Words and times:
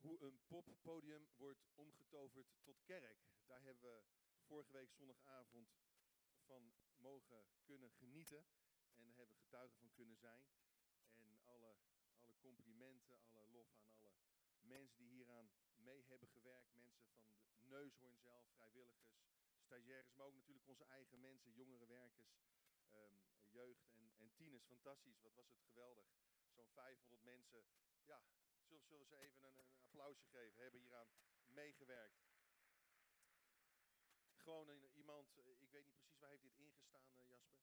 hoe 0.00 0.22
een 0.22 0.40
poppodium 0.46 1.28
wordt 1.36 1.66
omgetoverd 1.74 2.46
tot 2.62 2.82
kerk. 2.84 3.18
Daar 3.46 3.62
hebben 3.62 3.90
we 3.90 4.02
vorige 4.42 4.72
week 4.72 4.92
zondagavond 4.92 5.68
van 6.44 6.72
mogen 6.96 7.46
kunnen 7.62 7.90
genieten. 7.90 8.46
En 8.92 9.12
hebben 9.12 9.36
getuigen 9.36 9.78
van 9.78 9.92
kunnen 9.92 10.16
zijn. 10.16 10.46
En 11.12 11.40
alle, 11.42 11.76
alle 12.18 12.36
complimenten, 12.38 13.20
alle 13.22 13.46
lof 13.48 13.74
aan 13.74 13.88
alle 13.88 14.12
mensen 14.60 14.98
die 14.98 15.08
hieraan 15.08 15.50
mee 15.74 16.04
hebben 16.04 16.28
gewerkt. 16.28 16.74
Mensen 16.74 17.02
van 17.02 17.58
de 17.58 17.64
Neushoorn 17.64 18.16
zelf, 18.18 18.46
vrijwilligers, 18.54 19.20
stagiaires, 19.60 20.14
maar 20.14 20.26
ook 20.26 20.34
natuurlijk 20.34 20.68
onze 20.68 20.84
eigen 20.84 21.20
mensen, 21.20 21.52
jongere 21.52 21.86
werkers, 21.86 22.40
ehm, 22.90 23.14
jeugd 23.48 23.88
en, 23.92 24.12
en 24.18 24.32
tieners. 24.32 24.64
Fantastisch, 24.64 25.20
wat 25.20 25.34
was 25.34 25.48
het 25.48 25.60
geweldig. 25.60 26.06
Zo'n 26.50 26.68
500 26.68 27.22
mensen, 27.22 27.64
ja, 28.04 28.22
zullen, 28.70 28.86
zullen 28.86 29.06
ze 29.06 29.16
even 29.16 29.44
een, 29.44 29.78
applausje 29.80 30.26
geven, 30.26 30.62
hebben 30.62 30.80
hieraan 30.80 31.10
meegewerkt. 31.46 32.20
Gewoon 34.36 34.70
iemand, 34.92 35.38
eh, 35.38 35.60
ik 35.60 35.70
weet 35.70 35.86
niet 35.86 35.96
precies 35.96 36.18
waar 36.18 36.30
heeft 36.30 36.42
dit 36.42 36.56
ingestaan, 36.56 37.16
uh, 37.16 37.28
Jasper? 37.28 37.58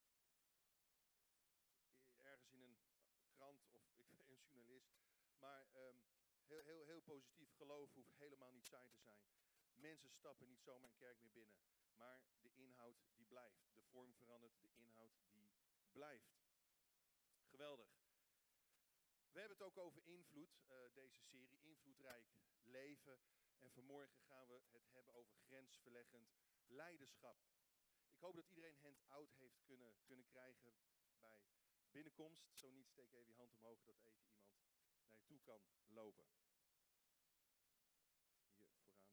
Ergens 2.17 2.51
in 2.51 2.61
een 2.61 2.79
krant 3.29 3.69
of 3.71 3.97
ik 4.03 4.11
een 4.11 4.39
journalist. 4.43 4.95
Maar 5.37 5.67
um, 5.75 6.03
heel, 6.45 6.63
heel, 6.63 6.85
heel 6.85 7.01
positief. 7.01 7.51
Geloof 7.55 7.93
hoeft 7.93 8.17
helemaal 8.17 8.51
niet 8.51 8.65
saai 8.65 8.89
te 8.89 8.99
zijn. 8.99 9.21
Mensen 9.73 10.09
stappen 10.11 10.47
niet 10.47 10.61
zomaar 10.61 10.89
een 10.89 10.95
kerk 10.95 11.21
meer 11.21 11.31
binnen. 11.31 11.57
Maar 11.93 12.21
de 12.41 12.53
inhoud 12.53 12.97
die 13.15 13.25
blijft. 13.25 13.73
De 13.73 13.81
vorm 13.81 14.13
verandert, 14.13 14.61
de 14.61 14.73
inhoud 14.75 15.19
die 15.29 15.47
blijft. 15.91 16.37
Geweldig. 17.49 17.96
We 19.37 19.43
hebben 19.43 19.65
het 19.65 19.67
ook 19.67 19.85
over 19.85 20.05
invloed, 20.05 20.61
uh, 20.67 20.75
deze 20.93 21.21
serie, 21.21 21.61
invloedrijk 21.61 22.25
leven. 22.63 23.19
En 23.57 23.71
vanmorgen 23.71 24.21
gaan 24.21 24.47
we 24.47 24.61
het 24.71 24.91
hebben 24.91 25.13
over 25.13 25.37
grensverleggend 25.37 26.35
leiderschap. 26.65 27.37
Ik 28.09 28.19
hoop 28.19 28.35
dat 28.35 28.49
iedereen 28.49 28.75
hand-out 28.75 29.35
heeft 29.35 29.63
kunnen, 29.63 29.95
kunnen 30.05 30.25
krijgen 30.25 30.75
bij 31.19 31.45
binnenkomst. 31.91 32.49
Zo 32.53 32.69
niet, 32.69 32.87
steek 32.87 33.11
even 33.11 33.27
je 33.27 33.33
hand 33.33 33.53
omhoog 33.53 33.83
dat 33.83 34.01
even 34.01 34.27
iemand 34.27 34.51
naar 34.51 34.69
je 35.11 35.23
toe 35.25 35.39
kan 35.39 35.61
lopen. 35.85 36.25
Hier 38.47 38.69
vooraan. 38.69 39.07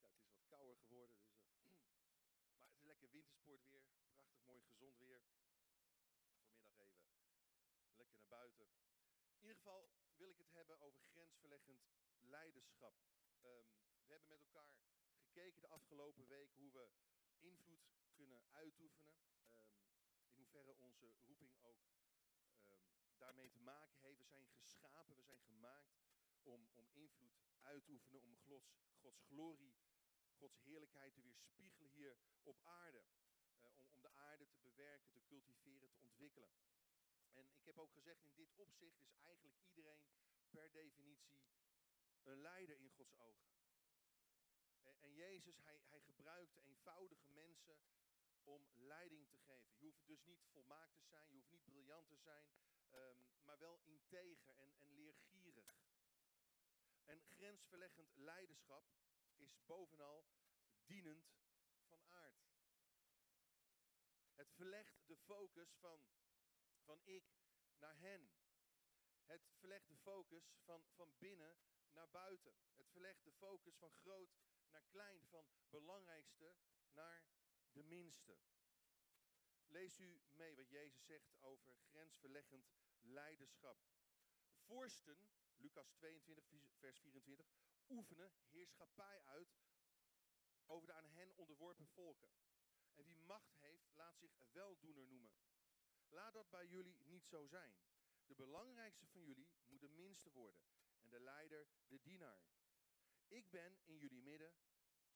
Ja, 0.00 0.08
het 0.08 0.24
is 0.24 0.32
wat 0.32 0.46
kouder 0.48 0.76
geworden, 0.76 1.16
dus, 1.20 1.54
uh, 1.54 1.60
maar 2.80 2.94
het 2.94 2.99
is 2.99 2.99
wintersport 3.10 3.64
weer. 3.64 3.84
Prachtig 4.02 4.42
mooi 4.44 4.62
gezond 4.62 4.98
weer. 4.98 5.22
Vanmiddag 6.58 6.94
even 7.78 7.96
lekker 7.96 8.16
naar 8.16 8.28
buiten. 8.28 8.66
In 9.36 9.40
ieder 9.40 9.56
geval 9.56 9.90
wil 10.16 10.30
ik 10.30 10.38
het 10.38 10.52
hebben 10.52 10.80
over 10.80 11.02
grensverleggend 11.04 11.88
leiderschap. 12.20 12.94
Um, 13.42 13.78
we 14.04 14.10
hebben 14.10 14.28
met 14.28 14.40
elkaar 14.40 14.68
gekeken 15.18 15.60
de 15.60 15.68
afgelopen 15.68 16.26
week 16.26 16.52
hoe 16.52 16.72
we 16.72 16.90
invloed 17.38 17.90
kunnen 18.12 18.42
uitoefenen. 18.50 19.14
Um, 19.54 19.80
in 20.22 20.36
hoeverre 20.36 20.76
onze 20.76 21.14
roeping 21.26 21.56
ook 21.60 21.90
um, 22.66 22.90
daarmee 23.16 23.50
te 23.50 23.60
maken 23.60 24.00
heeft. 24.00 24.18
We 24.18 24.24
zijn 24.24 24.46
geschapen, 24.46 25.16
we 25.16 25.22
zijn 25.22 25.40
gemaakt 25.40 25.98
om, 26.42 26.70
om 26.74 26.88
invloed 26.92 27.38
uit 27.60 27.84
te 27.84 27.92
oefenen, 27.92 28.22
om 28.22 28.36
Gods, 28.36 28.80
Gods 29.00 29.22
glorie, 29.22 29.74
Gods 30.40 30.60
heerlijkheid 30.62 31.14
te 31.14 31.22
weerspiegelen 31.22 31.88
hier 31.88 32.16
op 32.42 32.60
aarde. 32.62 33.02
Uh, 33.58 33.76
om, 33.76 33.88
om 33.90 34.02
de 34.02 34.12
aarde 34.12 34.48
te 34.48 34.60
bewerken, 34.60 35.10
te 35.12 35.22
cultiveren, 35.24 35.90
te 35.90 36.00
ontwikkelen. 36.00 36.50
En 37.32 37.50
ik 37.54 37.66
heb 37.66 37.78
ook 37.78 37.92
gezegd, 37.92 38.24
in 38.24 38.34
dit 38.34 38.54
opzicht 38.54 39.00
is 39.00 39.14
eigenlijk 39.20 39.58
iedereen 39.62 40.04
per 40.50 40.72
definitie 40.72 41.40
een 42.22 42.40
leider 42.40 42.78
in 42.78 42.90
Gods 42.90 43.16
ogen. 43.16 43.50
En, 44.82 45.00
en 45.00 45.14
Jezus, 45.14 45.58
hij, 45.58 45.80
hij 45.86 46.00
gebruikte 46.00 46.60
eenvoudige 46.62 47.28
mensen 47.28 47.78
om 48.44 48.70
leiding 48.74 49.28
te 49.28 49.38
geven. 49.38 49.78
Je 49.78 49.84
hoeft 49.86 50.06
dus 50.06 50.24
niet 50.24 50.46
volmaakt 50.52 50.96
te 50.96 51.04
zijn, 51.04 51.28
je 51.28 51.34
hoeft 51.34 51.50
niet 51.50 51.64
briljant 51.64 52.08
te 52.08 52.16
zijn, 52.16 52.46
um, 52.90 53.26
maar 53.42 53.58
wel 53.58 53.80
integer 53.84 54.54
en, 54.56 54.74
en 54.78 54.92
leergierig. 54.92 55.78
En 57.04 57.20
grensverleggend 57.20 58.16
leiderschap 58.16 58.84
is 59.40 59.64
bovenal 59.66 60.26
dienend 60.84 61.32
van 61.88 62.04
aard. 62.08 62.48
Het 64.34 64.52
verlegt 64.52 65.06
de 65.06 65.16
focus 65.16 65.74
van 65.74 66.06
van 66.90 67.00
ik 67.04 67.24
naar 67.78 67.98
hen. 67.98 68.30
Het 69.24 69.50
verlegt 69.58 69.88
de 69.88 69.96
focus 69.96 70.52
van, 70.64 70.84
van 70.94 71.18
binnen 71.18 71.58
naar 71.92 72.10
buiten. 72.10 72.54
Het 72.76 72.90
verlegt 72.90 73.24
de 73.24 73.32
focus 73.32 73.76
van 73.76 73.92
groot 73.92 74.38
naar 74.70 74.82
klein, 74.82 75.26
van 75.26 75.50
belangrijkste 75.68 76.54
naar 76.92 77.24
de 77.72 77.82
minste. 77.82 78.38
Lees 79.66 79.98
u 79.98 80.22
mee 80.30 80.56
wat 80.56 80.70
Jezus 80.70 81.04
zegt 81.04 81.34
over 81.40 81.76
grensverleggend 81.76 82.70
leiderschap. 83.00 83.78
Vorsten, 84.56 85.28
Lucas 85.56 85.90
22, 85.92 86.44
vers 86.78 86.98
24, 87.00 87.46
oefenen 87.90 88.32
heerschappij 88.48 89.22
uit 89.24 89.58
over 90.66 90.86
de 90.86 90.92
aan 90.92 91.10
hen 91.10 91.36
onderworpen 91.36 91.88
volken. 91.88 92.30
En 92.94 93.04
wie 93.04 93.18
macht 93.18 93.56
heeft, 93.58 93.90
laat 93.94 94.18
zich 94.18 94.38
weldoener 94.52 95.06
noemen. 95.06 95.32
Laat 96.08 96.32
dat 96.32 96.50
bij 96.50 96.66
jullie 96.66 96.96
niet 97.04 97.26
zo 97.26 97.46
zijn. 97.46 97.74
De 98.26 98.34
belangrijkste 98.34 99.06
van 99.06 99.22
jullie 99.22 99.48
moet 99.66 99.80
de 99.80 99.88
minste 99.88 100.30
worden 100.30 100.62
en 101.00 101.10
de 101.10 101.20
leider 101.20 101.68
de 101.86 102.00
dienaar. 102.00 102.44
Ik 103.26 103.50
ben 103.50 103.78
in 103.84 103.96
jullie 103.96 104.22
midden 104.22 104.54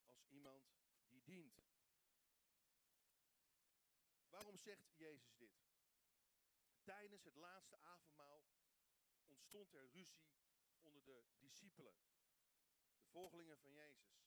als 0.05 0.25
iemand 0.29 0.75
die 1.09 1.23
dient. 1.23 1.65
Waarom 4.29 4.57
zegt 4.57 4.97
Jezus 4.97 5.37
dit? 5.37 5.63
Tijdens 6.83 7.25
het 7.25 7.37
laatste 7.37 7.79
avondmaal 7.79 8.45
ontstond 9.27 9.75
er 9.75 9.91
ruzie 9.91 10.27
onder 10.83 11.05
de 11.05 11.25
discipelen, 11.39 11.95
volgelingen 13.17 13.59
van 13.59 13.73
Jezus, 13.73 14.23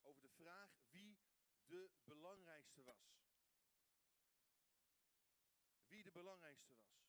over 0.00 0.22
de 0.22 0.28
vraag 0.28 0.70
wie 0.90 1.18
de 1.66 1.90
belangrijkste 2.04 2.82
was 2.82 3.24
wie 5.94 6.02
de 6.02 6.10
belangrijkste 6.10 6.74
was. 6.74 7.02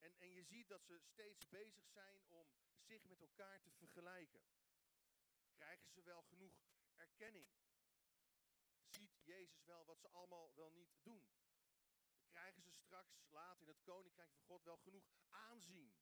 En, 0.00 0.14
en 0.18 0.32
je 0.32 0.42
ziet 0.42 0.68
dat 0.68 0.84
ze 0.84 0.98
steeds 0.98 1.48
bezig 1.48 1.86
zijn 1.88 2.22
om 2.28 2.54
zich 2.80 3.04
met 3.04 3.20
elkaar 3.20 3.62
te 3.62 3.70
vergelijken. 3.70 4.42
Krijgen 5.52 5.90
ze 5.90 6.02
wel 6.02 6.22
genoeg 6.22 6.54
erkenning? 6.94 7.48
Ziet 8.84 9.24
Jezus 9.24 9.64
wel 9.64 9.84
wat 9.84 10.00
ze 10.00 10.08
allemaal 10.08 10.54
wel 10.54 10.70
niet 10.70 10.94
doen? 11.02 11.28
Krijgen 12.28 12.62
ze 12.62 12.72
straks 12.72 13.26
later 13.30 13.62
in 13.62 13.68
het 13.68 13.82
koninkrijk 13.82 14.32
van 14.32 14.42
God 14.42 14.64
wel 14.64 14.78
genoeg 14.78 15.10
aanzien? 15.30 15.94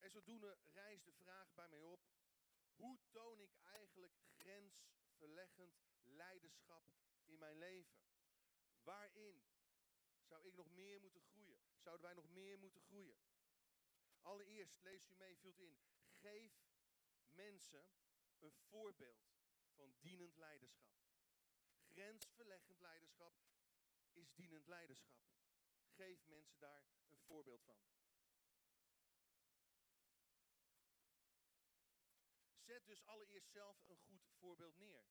En 0.00 0.10
zodoende 0.10 0.58
rijst 0.72 1.04
de 1.04 1.12
vraag 1.12 1.54
bij 1.54 1.68
mij 1.68 1.82
op: 1.82 2.00
hoe 2.74 2.98
toon 3.10 3.40
ik 3.40 3.56
eigenlijk 3.62 4.14
grensverleggend 4.36 5.80
leiderschap 6.02 6.92
in 7.24 7.38
mijn 7.38 7.58
leven? 7.58 8.00
Waarin 8.82 9.44
zou 10.22 10.46
ik 10.46 10.54
nog 10.54 10.70
meer 10.70 11.00
moeten 11.00 11.22
groeien? 11.22 11.60
Zouden 11.76 12.04
wij 12.04 12.14
nog 12.14 12.28
meer 12.28 12.58
moeten 12.58 12.82
groeien? 12.82 13.18
Allereerst, 14.22 14.82
lees 14.82 15.08
u 15.08 15.14
mee, 15.14 15.36
vult 15.38 15.58
in. 15.58 15.78
Geef 16.08 16.52
mensen 17.28 17.88
een 18.38 18.52
voorbeeld 18.52 19.32
van 19.74 19.96
dienend 20.00 20.36
leiderschap. 20.36 20.98
Grensverleggend 21.80 22.80
leiderschap 22.80 23.34
is 24.12 24.34
dienend 24.34 24.66
leiderschap. 24.66 25.18
Geef 25.88 26.26
mensen 26.26 26.58
daar 26.58 26.84
een 27.08 27.18
voorbeeld 27.18 27.62
van. 27.62 27.99
Zet 32.60 32.86
dus 32.86 33.04
allereerst 33.06 33.50
zelf 33.50 33.88
een 33.88 33.96
goed 33.96 34.28
voorbeeld 34.38 34.76
neer. 34.76 35.04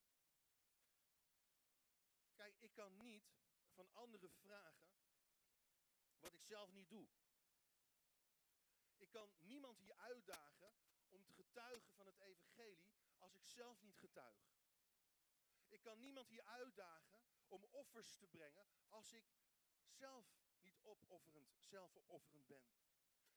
Kijk, 2.33 2.57
ik 2.59 2.73
kan 2.73 2.97
niet 2.97 3.23
van 3.69 3.89
anderen 3.93 4.29
vragen 4.29 4.89
wat 6.19 6.33
ik 6.33 6.41
zelf 6.41 6.71
niet 6.71 6.89
doe. 6.89 7.07
Ik 8.97 9.09
kan 9.09 9.31
niemand 9.39 9.79
hier 9.79 9.95
uitdagen 9.95 10.73
om 11.09 11.23
te 11.25 11.33
getuigen 11.33 11.93
van 11.93 12.05
het 12.05 12.19
evangelie 12.19 12.91
als 13.17 13.35
ik 13.35 13.45
zelf 13.45 13.81
niet 13.81 13.97
getuig. 13.97 14.57
Ik 15.67 15.81
kan 15.81 15.99
niemand 15.99 16.29
hier 16.29 16.43
uitdagen 16.43 17.21
om 17.47 17.63
offers 17.63 18.17
te 18.17 18.27
brengen 18.27 18.67
als 18.89 19.13
ik 19.13 19.25
zelf 19.87 20.25
niet 20.61 20.79
opofferend, 20.81 21.57
zelfopofferend 21.61 22.47
ben. 22.47 22.71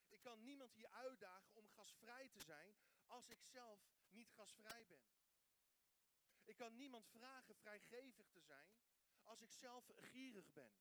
Ik 0.08 0.20
kan 0.20 0.42
niemand 0.42 0.72
hier 0.72 0.88
uitdagen 0.90 1.54
om 1.54 1.68
gasvrij 1.68 2.28
te 2.28 2.40
zijn 2.40 2.76
als 3.06 3.28
ik 3.28 3.42
zelf 3.42 3.80
niet 4.12 4.30
gasvrij 4.30 4.86
ben. 4.86 5.06
Ik 6.44 6.56
kan 6.56 6.76
niemand 6.76 7.08
vragen 7.08 7.56
vrijgevig 7.56 8.28
te 8.30 8.40
zijn 8.40 8.76
als 9.22 9.40
ik 9.40 9.52
zelf 9.52 9.90
gierig 9.94 10.52
ben. 10.52 10.72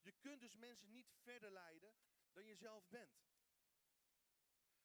Je 0.00 0.12
kunt 0.12 0.40
dus 0.40 0.54
mensen 0.54 0.90
niet 0.90 1.12
verder 1.22 1.50
leiden 1.50 1.94
dan 2.32 2.44
je 2.44 2.56
zelf 2.56 2.88
bent. 2.88 3.24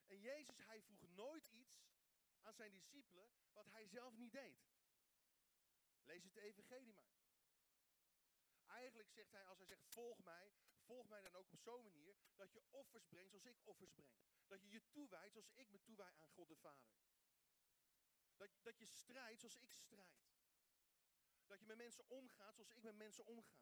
En 0.05 0.19
Jezus, 0.19 0.57
hij 0.57 0.81
vroeg 0.81 1.07
nooit 1.07 1.47
iets 1.47 1.87
aan 2.41 2.53
zijn 2.53 2.71
discipelen 2.71 3.29
wat 3.51 3.65
hij 3.65 3.87
zelf 3.87 4.15
niet 4.15 4.31
deed. 4.31 4.67
Lees 6.03 6.23
het 6.23 6.35
evangelie 6.35 6.93
maar. 6.93 7.17
Eigenlijk 8.65 9.09
zegt 9.09 9.31
hij, 9.31 9.45
als 9.45 9.57
hij 9.57 9.67
zegt 9.67 9.85
volg 9.85 10.23
mij, 10.23 10.53
volg 10.89 11.07
mij 11.07 11.21
dan 11.21 11.35
ook 11.35 11.51
op 11.51 11.59
zo'n 11.59 11.83
manier 11.83 12.15
dat 12.35 12.53
je 12.53 12.61
offers 12.69 13.05
brengt 13.07 13.29
zoals 13.29 13.45
ik 13.45 13.59
offers 13.63 13.93
breng. 13.93 14.13
Dat 14.47 14.61
je 14.61 14.69
je 14.69 14.89
toewijdt 14.89 15.33
zoals 15.33 15.51
ik 15.53 15.69
me 15.69 15.81
toewijd 15.81 16.19
aan 16.19 16.29
God 16.29 16.47
de 16.47 16.55
Vader. 16.55 16.93
Dat, 18.37 18.49
dat 18.61 18.77
je 18.77 18.85
strijdt 18.85 19.39
zoals 19.39 19.57
ik 19.57 19.71
strijd. 19.71 20.27
Dat 21.45 21.59
je 21.59 21.65
met 21.65 21.77
mensen 21.77 22.09
omgaat 22.09 22.55
zoals 22.55 22.71
ik 22.71 22.83
met 22.83 22.95
mensen 22.95 23.25
omga. 23.25 23.61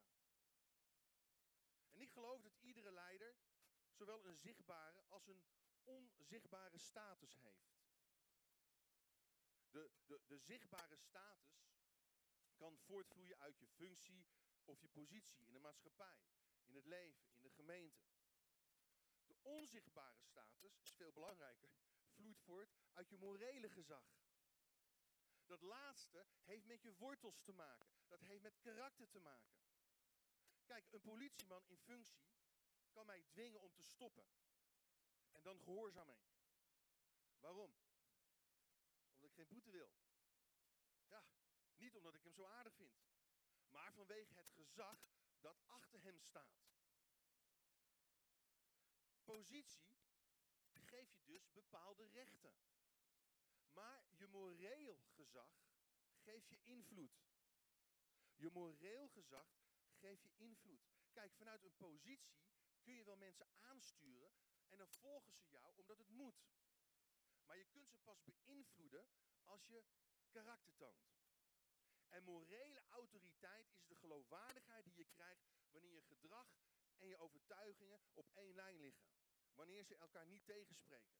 En 1.91 2.01
ik 2.01 2.11
geloof 2.11 2.41
dat 2.41 2.57
iedere 2.59 2.91
leider 2.91 3.35
zowel 3.91 4.25
een 4.25 4.37
zichtbare 4.37 5.03
als 5.09 5.27
een 5.27 5.43
onzichtbare 5.83 6.77
status 6.77 7.35
heeft. 7.35 7.75
De, 9.69 9.91
de, 10.05 10.21
de 10.27 10.37
zichtbare 10.37 10.95
status 10.95 11.75
kan 12.55 12.77
voortvloeien 12.77 13.39
uit 13.39 13.59
je 13.59 13.67
functie 13.67 14.25
of 14.65 14.81
je 14.81 14.87
positie 14.87 15.45
in 15.45 15.53
de 15.53 15.59
maatschappij, 15.59 16.19
in 16.67 16.75
het 16.75 16.85
leven, 16.85 17.27
in 17.35 17.41
de 17.41 17.49
gemeente. 17.49 18.01
De 19.25 19.35
onzichtbare 19.41 20.21
status 20.21 20.77
is 20.79 20.93
veel 20.93 21.11
belangrijker, 21.11 21.69
vloeit 22.07 22.39
voort 22.39 22.75
uit 22.93 23.09
je 23.09 23.17
morele 23.17 23.69
gezag. 23.69 24.05
Dat 25.45 25.61
laatste 25.61 26.25
heeft 26.43 26.65
met 26.65 26.81
je 26.81 26.93
wortels 26.93 27.41
te 27.41 27.53
maken. 27.53 27.87
Dat 28.07 28.21
heeft 28.21 28.41
met 28.41 28.59
karakter 28.59 29.09
te 29.09 29.19
maken. 29.19 29.55
Kijk, 30.65 30.91
een 30.91 31.01
politieman 31.01 31.65
in 31.67 31.77
functie 31.77 32.27
kan 32.91 33.05
mij 33.05 33.21
dwingen 33.21 33.61
om 33.61 33.73
te 33.73 33.83
stoppen. 33.83 34.27
En 35.31 35.43
dan 35.43 35.59
gehoorzaam 35.61 36.09
ik. 36.09 36.19
Waarom? 37.39 37.75
Omdat 39.13 39.29
ik 39.29 39.35
geen 39.35 39.47
boete 39.47 39.71
wil. 39.71 39.91
Ja, 41.07 41.25
niet 41.75 41.95
omdat 41.95 42.13
ik 42.13 42.23
hem 42.23 42.33
zo 42.33 42.45
aardig 42.45 42.73
vind. 42.75 42.97
Maar 43.69 43.93
vanwege 43.93 44.33
het 44.33 44.51
gezag 44.51 44.99
dat 45.47 45.67
achter 45.67 46.03
hem 46.03 46.19
staat. 46.19 46.65
Positie 49.23 49.97
geeft 50.71 51.15
je 51.15 51.23
dus 51.25 51.51
bepaalde 51.51 52.03
rechten. 52.03 52.55
Maar 53.69 54.05
je 54.11 54.27
moreel 54.27 54.99
gezag 55.15 55.51
geeft 56.15 56.49
je 56.49 56.59
invloed. 56.63 57.25
Je 58.35 58.49
moreel 58.49 59.07
gezag 59.09 59.47
geeft 59.93 60.23
je 60.23 60.33
invloed. 60.35 60.87
Kijk, 61.11 61.33
vanuit 61.33 61.63
een 61.63 61.75
positie 61.75 62.39
kun 62.81 62.93
je 62.93 63.03
wel 63.03 63.17
mensen 63.17 63.47
aansturen 63.59 64.33
en 64.69 64.77
dan 64.77 64.89
volgen 64.89 65.33
ze 65.33 65.47
jou 65.49 65.75
omdat 65.75 65.97
het 65.97 66.09
moet. 66.09 66.45
Maar 67.45 67.57
je 67.57 67.65
kunt 67.65 67.89
ze 67.89 67.97
pas 67.97 68.23
beïnvloeden 68.23 69.07
als 69.43 69.67
je 69.67 69.83
karakter 70.29 70.75
toont. 70.75 71.16
En 72.09 72.23
morele 72.23 72.81
autoriteit 72.89 73.71
is 73.73 73.87
de 73.87 73.95
geloofwaardigheid 73.95 74.85
die 74.85 74.95
je 74.95 75.05
krijgt 75.05 75.47
wanneer 75.71 75.93
je 75.93 76.01
gedrag 76.01 76.47
en 76.97 77.07
je 77.07 77.17
overtuigingen 77.17 78.01
op 78.13 78.29
één 78.33 78.55
lijn 78.55 78.79
liggen. 78.79 79.07
Wanneer 79.53 79.83
ze 79.83 79.95
elkaar 79.95 80.27
niet 80.27 80.45
tegenspreken. 80.45 81.17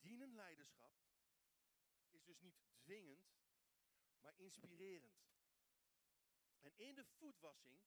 Dienend 0.00 0.32
leiderschap 0.32 0.92
is 2.10 2.24
dus 2.24 2.40
niet 2.40 2.62
dwingend, 2.78 3.32
maar 4.20 4.34
inspirerend. 4.36 5.30
En 6.60 6.72
in 6.76 6.94
de 6.94 7.04
voetwassing 7.04 7.80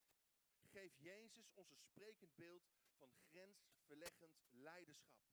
geeft 0.61 0.97
Jezus 0.97 1.51
ons 1.53 1.71
een 1.71 1.79
sprekend 1.79 2.35
beeld 2.35 2.63
van 2.97 3.13
grensverleggend 3.29 4.43
leiderschap. 4.49 5.23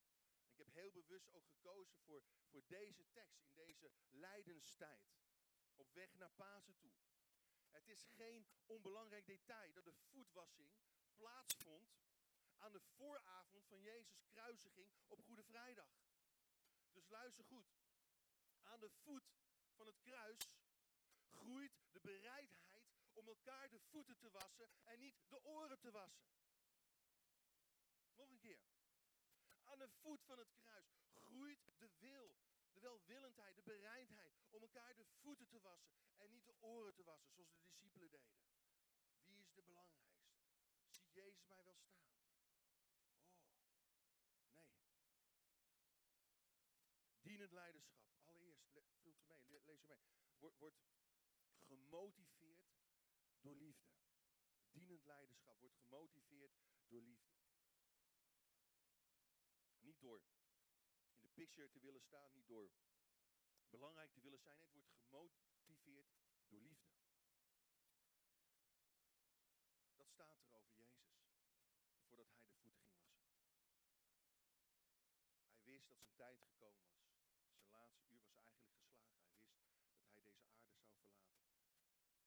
Ik 0.49 0.59
heb 0.59 0.73
heel 0.73 0.91
bewust 0.91 1.33
ook 1.33 1.47
gekozen 1.47 1.99
voor, 1.99 2.23
voor 2.49 2.63
deze 2.67 3.05
tekst 3.13 3.41
in 3.43 3.55
deze 3.55 3.91
lijdenstijd. 4.11 5.13
Op 5.77 5.93
weg 5.93 6.15
naar 6.15 6.31
Pasen 6.31 6.77
toe. 6.79 6.93
Het 7.71 7.89
is 7.89 8.03
geen 8.03 8.47
onbelangrijk 8.67 9.27
detail 9.27 9.73
dat 9.73 9.85
de 9.85 9.93
voetwassing 9.93 10.71
plaatsvond 11.17 11.93
aan 12.59 12.73
de 12.73 12.81
vooravond 12.81 13.67
van 13.67 13.81
Jezus' 13.81 14.25
kruisiging 14.25 14.91
op 15.07 15.23
Goede 15.23 15.43
Vrijdag. 15.43 15.89
Dus 16.93 17.09
luister 17.09 17.45
goed. 17.45 17.67
Aan 18.63 18.81
de 18.81 18.91
voet 18.91 19.33
van 19.75 19.87
het 19.87 20.01
kruis 20.01 20.39
groeit 21.27 21.81
de 21.93 22.01
bereidheid 22.01 22.93
om 23.13 23.27
elkaar 23.27 23.71
de 23.71 23.81
voeten 23.81 24.19
te 24.19 24.31
wassen 24.31 24.71
en 24.85 24.99
niet 24.99 25.17
de 25.29 25.45
oren 25.45 25.79
te 25.79 25.91
wassen. 25.91 26.27
Nog 28.15 28.31
een 28.31 28.39
keer. 28.39 28.61
Aan 29.65 29.79
de 29.79 29.89
voet 29.89 30.25
van 30.25 30.39
het 30.39 30.53
kruis 30.53 30.95
groeit 31.11 31.61
de 31.77 31.91
wil, 31.99 32.37
welwillendheid, 32.83 33.57
de 33.57 33.63
bereidheid 33.63 34.33
om 34.51 34.63
elkaar 34.63 34.97
de 34.97 35.05
voeten 35.05 35.49
te 35.49 35.61
wassen 35.61 35.95
en 36.17 36.31
niet 36.31 36.47
de 36.47 36.61
oren 36.61 36.95
te 36.95 37.03
wassen, 37.03 37.33
zoals 37.33 37.51
de 37.51 37.61
discipelen 37.61 38.11
deden. 38.11 38.43
Wie 39.25 39.41
is 39.43 39.53
de 39.53 39.63
belangrijkste? 39.63 40.31
Ziet 40.89 41.13
Jezus 41.13 41.47
mij 41.47 41.65
wel 41.65 41.77
staan? 41.77 42.11
Oh, 44.53 44.67
nee. 44.67 44.91
Dienend 47.21 47.53
leiderschap, 47.53 48.07
allereerst, 48.25 48.67
vult 48.71 49.23
mee, 49.27 49.47
lees 49.47 49.83
u 49.83 49.87
mee, 49.87 50.07
wordt, 50.39 50.83
gemotiveerd 51.57 52.73
door 53.41 53.55
liefde. 53.55 53.91
Dienend 54.71 55.05
leiderschap 55.05 55.61
wordt 55.61 55.77
gemotiveerd 55.77 56.53
door 56.89 57.03
liefde. 57.03 57.31
Niet 59.79 60.01
door 60.01 60.23
picture 61.35 61.71
te 61.71 61.81
willen 61.81 62.01
staan, 62.01 62.33
niet 62.33 62.49
door 62.49 62.71
belangrijk 63.71 64.13
te 64.13 64.21
willen 64.21 64.41
zijn. 64.41 64.61
Het 64.61 64.73
wordt 64.73 64.89
gemotiveerd 64.97 66.09
door 66.49 66.61
liefde. 66.61 66.91
Dat 69.95 70.09
staat 70.09 70.41
er 70.41 70.53
over 70.53 70.75
Jezus, 70.77 71.23
voordat 72.07 72.29
hij 72.31 72.43
de 72.43 72.55
voeten 72.61 72.85
ging 72.85 73.01
wassen. 73.03 73.31
Hij 75.53 75.65
wist 75.65 75.89
dat 75.89 75.99
zijn 75.99 76.15
tijd 76.15 76.41
gekomen 76.43 76.85
was. 76.85 77.01
Zijn 77.55 77.71
laatste 77.71 78.05
uur 78.07 78.23
was 78.25 78.37
eigenlijk 78.37 78.69
geslagen. 78.69 79.21
Hij 80.13 80.23
wist 80.23 80.25
dat 80.25 80.37
hij 80.37 80.55
deze 80.55 80.81
aarde 80.81 81.03
zou 81.03 81.17
verlaten. 81.17 81.71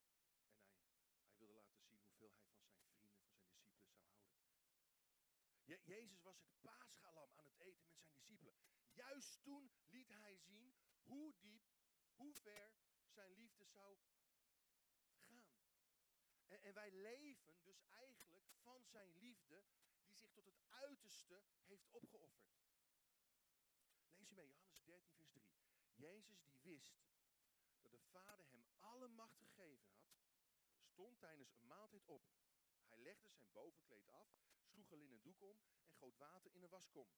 En 0.09 0.87
hij, 0.87 1.11
hij 1.25 1.37
wilde 1.37 1.53
laten 1.53 1.81
zien 1.81 2.01
hoeveel 2.01 2.31
hij 2.33 2.45
van 2.45 2.67
zijn 2.67 2.83
vrienden, 2.91 3.25
van 3.25 3.37
zijn 3.37 3.59
discipelen 3.59 3.85
zou 3.85 3.89
houden. 3.89 4.83
Je, 5.63 5.79
Jezus 5.83 6.21
was 6.21 6.37
het 6.39 6.61
paasgalam 6.61 7.33
aan 7.33 7.45
het 7.45 7.59
eten 7.59 7.87
met 7.87 8.01
zijn 8.01 8.15
discipelen. 8.25 8.84
Juist 8.95 9.41
toen 9.41 9.71
liet 9.87 10.09
hij 10.09 10.37
zien 10.37 10.73
hoe 11.01 11.33
diep, 11.39 11.63
hoe 12.15 12.33
ver 12.33 12.73
zijn 13.07 13.31
liefde 13.31 13.65
zou 13.65 13.97
gaan. 13.97 15.45
En, 16.47 16.73
wij 16.73 16.91
leven 16.91 17.61
dus 17.63 17.81
eigenlijk 17.87 18.45
van 18.61 18.85
zijn 18.85 19.17
liefde 19.17 19.65
die 20.03 20.15
zich 20.15 20.31
tot 20.31 20.45
het 20.45 20.59
uiterste 20.69 21.43
heeft 21.63 21.87
opgeofferd. 21.91 22.55
Lees 24.13 24.27
je 24.29 24.35
mee, 24.35 24.49
Johannes 24.49 24.83
13, 24.83 25.13
vers 25.15 25.31
3. 25.31 25.49
Jezus 25.93 26.43
die 26.43 26.59
wist 26.61 27.05
dat 27.79 27.91
de 27.91 27.99
Vader 27.99 28.49
hem 28.49 28.65
alle 28.79 29.07
macht 29.07 29.37
gegeven 29.37 29.89
had, 29.89 30.15
stond 30.81 31.19
tijdens 31.19 31.51
een 31.51 31.67
maaltijd 31.67 32.05
op. 32.05 32.23
Hij 32.87 32.97
legde 32.99 33.29
zijn 33.29 33.51
bovenkleed 33.51 34.09
af, 34.09 34.29
sloeg 34.63 34.91
een 34.91 34.99
linnen 34.99 35.21
doek 35.21 35.41
om 35.41 35.61
en 35.83 35.93
goot 35.93 36.17
water 36.17 36.53
in 36.53 36.63
een 36.63 36.69
waskom. 36.69 37.09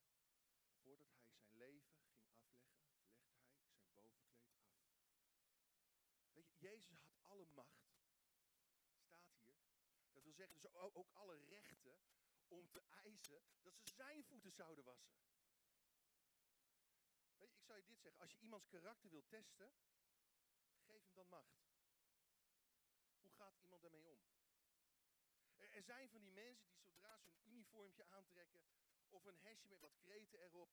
Voordat 0.84 1.08
hij 1.14 1.28
zijn 1.34 1.58
leven 1.58 1.96
ging 1.96 2.12
afleggen, 2.20 2.76
legde 3.14 3.56
hij 3.56 3.70
zijn 3.74 3.94
bovenkleed 3.94 4.52
af. 4.52 4.70
Weet 6.32 6.48
je, 6.48 6.58
Jezus 6.58 7.00
had 7.02 7.20
alle 7.24 7.46
macht, 7.46 7.96
staat 8.98 9.32
hier. 9.38 9.56
Dat 10.14 10.24
wil 10.24 10.34
zeggen, 10.34 10.62
dus 10.62 10.74
ook 10.74 11.10
alle 11.14 11.38
rechten 11.38 11.98
om 12.48 12.72
te 12.72 12.82
eisen 12.90 13.44
dat 13.62 13.78
ze 13.78 13.88
zijn 13.94 14.24
voeten 14.24 14.52
zouden 14.52 14.84
wassen. 14.84 15.16
Ik 17.38 17.62
zou 17.62 17.80
je 17.80 17.86
dit 17.86 18.02
zeggen, 18.02 18.22
als 18.22 18.32
je 18.32 18.40
iemands 18.40 18.68
karakter 18.68 19.10
wil 19.10 19.26
testen, 19.28 19.74
geef 20.86 21.04
hem 21.04 21.14
dan 21.14 21.28
macht. 21.28 21.64
Hoe 23.22 23.32
gaat 23.32 23.58
iemand 23.58 23.82
daarmee 23.82 24.08
om? 24.08 24.20
Er, 25.56 25.84
zijn 25.84 26.10
van 26.10 26.22
die 26.22 26.32
mensen 26.32 26.70
die 26.70 26.82
zodra 26.82 27.18
ze 27.18 27.30
hun 27.30 27.40
uniform 27.46 27.56
uniformpje 27.56 28.06
aantrekken 28.06 28.62
of 29.10 29.26
een 29.26 29.40
hesje 29.40 29.68
met 29.68 29.80
wat 29.80 29.98
kreten 29.98 30.40
erop, 30.40 30.70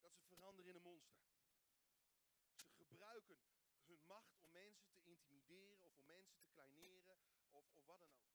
dat 0.00 0.16
ze 0.16 0.24
veranderen 0.24 0.70
in 0.70 0.76
een 0.76 0.82
monster. 0.82 1.20
Ze 2.76 2.84
gebruiken 2.84 3.38
hun 3.84 4.02
macht 4.06 4.36
om 4.36 4.50
mensen 4.50 4.90
te 4.90 5.02
intimideren 5.02 5.82
of 5.82 5.96
om 5.96 6.06
mensen 6.06 6.38
te 6.38 6.46
kleineren 6.46 7.08
of, 7.08 7.18
of 7.50 7.84
wat 7.84 8.00
dan 8.00 8.12
ook. 8.12 8.30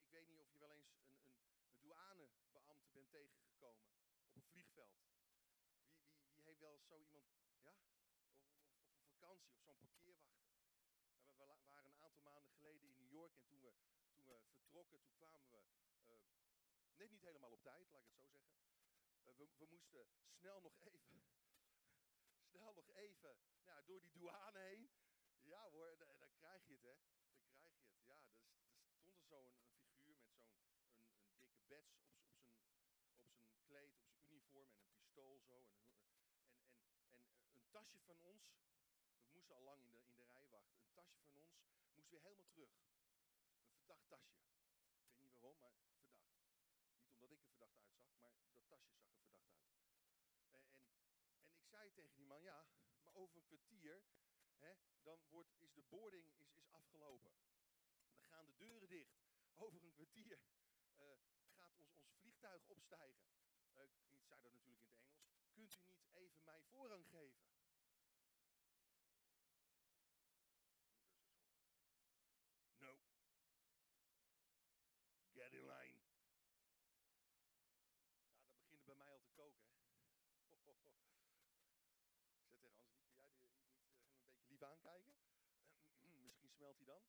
Ik 0.00 0.10
weet 0.10 0.28
niet 0.28 0.40
of 0.40 0.52
je 0.52 0.58
wel 0.58 0.70
eens 0.70 0.86
een, 0.86 1.02
een, 1.06 1.22
een 1.66 1.80
douanebeambte 1.80 2.92
bent 2.92 3.01
tegengekomen 3.12 3.88
op 4.22 4.34
een 4.36 4.42
vliegveld. 4.42 4.96
Wie, 5.12 5.24
wie, 5.32 6.26
wie 6.32 6.42
heeft 6.44 6.60
wel 6.60 6.78
zo 6.78 6.98
iemand, 6.98 7.30
ja? 7.60 7.76
Op 8.90 9.06
vakantie 9.08 9.52
of 9.52 9.62
zo'n 9.62 9.78
parkeerwachter. 9.80 10.54
we 11.24 11.34
waren 11.36 11.56
een 11.56 12.02
aantal 12.04 12.22
maanden 12.22 12.52
geleden 12.52 12.88
in 12.88 12.96
New 12.96 13.10
York 13.10 13.34
en 13.36 13.44
toen 13.46 13.60
we, 13.60 13.72
toen 14.12 14.26
we 14.26 14.40
vertrokken, 14.40 15.00
toen 15.02 15.14
kwamen 15.14 15.50
we 15.50 15.62
uh, 16.06 16.18
net 16.94 17.10
niet 17.10 17.22
helemaal 17.22 17.52
op 17.52 17.62
tijd, 17.62 17.90
laat 17.90 18.02
ik 18.02 18.08
het 18.08 18.16
zo 18.16 18.26
zeggen. 18.26 18.52
Uh, 19.24 19.36
we, 19.36 19.48
we 19.56 19.66
moesten 19.66 20.06
snel 20.40 20.60
nog 20.60 20.78
even 20.80 21.22
snel 22.50 22.72
nog 22.72 22.88
even 22.90 23.36
nou, 23.64 23.84
door 23.84 24.00
die 24.00 24.12
douane 24.12 24.58
heen. 24.58 24.90
Ja 25.40 25.70
hoor, 25.70 25.96
dan 25.98 26.16
krijg 26.34 26.66
je 26.66 26.72
het 26.72 26.82
hè. 26.82 26.96
Dan 27.44 27.54
krijg 27.56 27.76
je 27.80 27.88
het. 27.88 28.04
Ja, 28.04 28.14
dus, 28.24 28.84
er 28.86 28.96
stond 28.96 29.18
er 29.18 29.26
zo 29.26 29.46
een, 29.46 29.58
een 29.66 29.76
figuur 29.78 30.18
met 30.22 30.36
zo'n 30.38 30.56
een, 30.56 30.94
een 31.24 31.36
dikke 31.38 31.62
bets 31.62 31.94
op, 31.96 32.08
op 32.16 32.32
zijn 32.36 32.52
op 33.42 33.48
zijn 33.48 33.62
kleed, 33.64 33.96
op 33.96 34.08
zijn 34.08 34.24
uniform 34.26 34.70
en 34.72 34.78
een 34.78 34.92
pistool 34.92 35.40
En, 35.52 35.66
en, 35.76 36.96
en, 37.10 37.26
en 37.46 37.56
een 37.56 37.70
tasje 37.70 38.00
van 38.00 38.18
ons, 38.20 38.44
we 39.22 39.28
moesten 39.32 39.54
al 39.54 39.62
lang 39.62 39.82
in 39.82 39.92
de, 39.92 40.02
in 40.06 40.16
de 40.16 40.24
rij 40.24 40.48
wachten. 40.48 40.80
Een 40.82 40.92
tasje 40.92 41.18
van 41.18 41.36
ons 41.36 41.50
moest 41.94 42.10
weer 42.10 42.20
helemaal 42.20 42.48
terug. 42.48 42.70
Een 43.64 43.74
verdacht 43.74 44.08
tasje. 44.08 44.38
Ik 45.06 45.16
weet 45.16 45.28
niet 45.28 45.32
waarom, 45.40 45.58
maar 45.60 45.72
verdacht. 45.72 46.20
Niet 47.04 47.14
omdat 47.14 47.30
ik 47.30 47.40
er 47.40 47.48
verdacht 47.48 47.78
uitzag, 47.78 48.04
maar 48.04 48.14
dat 48.14 48.68
tasje 48.68 48.92
zag 48.92 49.10
er 49.10 49.20
verdacht 49.20 49.46
uit. 49.46 49.78
En, 50.50 50.66
en, 50.66 51.42
en 51.46 51.56
ik 51.56 51.66
zei 51.66 51.92
tegen 51.92 52.16
die 52.16 52.26
man, 52.26 52.42
ja, 52.42 52.66
maar 53.02 53.14
over 53.14 53.36
een 53.36 53.44
kwartier, 53.44 54.02
hè, 54.58 54.74
dan 55.02 55.18
wordt, 55.28 55.54
is 55.58 55.72
de 55.72 55.82
boarding 55.82 56.26
is, 56.36 56.52
is 56.54 56.70
afgelopen. 56.70 57.32
Dan 58.14 58.26
gaan 58.26 58.46
de 58.46 58.56
deuren 58.56 58.88
dicht. 58.88 59.20
Over 59.56 59.84
een 59.84 59.92
kwartier 59.92 60.38
uh, 60.96 61.02
gaat 61.54 61.76
ons, 61.76 61.94
ons 61.96 62.14
vliegtuig 62.16 62.66
opstijgen. 62.66 63.26
Ik 64.08 64.22
zei 64.24 64.42
dat 64.42 64.52
natuurlijk 64.52 64.86
in 64.86 64.96
het. 64.96 65.01
Kunt 65.54 65.74
u 65.74 65.80
niet 65.82 66.08
even 66.14 66.44
mij 66.44 66.62
voorrang 66.62 67.06
geven? 67.08 67.42
No. 72.78 72.96
Get 75.32 75.52
in 75.52 75.66
line. 75.66 75.98
Ja, 78.34 78.50
dat 78.50 78.60
begint 78.60 78.84
bij 78.84 78.94
mij 78.94 79.12
al 79.12 79.20
te 79.20 79.30
koken, 79.30 79.64
hè. 79.64 79.72
Ik 80.38 80.46
zei 80.46 80.60
tegen 80.64 80.82
jij 80.82 80.90
die, 80.90 81.16
niet 82.48 82.60
hem 82.60 82.72
een 82.72 82.80
beetje 82.80 84.46
lief 84.46 84.62
aankijken? 84.62 85.14
Misschien 86.26 86.50
smelt 86.50 86.76
hij 86.76 86.86
dan. 86.86 87.02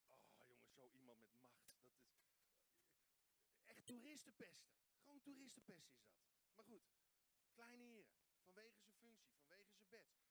Oh 0.08 0.20
jongens, 0.36 0.72
zo 0.72 0.88
iemand 0.88 1.20
met 1.20 1.40
macht. 1.40 1.80
Dat 3.48 3.58
is 3.58 3.64
echt 3.64 3.86
toeristenpesten. 3.86 4.70
Gewoon 5.02 5.20
toeristenpest 5.20 5.88
is 5.90 6.00
dat. 6.00 6.18
Maar 6.54 6.64
goed, 6.64 6.90
kleine 7.52 7.84
heren, 7.84 8.16
vanwege 8.42 8.78
zijn 8.78 8.94
functie, 8.94 9.34
vanwege 9.38 9.70
zijn 9.70 9.88
bed. 9.88 10.29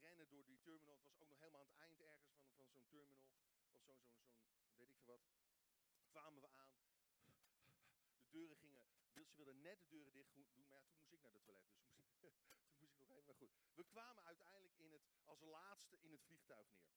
rennen 0.00 0.28
door 0.28 0.44
die 0.44 0.60
terminal. 0.60 0.94
Het 0.94 1.04
was 1.04 1.20
ook 1.20 1.28
nog 1.28 1.38
helemaal 1.38 1.60
aan 1.60 1.66
het 1.66 1.76
eind 1.76 2.00
ergens 2.00 2.30
van, 2.30 2.50
van 2.56 2.66
zo'n 2.66 2.86
terminal. 2.86 3.30
Of 3.70 3.82
zo'n, 3.82 4.02
zo'n, 4.02 4.02
zo'n, 4.22 4.76
weet 4.76 4.90
ik 4.90 5.00
veel 5.00 5.18
wat. 5.18 5.36
Kwamen 6.08 6.40
we 6.40 6.48
aan. 6.48 6.76
De 8.20 8.30
deuren 8.30 8.56
gingen, 8.56 8.86
ze 9.12 9.34
wilden 9.34 9.60
net 9.60 9.80
de 9.80 9.88
deuren 9.88 10.12
dicht 10.12 10.34
doen, 10.34 10.50
maar 10.54 10.66
ja, 10.66 10.80
toen 10.80 10.96
moest 10.96 11.12
ik 11.12 11.22
naar 11.22 11.32
de 11.32 11.42
toilet. 11.42 11.74
Dus 12.20 12.20
moest, 12.20 12.36
toen 12.70 12.80
moest 12.80 12.92
ik 12.92 12.98
nog 12.98 13.10
even, 13.10 13.26
maar 13.26 13.34
goed. 13.34 13.52
We 13.74 13.84
kwamen 13.84 14.24
uiteindelijk 14.24 14.74
in 14.76 14.92
het, 14.92 15.02
als 15.24 15.40
laatste 15.40 15.98
in 16.00 16.12
het 16.12 16.22
vliegtuig 16.22 16.72
neer. 16.72 16.96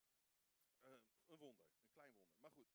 Uh, 0.82 0.92
een 1.28 1.38
wonder, 1.38 1.68
een 1.82 1.92
klein 1.92 2.14
wonder. 2.14 2.40
Maar 2.40 2.52
goed, 2.52 2.70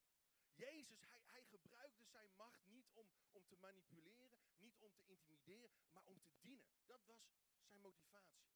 Jezus, 0.54 1.00
hij, 1.00 1.20
hij 1.20 1.42
gebruikte 1.44 2.04
zijn 2.04 2.34
macht 2.34 2.66
niet 2.66 2.92
om, 2.92 3.12
om 3.30 3.46
te 3.46 3.56
manipuleren, 3.56 4.41
niet 4.62 4.78
om 4.78 4.94
te 4.94 5.04
intimideren, 5.04 5.70
maar 5.92 6.04
om 6.04 6.22
te 6.22 6.32
dienen. 6.40 6.68
Dat 6.86 7.04
was 7.04 7.28
zijn 7.62 7.80
motivatie. 7.80 8.50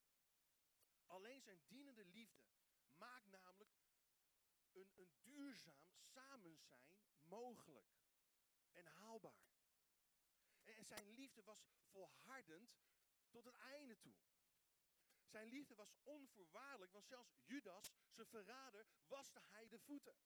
Alleen 1.07 1.43
zijn 1.43 1.63
dienende 1.67 2.05
liefde 2.05 2.45
maakt 2.95 3.27
namelijk 3.27 3.71
een, 4.73 4.89
een 4.95 5.13
duurzaam 5.23 5.87
samenzijn 5.97 6.97
mogelijk 7.21 7.97
en 8.73 8.87
haalbaar. 8.87 9.45
En, 10.63 10.75
en 10.75 10.85
zijn 10.85 11.09
liefde 11.09 11.43
was 11.43 11.67
volhardend 11.91 12.77
tot 13.29 13.45
het 13.45 13.57
einde 13.57 13.99
toe. 13.99 14.15
Zijn 15.25 15.49
liefde 15.49 15.75
was 15.75 15.95
onvoorwaardelijk, 16.03 16.93
want 16.93 17.07
zelfs 17.07 17.35
Judas, 17.45 17.93
zijn 18.11 18.27
verrader, 18.27 18.87
waste 19.07 19.41
hij 19.41 19.69
de 19.69 19.79
voeten. 19.79 20.17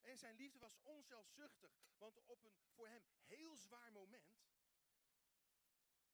En 0.00 0.18
zijn 0.18 0.36
liefde 0.36 0.58
was 0.58 0.78
onzelfzuchtig, 0.82 1.70
want 1.98 2.20
op 2.26 2.44
een 2.44 2.52
voor 2.70 2.88
hem 2.88 3.04
heel 3.26 3.56
zwaar 3.56 3.92
moment, 3.92 4.42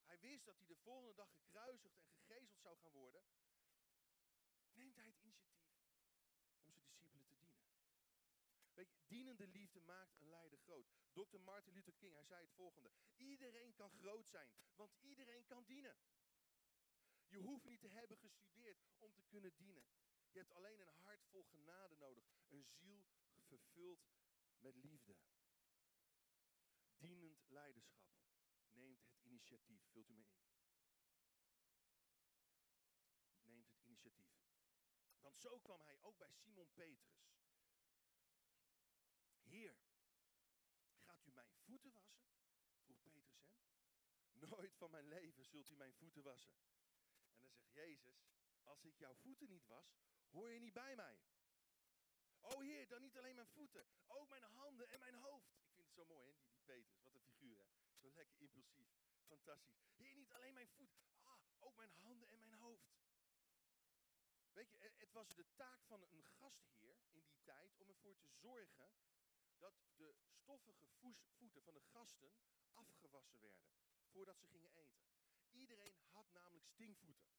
hij 0.09 0.19
wist 0.19 0.45
dat 0.45 0.59
hij 0.59 0.67
de 0.67 0.77
volgende 0.77 1.15
dag 1.15 1.31
gekruisigd 1.33 1.99
en 1.99 2.09
gegezeld 2.09 2.61
zou 2.61 2.79
gaan 2.79 2.93
worden, 2.93 3.25
neemt 4.73 4.97
hij 4.97 5.07
het 5.07 5.19
initiatief 5.19 5.83
om 5.83 6.67
zijn 6.67 6.83
discipelen 6.83 6.87
te 6.97 7.09
dienen. 7.09 7.39
Weet 8.75 8.91
je, 8.91 8.99
dienende 9.07 9.47
liefde 9.47 9.81
maakt 9.81 10.21
een 10.21 10.29
leider 10.29 10.59
groot. 10.59 10.87
Dr. 11.13 11.41
Martin 11.41 11.73
Luther 11.73 11.93
King, 11.93 12.15
hij 12.15 12.25
zei 12.25 12.41
het 12.41 12.55
volgende. 12.55 12.91
Iedereen 13.17 13.75
kan 13.75 13.91
groot 13.91 14.29
zijn, 14.29 14.51
want 14.75 14.95
iedereen 15.01 15.47
kan 15.47 15.65
dienen. 15.65 15.97
Je 17.27 17.39
hoeft 17.39 17.65
niet 17.65 17.81
te 17.81 17.89
hebben 17.89 18.17
gestudeerd 18.17 18.79
om 18.99 19.15
te 19.15 19.23
kunnen 19.23 19.57
dienen. 19.57 19.85
Je 20.31 20.39
hebt 20.39 20.53
alleen 20.53 20.81
een 20.81 20.89
hart 20.89 21.25
vol 21.25 21.45
genade 21.45 21.97
nodig. 21.97 22.25
Een 22.49 22.65
ziel 22.65 23.07
vervuld 23.47 24.09
met 24.59 24.77
liefde. 24.77 25.17
Dienend 26.97 27.45
leiderschap 27.49 28.08
initiatief. 29.39 29.83
Vult 29.93 30.09
u 30.09 30.15
me 30.15 30.25
in. 30.25 30.47
Neemt 33.43 33.69
het 33.69 33.81
initiatief. 33.83 34.27
Want 35.21 35.39
zo 35.39 35.59
kwam 35.61 35.81
hij 35.81 36.01
ook 36.01 36.19
bij 36.19 36.33
Simon 36.33 36.73
Petrus. 36.73 37.27
Heer, 39.43 39.77
gaat 40.97 41.27
u 41.27 41.33
mijn 41.33 41.53
voeten 41.53 41.93
wassen? 41.93 42.23
Vroeg 42.85 43.03
Petrus 43.03 43.29
hem. 43.31 44.49
Nooit 44.49 44.75
van 44.75 44.91
mijn 44.91 45.09
leven 45.09 45.45
zult 45.45 45.71
u 45.71 45.77
mijn 45.77 45.95
voeten 45.95 46.23
wassen. 46.23 46.55
En 47.31 47.41
dan 47.41 47.51
zegt 47.51 47.73
Jezus, 47.73 48.29
als 48.63 48.85
ik 48.85 48.99
jouw 48.99 49.15
voeten 49.15 49.49
niet 49.49 49.67
was, 49.67 49.99
hoor 50.31 50.51
je 50.51 50.61
niet 50.61 50.73
bij 50.73 50.97
mij. 50.97 51.21
Oh 52.41 52.63
Heer, 52.63 52.89
dan 52.89 53.03
niet 53.03 53.19
alleen 53.19 53.35
mijn 53.35 53.49
voeten, 53.49 53.87
ook 54.07 54.29
mijn 54.29 54.43
handen 54.43 54.89
en 54.89 54.99
mijn 54.99 55.15
hoofd. 55.15 55.53
Ik 55.53 55.73
vind 55.75 55.87
het 55.87 55.95
zo 55.95 56.05
mooi, 56.05 56.27
hè, 56.27 56.33
die, 56.33 56.49
die 56.51 56.63
Petrus. 56.63 57.03
Wat 57.03 57.15
een 57.15 57.21
figuur, 57.21 57.59
hè. 57.59 57.88
Zo 58.01 58.13
lekker 58.15 58.37
impulsief. 58.39 58.89
Fantastisch. 59.27 59.83
Heer, 59.97 60.15
niet 60.15 60.33
alleen 60.33 60.55
mijn 60.55 60.69
voet, 60.69 60.99
ah, 61.23 61.41
ook 61.59 61.77
mijn 61.77 61.93
handen 61.93 62.29
en 62.29 62.39
mijn 62.39 62.53
hoofd. 62.53 62.99
Weet 64.53 64.71
je, 64.71 64.93
het 64.97 65.13
was 65.13 65.35
de 65.35 65.47
taak 65.55 65.85
van 65.85 66.03
een 66.03 66.25
gastheer 66.25 66.99
in 67.11 67.25
die 67.25 67.39
tijd 67.43 67.77
om 67.77 67.89
ervoor 67.89 68.19
te 68.19 68.29
zorgen 68.29 68.93
dat 69.59 69.75
de 69.97 70.15
stoffige 70.21 70.87
voeten 71.37 71.63
van 71.63 71.75
de 71.75 71.81
gasten 71.81 72.33
afgewassen 72.73 73.41
werden 73.41 73.69
voordat 74.11 74.39
ze 74.39 74.47
gingen 74.47 74.73
eten. 74.73 75.07
Iedereen 75.51 75.99
had 76.11 76.33
namelijk 76.33 76.67
stinkvoeten. 76.67 77.31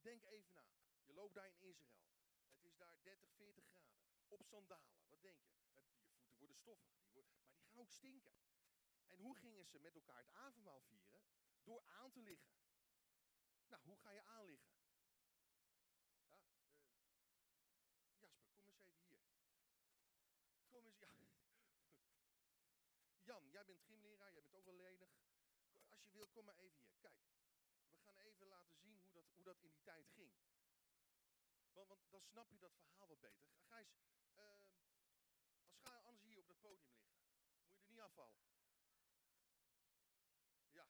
Denk 0.00 0.22
even 0.22 0.52
na. 0.52 0.70
Je 1.04 1.12
loopt 1.12 1.34
daar 1.34 1.46
in 1.46 1.60
Israël. 1.60 2.04
Het 2.52 2.64
is 2.64 2.76
daar 2.76 2.96
30, 3.02 3.30
40 3.32 3.64
graden. 3.64 4.00
Op 4.28 4.42
sandalen. 4.42 5.08
Wat 5.08 5.22
denk 5.22 5.40
je? 5.40 5.48
Je 5.48 6.32
voeten 6.36 6.38
worden 6.38 6.56
stoffig. 6.56 6.90
Maar 7.02 7.14
die 7.14 7.24
gaan 7.24 7.78
ook 7.78 7.90
stinken. 7.90 8.49
En 9.10 9.18
hoe 9.18 9.36
gingen 9.36 9.66
ze 9.66 9.78
met 9.78 9.94
elkaar 9.94 10.18
het 10.18 10.32
avondmaal 10.32 10.80
vieren? 10.80 11.22
Door 11.62 11.82
aan 11.86 12.10
te 12.10 12.20
liggen. 12.20 12.50
Nou, 13.68 13.82
hoe 13.82 13.98
ga 13.98 14.10
je 14.10 14.22
aanliggen? 14.22 14.72
Ja, 16.28 16.38
uh, 16.38 18.20
Jasper, 18.20 18.50
kom 18.62 18.66
eens 18.66 18.78
even 18.78 19.00
hier. 19.06 19.20
Kom 20.68 20.86
eens, 20.86 20.98
ja. 20.98 21.14
Jan, 23.28 23.50
jij 23.50 23.64
bent 23.64 23.82
gymleraar, 23.82 24.32
jij 24.32 24.42
bent 24.42 24.54
ook 24.54 24.64
wel 24.64 24.76
lenig. 24.76 25.10
Als 25.88 26.02
je 26.02 26.10
wil, 26.10 26.28
kom 26.28 26.44
maar 26.44 26.56
even 26.56 26.80
hier. 26.82 26.98
Kijk, 27.00 27.16
we 27.90 27.98
gaan 27.98 28.18
even 28.18 28.46
laten 28.46 28.74
zien 28.74 29.00
hoe 29.02 29.12
dat, 29.12 29.24
hoe 29.34 29.44
dat 29.44 29.60
in 29.60 29.70
die 29.70 29.82
tijd 29.82 30.08
ging. 30.08 30.32
Want, 31.72 31.88
want 31.88 32.10
dan 32.10 32.22
snap 32.22 32.50
je 32.50 32.58
dat 32.58 32.76
verhaal 32.76 33.08
wat 33.08 33.20
beter. 33.20 33.50
Gijs, 33.68 33.88
uh, 34.34 34.42
als 35.66 35.80
ga 35.80 35.94
je 35.94 36.02
anders 36.02 36.24
hier 36.24 36.38
op 36.38 36.46
dat 36.46 36.60
podium 36.60 36.92
liggen, 36.92 37.18
moet 37.62 37.76
je 37.76 37.82
er 37.82 37.90
niet 37.90 38.00
afvallen. 38.00 38.38
Ja, 40.70 40.88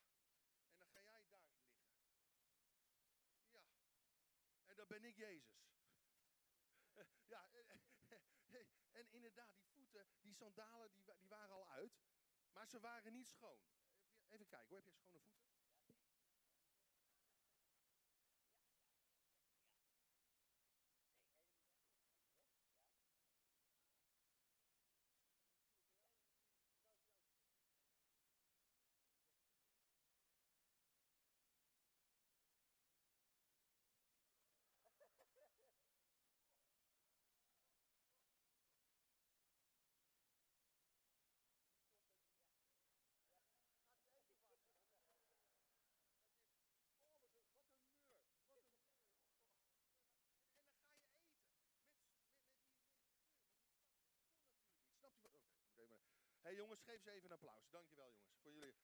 en 0.71 0.79
dan 0.79 0.89
ga 0.89 1.01
jij 1.01 1.25
daar 1.31 1.43
liggen. 1.43 1.69
Ja, 3.51 3.65
en 4.67 4.77
dan 4.77 4.80
ben 4.91 5.05
ik 5.05 5.17
Jezus. 5.17 5.69
Ja, 7.27 7.51
en 8.99 9.11
inderdaad, 9.11 9.57
die 9.59 9.69
voeten, 9.71 10.07
die 10.21 10.35
sandalen, 10.35 10.91
die, 10.93 11.05
die 11.19 11.29
waren 11.29 11.55
al 11.55 11.69
uit. 11.69 12.01
Maar 12.53 12.67
ze 12.67 12.81
waren 12.81 13.13
niet 13.13 13.31
schoon. 13.31 13.61
Even 14.29 14.47
kijken, 14.47 14.69
hoe 14.69 14.77
heb 14.77 14.87
je 14.87 14.93
schone 14.93 15.29
voeten? 15.29 15.50
Jongens, 56.55 56.83
geef 56.83 57.03
ze 57.03 57.11
even 57.11 57.31
een 57.31 57.37
applaus. 57.37 57.71
Dankjewel 57.71 58.13
jongens, 58.13 58.39
voor 58.41 58.53
jullie 58.53 58.75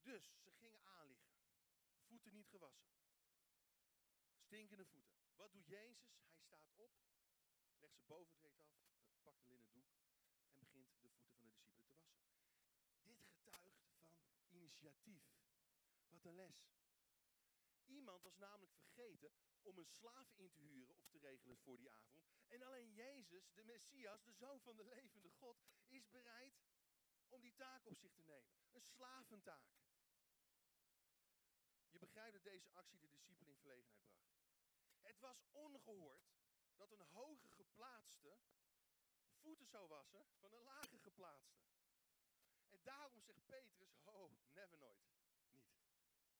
Dus 0.04 0.36
ze 0.44 0.52
gingen 0.52 0.82
aanliggen. 0.82 1.32
Voeten 2.06 2.34
niet 2.34 2.50
gewassen. 2.50 2.88
Stinkende 4.36 4.86
voeten. 4.86 5.18
Wat 5.36 5.52
doet 5.52 5.68
Jezus? 5.68 6.16
Hij 6.30 6.42
staat 6.42 6.72
op, 6.76 6.92
legt 7.80 7.96
ze 7.96 8.04
boven 8.04 8.34
het 8.34 8.42
weet 8.42 8.62
af, 8.62 8.76
pakt 9.24 9.42
de 9.42 9.48
linnen 9.48 9.72
doek 9.72 9.96
en 10.50 10.60
begint 10.60 10.88
de 10.88 10.96
voeten 10.96 11.24
van 11.24 11.38
de 11.38 11.40
discipelen 11.40 11.98
te 11.98 12.04
wassen. 12.04 12.36
Dit 13.02 13.24
getuigt 13.24 13.86
van 14.48 14.57
initiatief. 14.68 15.24
Wat 16.10 16.26
een 16.26 16.36
les. 16.36 16.76
Iemand 17.86 18.24
was 18.24 18.38
namelijk 18.38 18.74
vergeten 18.74 19.32
om 19.62 19.78
een 19.78 19.86
slaaf 19.86 20.34
in 20.36 20.52
te 20.52 20.62
huren 20.62 20.96
of 20.96 21.08
te 21.08 21.18
regelen 21.18 21.58
voor 21.58 21.78
die 21.78 21.92
avond. 21.92 22.26
En 22.48 22.62
alleen 22.62 22.94
Jezus, 22.94 23.52
de 23.54 23.64
Messias, 23.64 24.24
de 24.24 24.34
Zoon 24.34 24.62
van 24.62 24.78
de 24.78 24.84
levende 24.84 25.30
God, 25.30 25.58
is 25.88 26.10
bereid 26.10 26.54
om 27.28 27.42
die 27.42 27.56
taak 27.56 27.86
op 27.86 27.98
zich 27.98 28.14
te 28.14 28.24
nemen. 28.24 28.56
Een 28.72 28.82
slaventaak. 28.82 29.76
Je 31.90 32.00
begrijpt 32.00 32.34
dat 32.34 32.44
deze 32.44 32.72
actie 32.72 33.00
de 33.00 33.08
discipelen 33.08 33.54
in 33.54 33.60
verlegenheid 33.60 34.06
bracht. 34.08 34.36
Het 35.02 35.20
was 35.20 35.44
ongehoord 35.52 36.36
dat 36.76 36.92
een 36.92 37.02
hoge 37.02 37.50
geplaatste 37.50 38.38
voeten 39.34 39.68
zou 39.68 39.88
wassen 39.88 40.28
van 40.40 40.54
een 40.54 40.64
lage 40.64 41.00
geplaatste. 41.00 41.67
Daarom 42.88 43.22
zegt 43.22 43.46
Petrus, 43.46 43.98
oh, 44.04 44.32
never 44.54 44.78
nooit. 44.78 45.08
Niet. 45.52 45.72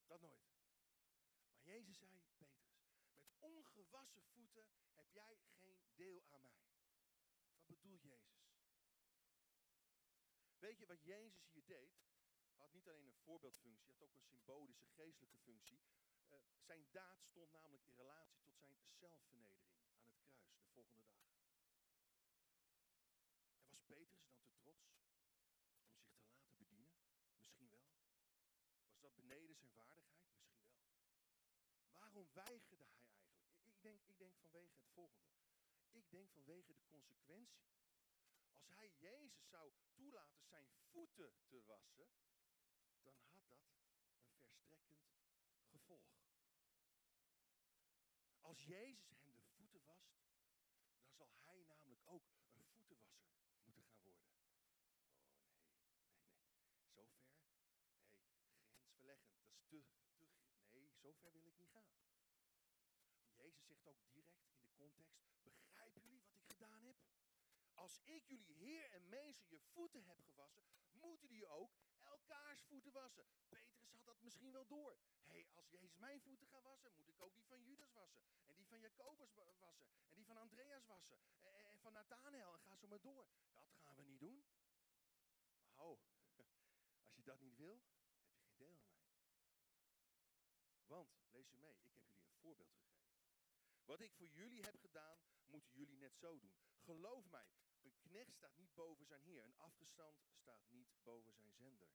Dat 0.06 0.22
nooit. 0.22 0.46
Maar 1.50 1.62
Jezus 1.62 1.98
zei, 1.98 2.22
Petrus, 2.38 2.80
met 3.20 3.36
ongewassen 3.40 4.24
voeten 4.24 4.66
heb 4.94 5.10
jij 5.12 5.38
geen 5.60 5.88
deel 5.96 6.26
aan 6.30 6.42
mij. 6.42 6.66
Wat 7.66 7.68
bedoelt 7.68 8.02
Jezus? 8.02 8.38
Weet 10.60 10.80
je 10.80 10.86
wat 10.86 11.04
Jezus 11.04 11.50
hier 11.52 11.66
deed? 11.66 12.06
Had 12.56 12.74
niet 12.74 12.88
alleen 12.88 13.08
een 13.08 13.24
voorbeeldfunctie, 13.24 13.92
had 13.92 14.02
ook 14.02 14.16
een 14.16 14.24
symbolische, 14.24 14.86
geestelijke 14.86 15.38
functie. 15.38 15.82
Uh, 16.30 16.38
zijn 16.60 16.88
daad 16.92 17.24
stond 17.24 17.52
namelijk 17.52 17.84
in 17.84 17.94
relatie 17.94 18.42
tot 18.42 18.58
zijn 18.58 18.76
zelfvernedering 18.90 19.72
aan 19.72 19.82
het 19.82 19.96
kruis 19.96 20.28
de 20.60 20.66
volgende 20.72 21.04
dag. 21.04 21.26
En 23.60 23.70
was 23.70 23.82
Petrus 23.86 24.26
dan 24.28 24.40
te 24.44 24.54
trots 24.56 24.86
om 24.86 24.94
zich 24.94 25.18
te 25.18 26.40
laten 26.40 26.58
bedienen? 26.58 26.94
Misschien 27.38 27.70
wel. 27.70 27.88
Was 28.88 29.02
dat 29.02 29.17
beneden 29.28 29.56
zijn 29.56 29.74
waardigheid? 29.74 30.30
Misschien 30.30 30.90
wel. 30.90 31.22
Waarom 31.92 32.28
weigerde 32.34 32.86
hij 32.86 33.04
eigenlijk? 33.12 33.56
Ik 33.64 33.82
denk, 33.82 34.02
ik 34.04 34.18
denk 34.18 34.36
vanwege 34.38 34.76
het 34.76 34.88
volgende. 34.94 35.36
Ik 35.92 36.10
denk 36.10 36.30
vanwege 36.32 36.74
de 36.74 36.86
consequentie. 36.86 37.66
Als 38.54 38.68
hij 38.68 38.90
Jezus 38.90 39.50
zou 39.50 39.74
toelaten 39.94 40.44
zijn 40.44 40.68
voeten 40.92 41.34
te 41.48 41.64
wassen, 41.66 42.10
dan 43.04 43.16
had 43.18 43.48
dat 43.50 43.62
een 43.62 43.86
verstrekkend 44.48 45.08
gevolg. 45.66 46.16
Als 48.40 48.66
Jezus 48.66 49.22
de 49.24 49.42
voeten 49.56 49.84
wast, 49.86 50.26
dan 50.96 51.10
zal 51.16 51.28
hij 51.44 51.64
namelijk 51.64 52.02
ook 52.06 52.24
een 52.52 52.66
voetenwasser 52.66 53.32
moeten 53.66 53.86
gaan 53.86 53.94
worden. 53.94 54.28
Te, 59.68 59.84
te, 60.18 60.28
nee, 60.72 60.92
zo 60.96 61.12
ver 61.12 61.32
wil 61.32 61.46
ik 61.46 61.58
niet 61.58 61.70
gaan. 61.70 61.92
Jezus 63.36 63.66
zegt 63.68 63.86
ook 63.86 64.00
direct 64.12 64.50
in 64.50 64.60
de 64.60 64.70
context, 64.76 65.18
begrijpen 65.44 66.02
jullie 66.02 66.22
wat 66.22 66.36
ik 66.36 66.46
gedaan 66.46 66.82
heb? 66.82 66.98
Als 67.74 68.00
ik 68.04 68.28
jullie 68.28 68.54
Heer 68.54 68.92
en 68.92 69.10
Meester 69.10 69.50
je 69.50 69.60
voeten 69.60 70.04
heb 70.04 70.20
gewassen, 70.22 70.64
moeten 70.92 71.28
jullie 71.28 71.48
ook 71.48 71.72
elkaars 72.04 72.62
voeten 72.62 72.92
wassen. 72.92 73.26
Petrus 73.50 73.90
had 73.90 74.06
dat 74.06 74.22
misschien 74.22 74.52
wel 74.52 74.68
door. 74.68 74.98
Hé, 75.24 75.34
hey, 75.34 75.48
als 75.54 75.70
Jezus 75.70 75.96
mijn 75.96 76.22
voeten 76.22 76.48
gaat 76.48 76.64
wassen, 76.64 76.94
moet 76.96 77.08
ik 77.08 77.22
ook 77.22 77.36
die 77.36 77.46
van 77.46 77.64
Judas 77.64 77.94
wassen. 77.94 78.22
En 78.46 78.56
die 78.56 78.68
van 78.68 78.80
Jacobus 78.80 79.34
wassen. 79.34 79.68
En 80.10 80.16
die 80.16 80.26
van 80.26 80.38
Andreas 80.38 80.86
wassen. 80.86 81.20
En, 81.40 81.80
van 81.80 81.94
Nathanael. 81.94 82.54
En 82.54 82.62
ga 82.62 82.76
zo 82.76 82.88
maar 82.88 83.02
door. 83.02 83.28
Dat 83.54 83.64
gaan 83.80 83.96
we 83.96 84.02
niet 84.02 84.20
doen. 84.20 84.46
Maar 85.76 85.86
als 87.06 87.16
je 87.16 87.24
dat 87.24 87.40
niet 87.40 87.56
wil, 87.56 87.82
heb 88.08 88.24
je 88.24 88.38
geen 88.38 88.56
deel 88.56 88.72
aan 88.72 88.82
mij. 88.82 88.98
Want, 90.88 91.10
lees 91.32 91.50
je 91.50 91.58
mee, 91.58 91.74
ik 91.74 91.84
heb 91.84 91.94
jullie 91.94 92.26
een 92.26 92.40
voorbeeld 92.40 92.72
gegeven. 92.72 93.08
Wat 93.86 94.02
ik 94.02 94.14
voor 94.14 94.28
jullie 94.28 94.62
heb 94.62 94.78
gedaan, 94.80 95.20
moeten 95.46 95.74
jullie 95.74 95.98
net 95.98 96.18
zo 96.18 96.40
doen. 96.40 96.56
Geloof 96.78 97.30
mij, 97.30 97.50
een 97.82 97.98
knecht 98.00 98.34
staat 98.34 98.58
niet 98.58 98.74
boven 98.74 99.06
zijn 99.06 99.22
heer. 99.22 99.44
Een 99.44 99.58
afgestand 99.58 100.22
staat 100.36 100.62
niet 100.70 101.04
boven 101.04 101.34
zijn 101.34 101.52
zender. 101.52 101.90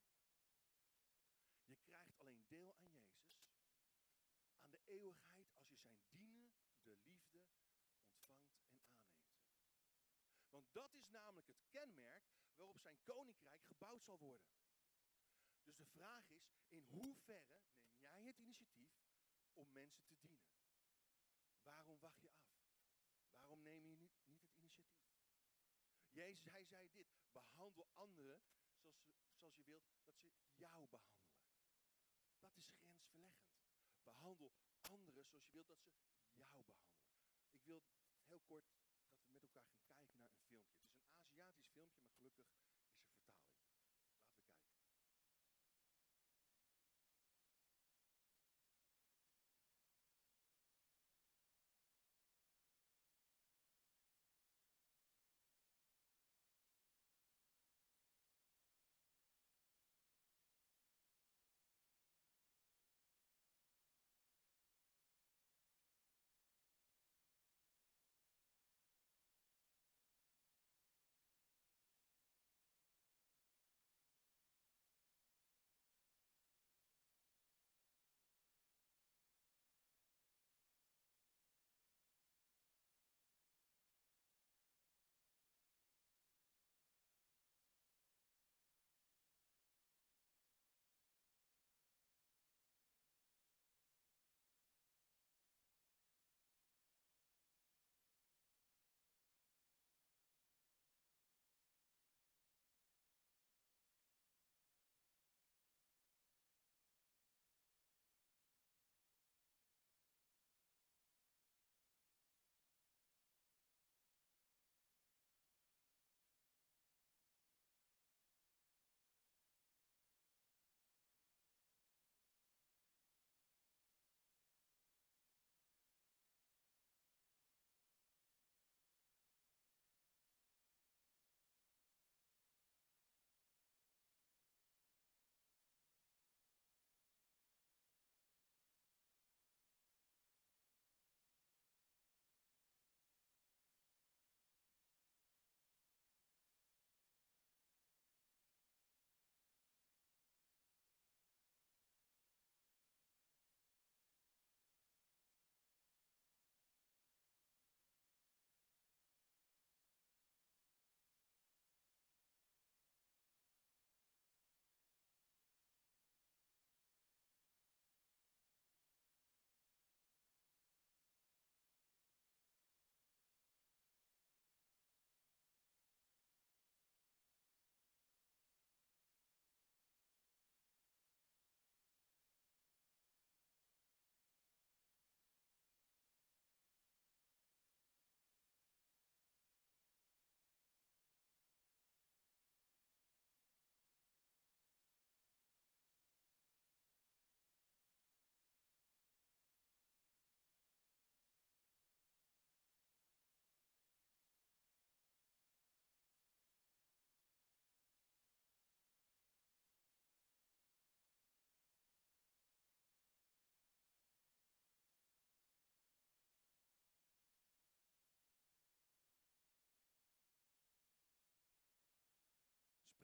Je 1.64 1.76
krijgt 1.76 2.18
alleen 2.18 2.44
deel 2.48 2.74
aan 2.74 2.88
Jezus, 2.88 3.40
aan 4.56 4.70
de 4.70 4.80
eeuwigheid, 4.84 5.52
als 5.54 5.68
je 5.68 5.76
zijn 5.76 6.00
dienen, 6.10 6.52
de 6.82 6.96
liefde, 6.96 7.42
ontvangt 7.50 8.16
en 8.16 8.46
aanneemt. 8.46 9.00
Want 10.48 10.72
dat 10.72 10.94
is 10.94 11.08
namelijk 11.08 11.46
het 11.46 11.64
kenmerk 11.70 12.24
waarop 12.54 12.78
zijn 12.78 13.02
koninkrijk 13.02 13.64
gebouwd 13.64 14.04
zal 14.04 14.18
worden. 14.18 14.50
Dus 15.62 15.76
de 15.76 15.86
vraag 15.86 16.28
is, 16.28 16.52
in 16.68 16.84
hoeverre 16.88 17.62
het 18.26 18.38
initiatief 18.38 18.90
om 19.52 19.72
mensen 19.72 20.04
te 20.06 20.18
dienen? 20.18 20.42
Waarom 21.62 22.00
wacht 22.00 22.20
je 22.20 22.30
af? 22.30 22.52
Waarom 23.40 23.62
neem 23.62 23.86
je 23.86 23.96
niet, 23.96 24.12
niet 24.26 24.44
het 24.44 24.54
initiatief? 24.56 25.02
Jezus, 26.10 26.44
hij 26.50 26.64
zei 26.64 26.92
dit, 26.92 27.06
behandel 27.32 27.88
anderen 27.94 28.42
zoals, 28.74 28.98
zoals 29.32 29.56
je 29.56 29.64
wilt 29.64 29.84
dat 30.04 30.18
ze 30.18 30.32
jou 30.56 30.88
behandelen. 30.88 31.40
Dat 32.40 32.56
is 32.56 32.68
grensverleggend. 32.68 33.50
Behandel 34.02 34.52
anderen 34.80 35.24
zoals 35.24 35.44
je 35.44 35.52
wilt 35.52 35.68
dat 35.68 35.80
ze 35.80 35.90
jou 35.90 36.34
behandelen. 36.34 37.02
Ik 37.50 37.64
wil 37.64 37.82
heel 38.26 38.40
kort 38.40 38.74
dat 39.12 39.26
we 39.26 39.32
met 39.32 39.42
elkaar 39.42 39.68
gaan 39.68 39.90
kijken 39.90 40.22
naar 40.22 40.32
een 40.32 40.42
filmpje. 40.46 40.76
Het 40.76 40.98
is 40.98 41.08
een 41.08 41.18
Aziatisch 41.22 41.68
filmpje, 41.68 42.00
maar 42.00 42.12
gelukkig 42.12 42.46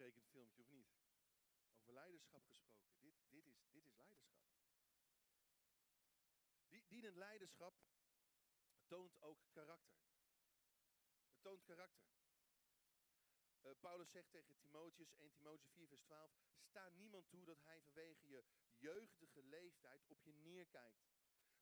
baanbrekend 0.09 0.31
filmpje, 0.31 0.63
of 0.63 0.71
niet? 0.71 0.89
Over 1.73 1.93
leiderschap 1.93 2.47
gesproken. 2.47 2.99
Dit, 3.01 3.15
dit, 3.31 3.47
is, 3.47 3.69
dit 3.71 3.85
is 3.85 3.97
leiderschap. 3.97 4.39
Die, 6.69 6.87
dienend 6.87 7.17
leiderschap 7.17 7.75
toont 8.87 9.21
ook 9.21 9.39
karakter. 9.51 10.01
Het 11.29 11.43
toont 11.43 11.65
karakter. 11.65 12.09
Uh, 13.63 13.73
Paulus 13.81 14.11
zegt 14.11 14.31
tegen 14.31 14.59
Timotheus, 14.59 15.15
1 15.15 15.33
Timotheus 15.33 15.73
4 15.73 15.89
vers 15.89 16.03
12, 16.03 16.33
sta 16.63 16.89
niemand 16.89 17.29
toe 17.29 17.45
dat 17.45 17.61
hij 17.63 17.83
vanwege 17.83 18.29
je 18.29 18.45
jeugdige 18.77 19.43
leeftijd 19.43 20.07
op 20.09 20.23
je 20.23 20.33
neerkijkt. 20.33 21.07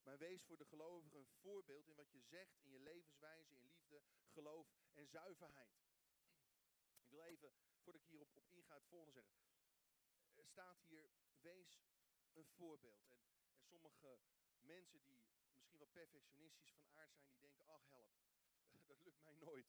Maar 0.03 0.19
wees 0.19 0.45
voor 0.45 0.57
de 0.57 0.65
gelovigen 0.65 1.19
een 1.19 1.27
voorbeeld 1.27 1.89
in 1.89 1.95
wat 1.95 2.11
je 2.11 2.21
zegt, 2.21 2.61
in 2.61 2.71
je 2.71 2.81
levenswijze, 2.81 3.55
in 3.55 3.67
liefde, 3.67 4.03
geloof 4.27 4.75
en 4.93 5.07
zuiverheid. 5.07 5.85
Ik 6.99 7.09
wil 7.09 7.23
even, 7.23 7.53
voordat 7.87 8.03
ik 8.03 8.09
hierop 8.09 8.37
op 8.37 8.49
inga, 8.51 8.75
het 8.75 8.87
volgende 8.87 9.13
zeggen. 9.13 9.37
Er 10.35 10.45
staat 10.45 10.79
hier, 10.83 11.11
wees 11.41 11.81
een 12.33 12.47
voorbeeld. 12.47 13.05
En, 13.09 13.19
en 13.51 13.63
sommige 13.63 14.19
mensen 14.61 15.03
die 15.03 15.19
misschien 15.55 15.79
wat 15.79 15.93
perfectionistisch 15.93 16.73
van 16.73 16.87
aard 16.89 17.15
zijn, 17.15 17.31
die 17.31 17.41
denken, 17.41 17.67
ach 17.67 17.87
help, 17.89 18.11
dat 18.91 19.03
lukt 19.03 19.23
mij 19.23 19.35
nooit. 19.35 19.67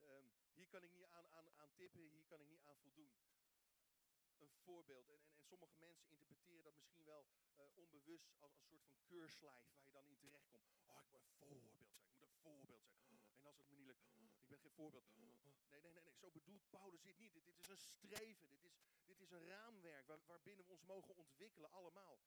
Um, 0.00 0.32
hier 0.52 0.68
kan 0.68 0.82
ik 0.82 0.92
niet 0.92 1.06
aan, 1.06 1.28
aan, 1.28 1.50
aan 1.56 1.72
tippen, 1.74 2.00
hier 2.00 2.24
kan 2.24 2.40
ik 2.40 2.48
niet 2.48 2.64
aan 2.64 2.78
voldoen. 2.78 3.14
Een 4.38 4.52
voorbeeld. 4.52 5.08
En, 5.08 5.20
en, 5.22 5.32
en 5.32 5.44
sommige 5.44 5.76
mensen 5.76 6.08
interpreteren 6.08 6.62
dat 6.62 6.74
misschien 6.74 7.04
wel 7.04 7.26
uh, 7.56 7.64
onbewust 7.74 8.34
als 8.38 8.54
een 8.54 8.64
soort 8.64 8.84
van 8.84 8.98
keurslijf 9.04 9.68
waar 9.70 9.84
je 9.84 9.90
dan 9.90 10.06
in 10.06 10.18
terechtkomt. 10.18 10.74
Oh, 10.86 11.00
ik 11.00 11.12
moet 11.12 11.22
een 11.22 11.42
voorbeeld 11.42 11.86
zijn, 11.86 11.96
ik 11.96 12.08
moet 12.10 12.22
een 12.22 12.34
voorbeeld 12.42 12.84
zijn. 12.86 13.04
En 13.38 13.44
als 13.46 13.58
het 13.58 13.68
me 13.68 13.74
niet 13.74 13.86
lukt, 13.86 14.15
ik 14.46 14.52
ben 14.52 14.60
geen 14.60 14.80
voorbeeld. 14.82 15.06
Nee, 15.16 15.80
nee, 15.80 15.92
nee, 15.92 16.02
nee, 16.02 16.16
zo 16.16 16.30
bedoelt 16.30 16.70
Paulus 16.70 17.02
dit 17.02 17.18
niet. 17.18 17.32
Dit, 17.32 17.44
dit 17.44 17.58
is 17.58 17.68
een 17.68 17.78
streven, 17.78 18.48
dit 18.48 18.64
is, 18.64 18.78
dit 19.04 19.20
is 19.20 19.30
een 19.30 19.46
raamwerk 19.46 20.06
waar, 20.06 20.20
waarbinnen 20.26 20.64
we 20.64 20.70
ons 20.70 20.82
mogen 20.82 21.16
ontwikkelen, 21.16 21.70
allemaal. 21.70 22.20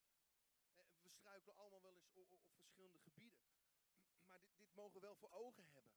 Eh, 0.76 0.84
we 1.02 1.10
struikelen 1.10 1.56
allemaal 1.56 1.82
wel 1.82 1.96
eens 1.96 2.10
op, 2.14 2.32
op 2.32 2.42
verschillende 2.56 3.00
gebieden. 3.00 3.40
Maar 4.28 4.40
dit, 4.42 4.58
dit 4.58 4.74
mogen 4.74 4.94
we 4.94 5.00
wel 5.00 5.16
voor 5.16 5.32
ogen 5.32 5.66
hebben. 5.66 5.94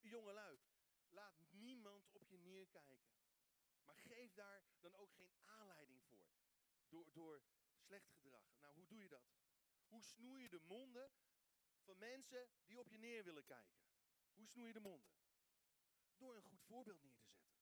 Jongelui, 0.00 0.58
laat 1.08 1.34
niemand 1.50 2.10
op 2.12 2.28
je 2.28 2.38
neerkijken. 2.38 3.12
Maar 3.84 3.96
geef 3.96 4.34
daar 4.34 4.62
dan 4.80 4.94
ook 4.94 5.12
geen 5.12 5.32
aanleiding 5.44 6.02
voor. 6.02 6.26
Door, 6.88 7.12
door 7.12 7.42
slecht 7.72 8.10
gedrag. 8.10 8.58
Nou, 8.60 8.74
hoe 8.74 8.86
doe 8.86 9.02
je 9.02 9.08
dat? 9.08 9.32
Hoe 9.88 10.02
snoei 10.02 10.42
je 10.42 10.48
de 10.48 10.60
monden 10.60 11.12
van 11.82 11.98
mensen 11.98 12.48
die 12.66 12.78
op 12.78 12.88
je 12.88 12.98
neer 12.98 13.24
willen 13.24 13.44
kijken? 13.44 13.79
Hoe 14.40 14.48
snoei 14.48 14.66
je 14.66 14.72
de 14.72 14.80
monden? 14.80 15.10
Door 16.16 16.36
een 16.36 16.42
goed 16.42 16.62
voorbeeld 16.62 17.02
neer 17.02 17.18
te 17.18 17.28
zetten. 17.28 17.52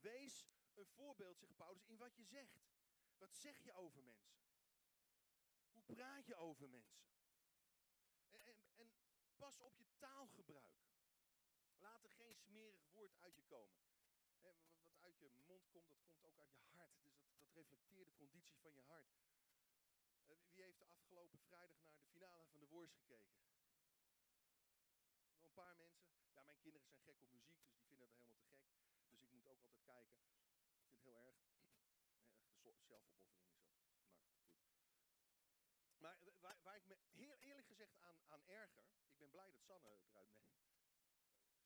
Wees 0.00 0.46
een 0.74 0.86
voorbeeld, 0.86 1.38
zegt 1.38 1.56
Paulus, 1.56 1.84
in 1.86 1.96
wat 1.96 2.16
je 2.16 2.24
zegt. 2.24 2.60
Wat 3.16 3.34
zeg 3.34 3.62
je 3.62 3.72
over 3.72 4.02
mensen? 4.02 4.40
Hoe 5.72 5.82
praat 5.82 6.26
je 6.26 6.34
over 6.34 6.68
mensen? 6.68 7.04
En, 8.30 8.56
en, 8.76 8.92
pas 9.36 9.60
op 9.60 9.76
je 9.76 9.86
taalgebruik. 9.98 10.80
Laat 11.78 12.04
er 12.04 12.10
geen 12.10 12.36
smerig 12.36 12.84
woord 12.90 13.16
uit 13.16 13.36
je 13.36 13.44
komen. 13.44 13.80
wat 14.40 14.56
uit 14.98 15.18
je 15.18 15.30
mond 15.46 15.68
komt, 15.70 15.88
dat 15.88 16.02
komt 16.02 16.24
ook 16.24 16.38
uit 16.38 16.56
je 16.56 16.64
hart. 16.64 16.94
Dus 17.00 17.12
dat, 17.12 17.24
dat 17.36 17.52
reflecteert 17.52 18.06
de 18.06 18.14
conditie 18.14 18.58
van 18.58 18.74
je 18.74 18.82
hart. 18.82 19.14
Uh, 20.26 20.36
wie 20.52 20.62
heeft 20.62 20.78
de 20.78 20.86
afgelopen 20.86 21.40
vrijdag 21.40 21.82
naar 21.82 21.96
de 21.96 22.04
finale 22.04 22.46
van 22.46 22.60
de 22.60 22.66
Voice 22.66 22.94
gekeken? 22.94 23.51
Paar 25.54 25.76
mensen. 25.76 26.06
Ja, 26.34 26.42
mijn 26.42 26.58
kinderen 26.58 26.86
zijn 26.86 27.00
gek 27.00 27.20
op 27.22 27.30
muziek, 27.30 27.58
dus 27.60 27.72
die 27.72 27.86
vinden 27.86 28.06
het 28.08 28.14
helemaal 28.16 28.36
te 28.36 28.52
gek. 28.52 28.70
Dus 29.08 29.22
ik 29.22 29.32
moet 29.32 29.46
ook 29.46 29.60
altijd 29.60 29.82
kijken. 29.82 30.18
Ik 30.70 30.80
vind 30.82 30.94
het 30.94 31.04
heel 31.04 31.16
erg. 31.16 31.36
Echt 32.70 32.82
zelfopoffering 32.86 33.28
is 33.28 33.36
dat. 33.36 33.62
Maar 35.98 36.16
goed. 36.16 36.40
Maar 36.40 36.40
waar, 36.40 36.62
waar, 36.62 36.76
ik 36.76 36.86
me 36.86 36.96
heel 37.10 37.36
eerlijk 37.36 37.66
gezegd 37.66 37.98
aan, 37.98 38.16
aan 38.28 38.44
erger. 38.46 38.84
Ik 39.12 39.18
ben 39.18 39.30
blij 39.30 39.50
dat 39.50 39.60
Sanne 39.60 39.98
eruit 40.04 40.32
neemt. 40.34 40.60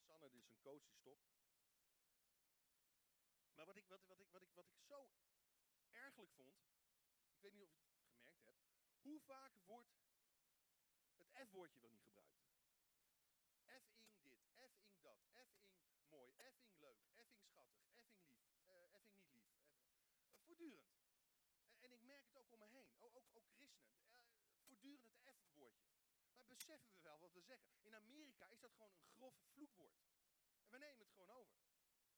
Sanne 0.07 0.31
is 0.31 0.49
een 0.49 0.61
coach 0.61 0.85
die 0.87 0.96
stopt. 0.96 1.35
Maar 3.55 3.66
wat 3.66 3.77
ik, 3.77 3.87
wat, 3.88 4.05
wat, 4.07 4.20
ik, 4.20 4.29
wat, 4.31 4.42
ik, 4.42 4.53
wat 4.55 4.66
ik 4.66 4.79
zo 4.79 5.11
ergelijk 5.90 6.33
vond. 6.33 6.57
Ik 7.31 7.40
weet 7.40 7.53
niet 7.53 7.62
of 7.62 7.70
je 7.70 7.79
het 7.79 8.11
gemerkt 8.12 8.44
hebt. 8.44 8.64
Hoe 9.03 9.20
vaak 9.20 9.53
wordt 9.64 9.94
het 11.16 11.29
F-woordje 11.49 11.81
wel 11.81 11.90
niet 11.90 12.03
gebruikt? 12.03 12.44
Effing 13.64 14.20
dit, 14.22 14.40
effing 14.55 15.01
dat, 15.01 15.18
effing 15.33 15.66
mooi, 16.09 16.33
effing 16.37 16.79
leuk, 16.79 17.01
effing 17.16 17.44
schattig, 17.44 17.81
effing 17.90 18.22
lief, 18.25 18.51
uh, 18.68 18.94
effing 18.94 19.18
niet 19.18 19.33
lief. 19.33 19.49
Uh, 20.42 20.46
En, 20.57 20.83
en, 21.81 21.92
ik 21.92 22.03
merk 22.03 22.25
het 22.25 22.37
ook 22.37 22.53
om 22.53 22.59
me 22.59 22.66
heen. 22.66 22.88
ook, 22.99 23.16
ook, 23.16 23.49
christenen. 23.51 23.97
Uh, 24.09 24.16
voortdurend 24.64 25.05
het 25.05 25.37
F-woordje. 25.37 25.90
Maar 26.37 26.47
beseffen 26.47 26.92
we 26.92 27.01
wel 27.01 27.19
wat 27.19 27.33
we 27.33 27.40
zeggen? 27.40 27.71
In 27.81 27.95
Amerika 27.95 28.49
is 28.49 28.61
dat 28.61 28.73
gewoon 28.73 28.92
een 28.92 29.07
grof 29.16 29.35
vloekwoord. 29.53 30.01
En 30.64 30.71
we 30.71 30.79
nemen 30.79 30.99
het 30.99 31.11
gewoon 31.11 31.31
over. 31.31 31.57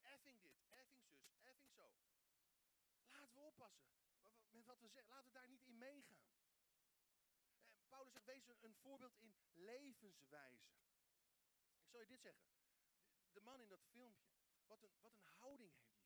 Effing 0.03 0.41
dit, 0.41 0.65
effing 0.69 1.05
zus, 1.07 1.35
effing 1.41 1.73
zo. 1.73 1.93
Laten 3.11 3.35
we 3.35 3.41
oppassen 3.41 3.89
met 4.51 4.65
wat 4.65 4.81
we 4.81 4.89
zeggen. 4.89 5.13
Laten 5.13 5.27
we 5.33 5.39
daar 5.39 5.49
niet 5.49 5.65
in 5.65 5.79
meegaan. 5.79 6.27
En 7.79 7.89
Paulus 7.89 8.13
zegt, 8.13 8.25
wees 8.25 8.49
een, 8.63 8.75
voorbeeld 8.75 9.17
in 9.17 9.37
levenswijze. 9.53 10.71
Ik 11.79 11.89
zal 11.89 12.01
je 12.01 12.07
dit 12.07 12.21
zeggen. 12.21 12.47
De, 13.33 13.41
man 13.41 13.61
in 13.61 13.69
dat 13.69 13.85
filmpje, 13.85 14.31
wat 14.67 14.83
een, 14.83 15.01
wat 15.01 15.17
een 15.17 15.27
houding 15.27 15.73
heeft 15.75 15.98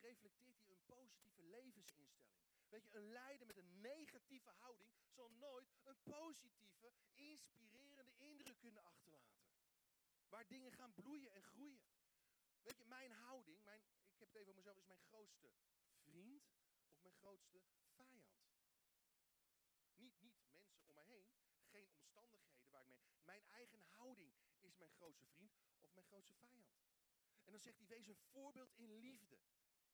reflecteert 0.00 0.58
hij 0.58 0.70
een 0.70 0.84
positieve 0.84 1.42
levensinstelling. 1.42 2.14
Weet 2.68 2.84
je, 2.84 2.94
een 2.94 3.12
leider 3.12 3.46
met 3.46 3.56
een 3.56 3.80
negatieve 3.80 4.50
houding 4.50 4.90
zal 5.10 5.30
nooit 5.30 5.74
een 5.82 6.02
positieve, 6.02 6.92
inspirerende 7.14 8.12
indruk 8.16 8.58
kunnen 8.58 8.82
achterlaten. 8.84 9.42
Waar 10.28 10.46
dingen 10.46 10.72
gaan 10.72 10.94
bloeien 10.94 11.32
en 11.32 11.42
groeien. 11.42 11.84
Weet 12.62 12.78
je, 12.78 12.84
mijn 12.84 13.10
houding, 13.10 13.64
mijn, 13.64 13.80
ik 14.12 14.18
heb 14.18 14.28
het 14.28 14.36
even 14.36 14.48
over 14.48 14.62
mezelf, 14.62 14.76
is 14.78 14.86
mijn 14.86 14.98
grootste 14.98 15.50
vriend 16.04 16.44
of 16.88 17.02
mijn 17.02 17.14
grootste 17.14 17.62
vijand. 17.94 18.32
Niet, 19.96 20.20
niet 20.20 20.42
mensen 20.50 20.84
om 20.86 20.94
mij 20.94 21.06
heen, 21.06 21.28
geen 21.70 21.90
omstandigheden 21.90 22.70
waar 22.70 22.88
ik 22.88 22.88
mee. 22.88 23.18
Mijn 23.24 23.44
eigen 23.44 23.80
houding 23.80 24.32
is 24.60 24.76
mijn 24.76 24.90
grootste 24.90 25.26
vriend 25.26 25.52
of 25.80 25.94
mijn 25.94 26.06
grootste 26.06 26.34
vijand. 26.34 26.68
En 27.44 27.52
dan 27.52 27.60
zegt 27.60 27.78
hij, 27.78 27.86
wees 27.86 28.06
een 28.06 28.16
voorbeeld 28.16 28.72
in 28.74 28.92
liefde. 28.92 29.38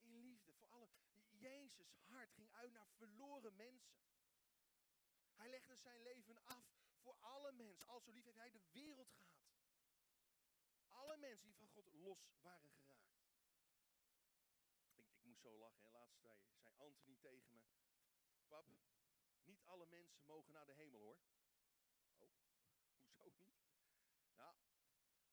In 0.01 0.21
liefde 0.21 0.53
voor 0.53 0.69
alle. 0.69 0.89
Jezus 1.29 1.95
hart 2.07 2.33
ging 2.33 2.53
uit 2.53 2.73
naar 2.73 2.89
verloren 2.89 3.57
mensen. 3.57 4.01
Hij 5.35 5.49
legde 5.49 5.77
zijn 5.77 6.03
leven 6.03 6.45
af 6.45 6.81
voor 7.03 7.17
alle 7.21 7.53
mensen. 7.53 7.87
Al 7.87 8.01
zo 8.01 8.11
lief 8.11 8.25
heeft 8.25 8.37
hij 8.37 8.51
de 8.51 8.63
wereld 8.73 9.11
gehad. 9.11 9.41
Alle 10.89 11.17
mensen 11.17 11.47
die 11.47 11.57
van 11.57 11.69
God 11.69 11.93
los 11.93 12.33
waren 12.41 12.71
geraakt. 12.71 13.21
Ik, 14.95 15.09
ik 15.11 15.23
moest 15.23 15.41
zo 15.41 15.59
lachen. 15.59 15.85
En 15.85 15.91
laatst 15.91 16.21
zei, 16.21 16.39
zei 16.57 16.75
Anthony 16.77 17.17
tegen 17.17 17.55
me. 17.55 17.63
Pap, 18.49 18.67
niet 19.45 19.65
alle 19.65 19.87
mensen 19.87 20.25
mogen 20.25 20.53
naar 20.53 20.67
de 20.67 20.73
hemel 20.73 21.01
hoor. 21.01 21.19
Oh, 22.19 22.31
hoezo 23.23 23.45
niet? 23.45 23.63
Nou, 24.35 24.57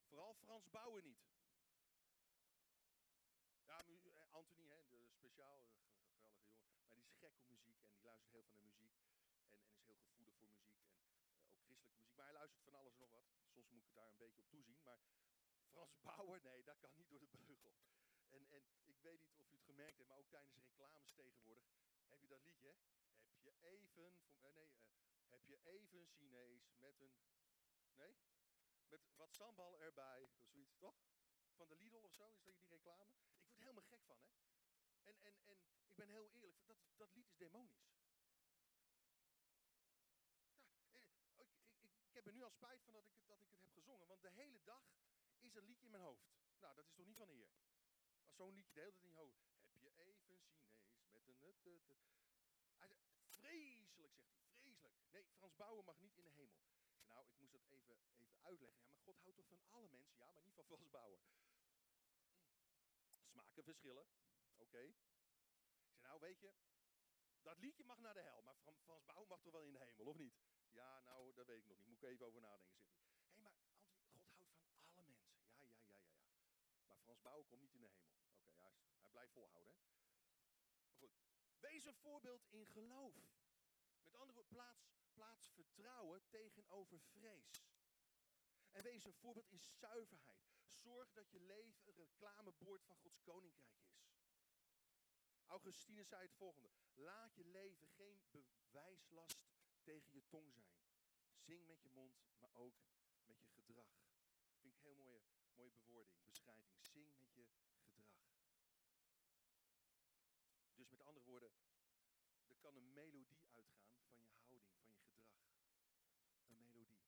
vooral 0.08 0.34
Frans 0.34 0.70
Bouwen 0.70 1.04
niet. 1.04 1.26
Ja, 3.66 3.84
eh, 3.86 4.34
Anthony, 4.34 4.70
hè, 4.70 4.82
de 5.38 5.43
eh, 5.43 5.63
geweldige 5.73 6.19
jongen. 6.19 6.86
Maar 6.88 6.95
die 6.95 7.06
is 7.06 7.17
gek 7.23 7.36
op 7.38 7.47
muziek 7.47 7.80
en 7.82 7.91
die 7.95 8.04
luistert 8.04 8.32
heel 8.32 8.43
veel 8.43 8.58
naar 8.58 8.67
muziek. 8.71 8.95
En, 9.02 9.60
en 9.62 9.71
is 9.71 9.86
heel 9.86 10.00
gevoelig 10.06 10.36
voor 10.36 10.50
muziek. 10.50 10.80
En 10.82 10.97
uh, 10.97 11.19
ook 11.19 11.50
christelijke 11.54 11.95
muziek. 11.95 12.15
Maar 12.15 12.26
hij 12.26 12.34
luistert 12.34 12.63
van 12.63 12.73
alles 12.73 12.93
en 12.93 13.00
nog 13.00 13.12
wat. 13.12 13.26
Soms 13.54 13.69
moet 13.69 13.86
ik 13.86 13.93
daar 13.93 14.12
een 14.12 14.17
beetje 14.17 14.41
op 14.41 14.50
toezien. 14.50 14.82
Maar 14.84 15.00
Frans 15.71 16.02
Bauer, 16.08 16.41
nee, 16.41 16.63
dat 16.63 16.80
kan 16.80 16.93
niet 16.93 17.10
door 17.10 17.19
de 17.19 17.28
beugel. 17.28 17.76
En, 18.30 18.47
en 18.50 18.63
ik 18.86 19.00
weet 19.02 19.21
niet 19.21 19.38
of 19.38 19.50
u 19.52 19.54
het 19.54 19.63
gemerkt 19.63 19.97
hebt, 19.97 20.10
maar 20.10 20.17
ook 20.17 20.30
tijdens 20.30 20.56
reclames 20.56 21.12
tegenwoordig. 21.12 21.65
Heb 22.08 22.21
je 22.21 22.28
dat 22.28 22.43
liedje? 22.43 22.76
Heb 23.41 23.58
je 23.60 23.67
even, 23.67 24.04
uh, 24.04 24.54
nee, 24.54 24.54
uh, 24.54 24.67
heb 25.28 25.45
je 25.45 25.60
even 25.63 26.08
Chinees 26.08 26.73
met 26.76 27.00
een, 27.00 27.15
nee? 27.95 28.17
Met 28.88 29.02
wat 29.15 29.34
sambal 29.34 29.80
erbij, 29.80 30.21
of 30.21 30.32
zoiets, 30.32 30.78
toch? 30.78 30.95
Van 31.56 31.67
de 31.67 31.76
Lidl 31.76 32.04
of 32.04 32.13
zo, 32.13 32.32
is 32.32 32.43
dat 32.43 32.58
die 32.58 32.67
reclame? 32.67 33.13
Ik 33.43 33.50
word 33.50 33.60
helemaal 33.60 33.84
gek 33.84 34.04
van, 34.04 34.19
hè? 34.19 34.57
En, 35.08 35.17
en, 35.22 35.36
en 35.46 35.58
ik 35.84 35.96
ben 35.96 36.10
heel 36.10 36.28
eerlijk, 36.30 36.56
dat, 36.65 36.78
dat 36.96 37.13
lied 37.13 37.28
is 37.28 37.38
demonisch. 37.38 37.86
Ja, 40.91 41.02
ik, 41.36 41.52
ik, 41.82 41.91
ik, 42.08 42.13
heb 42.13 42.26
er 42.26 42.34
nu 42.34 42.43
al 42.43 42.50
spijt 42.50 42.84
van 42.84 42.93
dat 42.93 43.04
ik, 43.06 43.12
het, 43.12 43.28
dat 43.28 43.41
ik 43.41 43.50
het 43.50 43.62
heb 43.62 43.74
gezongen, 43.74 44.08
want 44.08 44.22
de 44.22 44.32
hele 44.32 44.63
dag 44.63 44.84
is 45.39 45.56
een 45.56 45.63
liedje 45.63 45.86
in 45.86 45.91
mijn 45.91 46.04
hoofd. 46.04 46.28
Nou, 46.60 46.76
dat 46.76 46.86
is 46.86 46.93
toch 46.93 47.06
niet 47.06 47.17
van 47.17 47.28
de 47.28 47.34
Heer? 47.34 47.52
Als 48.24 48.36
zo'n 48.36 48.54
liedje 48.54 48.74
de 48.74 48.80
hele 48.80 48.91
tijd 48.91 49.04
in 49.04 49.10
je 49.10 49.15
hoofd. 49.15 49.38
Heb 49.67 49.82
je 49.82 49.89
even 49.89 49.98
Chinees 49.98 51.15
met 51.15 51.32
een... 51.89 52.15
Zei, 52.78 52.96
vreselijk, 53.34 53.91
zegt 53.96 54.15
hij. 54.15 54.26
Vreselijk. 54.60 54.96
Nee, 55.12 55.24
Frans 55.24 55.56
Bouwen 55.56 55.86
mag 55.86 56.00
niet 56.00 56.17
in 56.17 56.24
de 56.24 56.30
hemel. 56.30 56.60
Nou, 57.08 57.26
ik 57.26 57.38
moest 57.38 57.52
dat 57.52 57.62
even, 57.70 57.98
even 58.17 58.41
uitleggen. 58.41 58.80
Ja, 58.80 58.88
maar 58.89 59.00
God 59.00 59.20
houdt 59.20 59.36
toch 59.36 59.48
van 59.48 59.62
alle 59.70 59.88
mensen? 59.89 60.17
Ja, 60.17 60.32
maar 60.32 60.43
niet 60.43 60.54
van 60.54 60.65
Frans 60.65 60.89
Bouwen. 60.89 61.20
Smaken 63.24 63.63
verschillen. 63.63 64.08
Oké. 64.58 64.93
Zei, 65.88 66.02
nou 66.02 66.20
weet 66.20 66.39
je, 66.39 66.54
dat 67.41 67.58
liedje 67.58 67.84
mag 67.84 68.00
naar 68.00 68.13
de 68.13 68.20
hel, 68.22 68.41
maar 68.41 68.56
Fran- 68.56 68.80
Frans 68.84 69.06
Bauer 69.06 69.28
mag 69.28 69.41
toch 69.41 69.52
wel 69.54 69.63
in 69.63 69.74
de 69.74 69.80
hemel, 69.80 70.06
of 70.06 70.17
niet? 70.17 70.36
Ja, 70.70 71.00
nou, 71.00 71.34
dat 71.34 71.46
weet 71.46 71.58
ik 71.62 71.67
nog 71.67 71.78
niet. 71.78 71.88
Moet 71.88 71.98
ik 72.04 72.10
even 72.10 72.26
over 72.26 72.41
nadenken, 72.41 72.80
zegt. 72.80 73.02
Hé, 73.26 73.32
hey, 73.32 73.39
maar 73.39 73.54
God 73.54 74.50
houdt 74.50 74.78
van 74.80 74.89
alle 74.89 75.04
mensen. 75.04 75.32
Ja, 75.60 75.65
ja, 75.67 75.78
ja, 75.88 76.00
ja, 76.00 76.00
ja. 76.00 76.46
Maar 76.88 76.98
Frans 76.98 77.22
Bauer 77.22 77.46
komt 77.46 77.62
niet 77.62 77.74
in 77.74 77.82
de 77.82 77.88
hemel. 77.88 78.17
Oké, 78.36 78.50
ja, 78.50 78.72
hij, 78.72 78.96
hij 79.00 79.10
blijft 79.10 79.32
volhouden, 79.34 79.74
hè. 79.74 79.80
Goed. 80.98 81.12
Wees 81.60 81.86
een 81.86 81.96
voorbeeld 81.96 82.46
in 82.50 82.65
geloof. 82.67 83.15
Met 84.04 84.13
andere 84.15 84.34
woorden, 84.34 84.54
plaats, 84.54 84.88
plaats 85.13 85.48
vertrouwen 85.50 86.28
tegenover 86.30 87.00
vrees. 87.00 87.65
En 88.72 88.84
wees 88.84 89.06
een 89.06 89.13
voorbeeld 89.13 89.50
in 89.50 89.60
zuiverheid. 89.60 90.46
Zorg 90.65 91.12
dat 91.13 91.32
je 91.32 91.39
leven 91.39 91.88
een 91.88 91.93
reclamebord 91.96 92.84
van 92.86 92.98
Gods 92.98 93.22
koninkrijk 93.22 93.76
is. 93.76 93.96
Augustinus 95.48 96.08
zei 96.08 96.22
het 96.22 96.34
volgende. 96.34 96.70
Laat 96.94 97.36
je 97.36 97.46
leven 97.46 97.88
geen 97.88 98.22
bewijslast 98.32 99.48
tegen 99.84 100.14
je 100.14 100.28
tong 100.28 100.54
zijn. 100.54 100.76
Zing 101.38 101.68
met 101.68 101.82
je 101.82 101.90
mond, 101.90 102.22
maar 102.40 102.54
ook 102.54 102.76
met 103.26 103.42
je 103.42 103.48
gedrag. 103.48 103.90
Vind 104.60 104.74
ik 104.74 104.82
heel 104.82 104.96
mooie, 104.96 105.22
mooie 105.56 105.72
bewoording, 105.72 106.24
beschrijving. 106.24 106.86
Zing 106.86 107.18
met 107.20 107.34
je 107.34 107.46
gedrag. 107.46 107.66
Dus 110.76 110.90
met 110.90 111.02
andere 111.02 111.26
woorden, 111.26 111.52
er 112.48 112.58
kan 112.58 112.76
een 112.76 112.94
melodie 112.94 113.44
uitgaan 113.50 113.90
van 114.48 114.58
je 114.58 114.64
houding, 114.66 114.74
van 114.78 114.90
je 114.90 114.98
gedrag. 114.98 115.30
Een 116.48 116.58
melodie. 116.58 117.00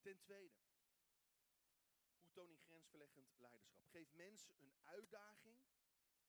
Ten 0.00 0.20
tweede, 0.20 0.65
toon 2.36 2.58
grensverleggend 2.66 3.28
leiderschap? 3.38 3.86
Geef 3.86 4.12
mensen 4.12 4.54
een 4.60 4.74
uitdaging, 4.82 5.60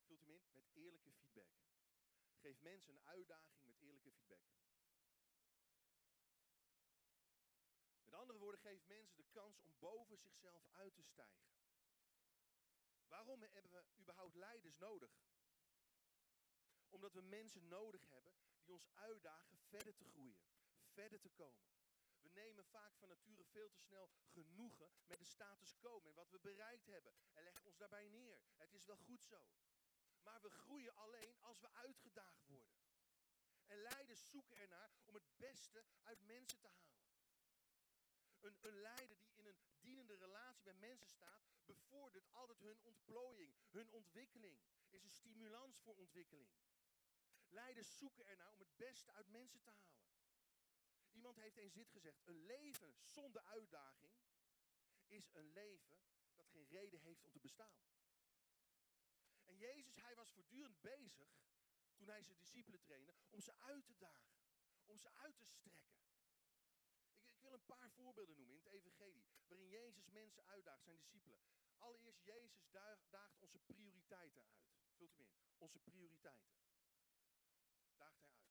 vult 0.06 0.10
u 0.10 0.13
hem 0.13 0.24
in, 0.26 0.54
met 0.54 0.70
eerlijke 0.74 1.12
feedback. 1.12 1.52
Geef 2.36 2.62
mensen 2.62 2.93
een 2.93 3.06
uitdaging 3.06 3.65
met 3.65 3.80
eerlijke 3.80 4.12
feedback. 4.12 4.46
Met 8.04 8.13
andere 8.13 8.39
woorden, 8.39 8.60
geef 8.60 8.86
mensen 8.86 9.17
de 9.17 9.30
kans 9.32 9.60
om 9.60 9.76
boven 9.80 10.17
zichzelf 10.17 10.67
uit 10.72 10.96
te 10.96 11.04
stijgen. 11.04 11.48
Waarom 13.08 13.41
hebben 13.41 13.72
we 13.72 13.84
überhaupt 14.00 14.36
leiders 14.36 14.78
nodig? 14.78 15.12
Omdat 16.89 17.13
we 17.13 17.22
mensen 17.22 17.67
nodig 17.67 18.08
hebben 18.10 18.34
die 18.63 18.74
ons 18.74 18.88
uitdagen 18.93 19.58
verder 19.58 19.96
te 19.96 20.06
groeien, 20.06 20.39
verder 20.93 21.20
te 21.20 21.30
komen. 21.30 21.76
We 22.27 22.33
nemen 22.33 22.65
vaak 22.65 22.95
van 22.95 23.07
nature 23.07 23.45
veel 23.45 23.69
te 23.69 23.79
snel 23.79 24.09
genoegen 24.31 24.91
met 25.05 25.19
de 25.19 25.25
status 25.25 25.75
quo 25.75 26.01
en 26.05 26.13
wat 26.13 26.29
we 26.29 26.39
bereikt 26.39 26.85
hebben 26.85 27.13
en 27.33 27.43
leggen 27.43 27.65
ons 27.65 27.77
daarbij 27.77 28.07
neer. 28.07 28.39
Het 28.55 28.73
is 28.73 28.85
wel 28.85 28.97
goed 28.97 29.23
zo. 29.23 29.41
Maar 30.21 30.41
we 30.41 30.49
groeien 30.49 30.95
alleen 30.95 31.41
als 31.41 31.59
we 31.59 31.71
uitgedaagd 31.71 32.45
worden. 32.45 32.75
En 33.65 33.81
leiders 33.81 34.29
zoeken 34.29 34.57
ernaar 34.57 34.91
om 35.05 35.13
het 35.13 35.37
beste 35.37 35.85
uit 36.03 36.21
mensen 36.21 36.59
te 36.59 36.67
halen. 36.67 37.05
Een, 38.39 38.57
een 38.61 38.81
leider 38.81 39.17
die 39.19 39.33
in 39.35 39.45
een 39.45 39.61
dienende 39.79 40.15
relatie 40.15 40.65
met 40.65 40.79
mensen 40.79 41.07
staat, 41.07 41.47
bevordert 41.65 42.31
altijd 42.31 42.59
hun 42.59 42.79
ontplooiing, 42.81 43.55
hun 43.69 43.89
ontwikkeling. 43.89 44.59
Is 44.89 45.03
een 45.03 45.09
stimulans 45.09 45.79
voor 45.79 45.95
ontwikkeling. 45.95 46.49
Leiders 47.47 47.97
zoeken 47.97 48.25
ernaar 48.25 48.51
om 48.51 48.59
het 48.59 48.77
beste 48.77 49.11
uit 49.11 49.27
mensen 49.27 49.61
te 49.61 49.71
halen. 49.71 50.07
Iemand 51.17 51.38
heeft 51.38 51.58
eens 51.58 51.73
dit 51.73 51.89
gezegd: 51.89 52.27
een 52.27 52.45
leven 52.45 52.95
zonder 53.06 53.41
uitdaging 53.43 54.13
is 55.06 55.30
een 55.34 55.51
leven 55.51 55.97
dat 56.36 56.47
geen 56.49 56.67
reden 56.67 56.99
heeft 56.99 57.23
om 57.23 57.32
te 57.32 57.39
bestaan. 57.39 57.82
En 59.43 59.58
Jezus, 59.58 59.95
hij 59.95 60.15
was 60.15 60.32
voortdurend 60.32 60.82
bezig, 60.82 61.30
toen 61.95 62.08
hij 62.08 62.23
zijn 62.23 62.38
discipelen 62.38 62.82
trainde, 62.82 63.13
om 63.30 63.41
ze 63.41 63.56
uit 63.56 63.86
te 63.86 63.97
dagen, 63.97 64.39
om 64.86 64.97
ze 64.97 65.12
uit 65.12 65.38
te 65.38 65.45
strekken. 65.45 65.95
Ik, 67.13 67.30
ik 67.30 67.41
wil 67.41 67.53
een 67.53 67.65
paar 67.65 67.91
voorbeelden 67.91 68.36
noemen 68.36 68.56
in 68.56 68.62
het 68.63 68.73
evangelie, 68.73 69.25
waarin 69.47 69.67
Jezus 69.69 70.10
mensen 70.10 70.45
uitdaagt, 70.45 70.84
zijn 70.84 70.97
discipelen. 70.97 71.39
Allereerst, 71.77 72.23
Jezus 72.23 72.69
daagt 73.10 73.39
onze 73.39 73.60
prioriteiten 73.60 74.43
uit. 74.43 74.67
Vult 74.95 75.17
hem 75.17 75.21
in. 75.21 75.45
Onze 75.58 75.80
prioriteiten. 75.80 76.56
Daagt 77.95 78.19
hij 78.21 78.30
uit. 78.30 78.47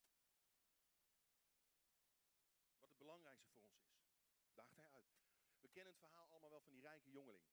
Wat 2.78 2.88
het 2.88 2.98
belangrijkste 2.98 3.50
voor 3.50 3.62
ons 3.62 3.78
is. 3.78 4.54
Daagt 4.54 4.76
hij 4.76 4.88
uit. 4.88 5.06
We 5.60 5.65
kennen 5.76 5.94
het 5.94 6.04
verhaal 6.06 6.28
allemaal 6.28 6.50
wel 6.50 6.60
van 6.60 6.72
die 6.72 6.82
rijke 6.90 7.10
jongeling. 7.10 7.44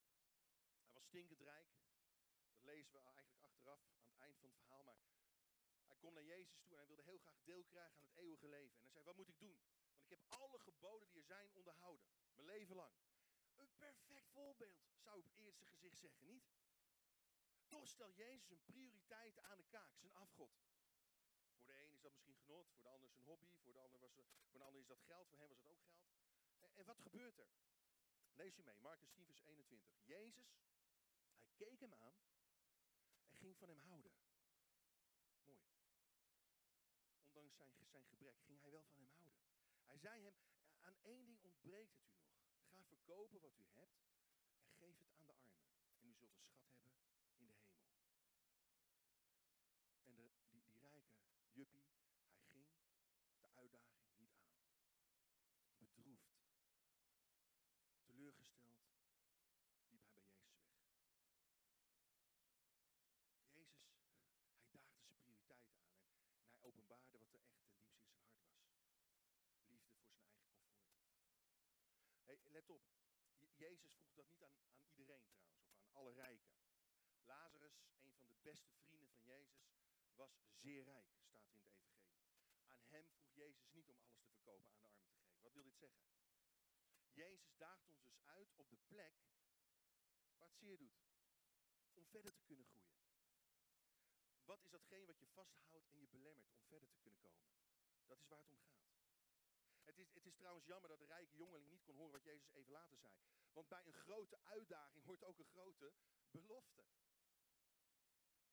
Hij 0.85 0.93
was 0.93 1.03
stinkend 1.03 1.41
rijk. 1.41 1.69
Dat 2.53 2.63
lezen 2.63 2.93
we 2.93 2.99
eigenlijk 2.99 3.37
achteraf 3.39 3.81
aan 3.95 4.05
het 4.05 4.15
eind 4.17 4.37
van 4.39 4.49
het 4.49 4.59
verhaal. 4.59 4.83
Maar 4.83 4.97
hij 5.85 5.97
komt 5.97 6.13
naar 6.13 6.23
Jezus 6.23 6.59
toe 6.61 6.71
en 6.71 6.77
hij 6.77 6.87
wilde 6.87 7.03
heel 7.03 7.17
graag 7.17 7.39
deel 7.43 7.63
krijgen 7.63 7.99
aan 7.99 8.05
het 8.05 8.15
eeuwige 8.15 8.47
leven. 8.47 8.77
En 8.77 8.83
hij 8.83 8.91
zei, 8.91 9.03
wat 9.05 9.15
moet 9.15 9.27
ik 9.27 9.39
doen? 9.39 9.57
Want 9.93 10.03
ik 10.03 10.09
heb 10.09 10.23
alle 10.29 10.59
geboden 10.59 11.07
die 11.07 11.19
er 11.19 11.25
zijn 11.25 11.49
onderhouden. 11.51 12.05
Mijn 12.35 12.47
leven 12.47 12.75
lang. 12.75 12.93
Een 13.55 13.73
perfect 13.75 14.29
voorbeeld, 14.31 14.79
zou 14.97 15.19
ik 15.19 15.25
op 15.25 15.31
het 15.31 15.45
eerste 15.45 15.65
gezicht 15.65 15.99
zeggen, 15.99 16.25
niet? 16.25 16.45
Toch 17.67 17.87
stelt 17.87 18.15
Jezus 18.15 18.47
zijn 18.47 18.63
prioriteiten 18.63 19.43
aan 19.43 19.57
de 19.57 19.67
kaak, 19.69 19.97
zijn 19.97 20.13
afgod. 20.13 20.51
Voor 21.55 21.65
de 21.65 21.83
een 21.83 21.91
is 21.91 22.01
dat 22.01 22.11
misschien 22.11 22.35
genot, 22.35 22.71
voor 22.71 22.83
de 22.83 22.89
ander 22.89 23.09
is 23.09 23.15
een 23.15 23.23
hobby, 23.23 23.57
voor 23.63 23.73
de 23.73 23.79
ander, 23.79 23.99
was, 23.99 24.11
voor 24.49 24.59
de 24.59 24.65
ander 24.65 24.81
is 24.81 24.87
dat 24.87 25.01
geld, 25.01 25.29
voor 25.29 25.39
hem 25.39 25.49
was 25.49 25.61
dat 25.61 25.71
ook 25.71 25.83
geld. 25.83 26.11
En, 26.61 26.71
en 26.73 26.85
wat 26.85 26.99
gebeurt 26.99 27.37
er? 27.37 27.47
Lees 28.35 28.57
u 28.57 28.63
mee, 28.63 28.79
Marcus 28.79 29.11
10 29.11 29.25
vers 29.25 29.41
21. 29.41 29.91
Jezus, 30.05 30.59
hij 31.37 31.49
keek 31.55 31.79
hem 31.79 31.93
aan 31.93 32.15
en 33.27 33.37
ging 33.37 33.57
van 33.57 33.69
hem 33.69 33.79
houden. 33.79 34.11
Mooi. 35.43 35.59
Ondanks 37.31 37.55
zijn, 37.55 37.87
zijn 37.87 38.05
gebrek 38.05 38.39
ging 38.45 38.61
hij 38.61 38.71
wel 38.71 38.83
van 38.83 38.99
hem 39.03 39.11
houden. 39.15 39.41
Hij 39.85 39.97
zei 39.97 40.23
hem, 40.23 40.35
aan 40.79 40.97
één 41.01 41.25
ding 41.25 41.41
ontbreekt 41.41 41.95
het 41.95 42.07
u 42.07 42.15
nog. 42.15 42.35
Ga 42.69 42.83
verkopen 42.83 43.41
wat 43.41 43.57
u 43.57 43.65
hebt 43.73 44.01
en 44.59 44.71
geef 44.77 44.97
het 44.97 45.11
aan 45.11 45.25
de 45.25 45.33
armen. 45.33 45.73
En 45.95 46.07
u 46.07 46.13
zult 46.13 46.37
een 46.37 46.45
schat 46.45 46.69
hebben 46.75 47.05
in 47.05 47.15
de 47.15 47.31
hemel. 47.37 47.57
En 50.03 50.15
de, 50.15 50.31
die, 50.49 50.63
die 50.69 50.79
rijke 50.79 51.17
juppie, 51.51 51.85
hij 52.25 52.43
ging 52.51 52.65
de 53.39 53.49
uitdaging 53.51 54.17
niet 54.17 54.35
aan. 54.35 54.57
Bedroefd, 55.77 56.33
teleurgesteld, 58.03 58.77
liep 59.87 60.05
hij 60.05 60.23
bij 60.23 60.35
Jezus 60.35 60.73
weg. 60.73 61.31
Jezus, 63.51 63.87
hij 63.87 64.05
daagde 64.05 64.87
zijn 64.87 65.05
prioriteiten 65.13 65.77
aan 65.77 65.97
en, 66.01 66.27
en 66.35 66.45
hij 66.45 66.57
openbaarde 66.59 67.17
wat 67.17 67.33
er 67.33 67.41
echt 67.41 67.61
ten 67.61 67.77
diepste 67.77 68.09
in 68.09 68.25
zijn 68.25 68.47
hart 68.47 68.57
was. 68.57 69.01
Liefde 69.67 69.91
voor 69.93 70.05
zijn 70.05 70.19
eigen 70.19 70.43
comfort. 70.47 70.81
Hey, 72.25 72.42
let 72.53 72.69
op, 72.69 72.83
Je- 73.37 73.51
Jezus 73.55 73.91
vroeg 73.95 74.13
dat 74.15 74.27
niet 74.29 74.43
aan, 74.43 74.55
aan 74.75 74.87
iedereen 74.89 75.23
trouwens, 75.23 75.61
of 75.61 75.77
aan 75.77 75.91
alle 75.91 76.11
rijken. 76.13 76.51
Lazarus, 77.23 77.77
een 78.01 78.13
van 78.13 78.27
de 78.27 78.35
beste 78.41 78.73
vrienden 78.73 79.09
van 79.09 79.23
Jezus, 79.23 79.71
was 80.15 80.31
zeer 80.61 80.83
rijk, 80.83 81.07
staat 81.11 81.47
in 81.47 81.55
het 81.59 81.67
evangelie. 81.67 82.11
Aan 82.65 82.83
hem 82.89 83.07
vroeg 83.09 83.33
Jezus 83.33 83.69
niet 83.71 83.89
om 83.89 83.97
alles 83.99 84.21
te 84.23 84.29
verkopen 84.31 84.71
aan 84.73 84.81
de 84.81 84.87
armen 84.87 85.13
te 85.13 85.17
geven. 85.21 85.41
Wat 85.41 85.53
wil 85.53 85.63
dit 85.63 85.77
zeggen? 85.77 86.03
Jezus 87.11 87.55
daagt 87.57 87.87
ons 87.89 88.01
dus 88.03 88.19
uit 88.25 88.53
op 88.55 88.69
de 88.69 88.77
plek 88.87 89.13
waar 90.35 90.47
het 90.47 90.57
zeer 90.57 90.77
doet. 90.77 91.01
Om 91.93 92.05
verder 92.07 92.33
te 92.33 92.43
kunnen 92.43 92.65
groeien. 92.65 92.91
Wat 94.45 94.61
is 94.63 94.69
datgene 94.69 95.05
wat 95.05 95.19
je 95.19 95.27
vasthoudt 95.27 95.89
en 95.89 95.99
je 95.99 96.07
belemmert 96.07 96.49
om 96.51 96.63
verder 96.63 96.89
te 96.89 96.99
kunnen 96.99 97.19
komen? 97.19 97.47
Dat 98.05 98.19
is 98.19 98.27
waar 98.27 98.39
het 98.41 98.51
om 98.51 98.61
gaat. 98.61 98.92
Het 99.85 99.97
is, 99.97 100.13
het 100.13 100.25
is 100.25 100.35
trouwens 100.35 100.65
jammer 100.65 100.89
dat 100.89 100.99
de 100.99 101.05
rijke 101.05 101.35
jongeling 101.35 101.69
niet 101.69 101.83
kon 101.83 101.95
horen 101.95 102.11
wat 102.11 102.23
Jezus 102.23 102.51
even 102.51 102.71
later 102.71 102.97
zei. 102.97 103.13
Want 103.53 103.67
bij 103.69 103.85
een 103.85 103.93
grote 103.93 104.37
uitdaging 104.43 105.05
hoort 105.05 105.23
ook 105.23 105.39
een 105.39 105.45
grote 105.45 105.93
belofte. 106.31 106.83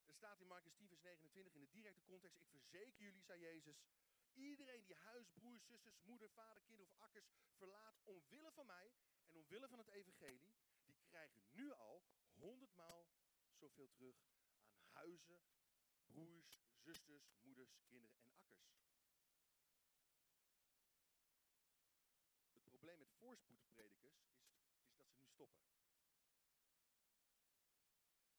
Er 0.07 0.15
staat 0.15 0.41
in 0.41 0.47
Marcus 0.47 0.75
10 0.75 0.89
vers 0.89 1.01
29 1.01 1.55
in 1.55 1.61
de 1.61 1.71
directe 1.71 2.03
context. 2.05 2.39
Ik 2.39 2.49
verzeker 2.51 3.01
jullie, 3.01 3.23
zei 3.23 3.41
Jezus. 3.41 3.85
Iedereen 4.33 4.85
die 4.85 4.95
huis, 4.95 5.31
broers, 5.31 5.67
zusters, 5.67 6.01
moeder, 6.03 6.31
vader, 6.31 6.63
kinderen 6.63 6.93
of 6.93 7.01
akkers 7.01 7.31
verlaat 7.57 8.01
omwille 8.05 8.53
van 8.53 8.67
mij 8.67 8.93
en 9.27 9.37
omwille 9.37 9.69
van 9.69 9.79
het 9.79 9.89
evangelie. 9.89 10.57
Die 10.85 11.05
krijgen 11.09 11.43
nu 11.51 11.73
al 11.73 12.05
honderdmaal 12.35 13.09
zoveel 13.53 13.91
terug 13.91 14.17
aan 14.71 14.85
huizen, 14.93 15.41
broers, 16.07 16.61
zusters, 16.77 17.33
moeders, 17.43 17.77
kinderen 17.87 18.17
en 18.17 18.33
akkers. 18.33 18.90
voorspoedpredikers 23.31 24.03
is, 24.03 24.33
is 24.87 24.97
dat 24.97 25.07
ze 25.09 25.17
nu 25.17 25.29
stoppen. 25.29 25.63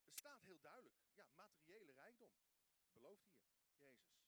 Het 0.03 0.17
staat 0.17 0.41
heel 0.41 0.59
duidelijk. 0.59 0.95
Ja, 1.13 1.27
materiële 1.35 1.91
rijkdom. 1.91 2.31
Belooft 2.91 3.25
hier 3.25 3.41
Jezus. 3.75 4.21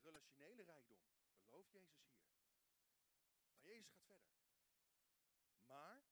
Relationele 0.00 0.62
rijkdom. 0.62 0.98
Belooft 1.42 1.70
Jezus 1.70 2.02
hier. 2.02 2.20
Maar 3.50 3.60
Jezus 3.60 4.02
gaat 4.02 4.24
verder. 4.26 4.52
Maar 5.66 6.04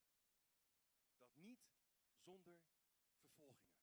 dat 1.19 1.37
niet 1.37 1.69
zonder 2.15 2.61
vervolgingen. 3.17 3.83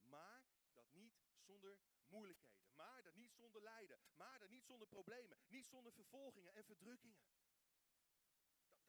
Maar 0.00 0.44
dat 0.72 0.92
niet 0.92 1.18
zonder 1.38 1.78
moeilijkheden. 2.06 2.74
Maar 2.74 3.02
dat 3.02 3.14
niet 3.14 3.32
zonder 3.32 3.62
lijden. 3.62 3.98
Maar 4.14 4.38
dat 4.38 4.50
niet 4.50 4.64
zonder 4.64 4.88
problemen. 4.88 5.38
Niet 5.46 5.66
zonder 5.66 5.92
vervolgingen 5.92 6.54
en 6.54 6.64
verdrukkingen. 6.64 7.20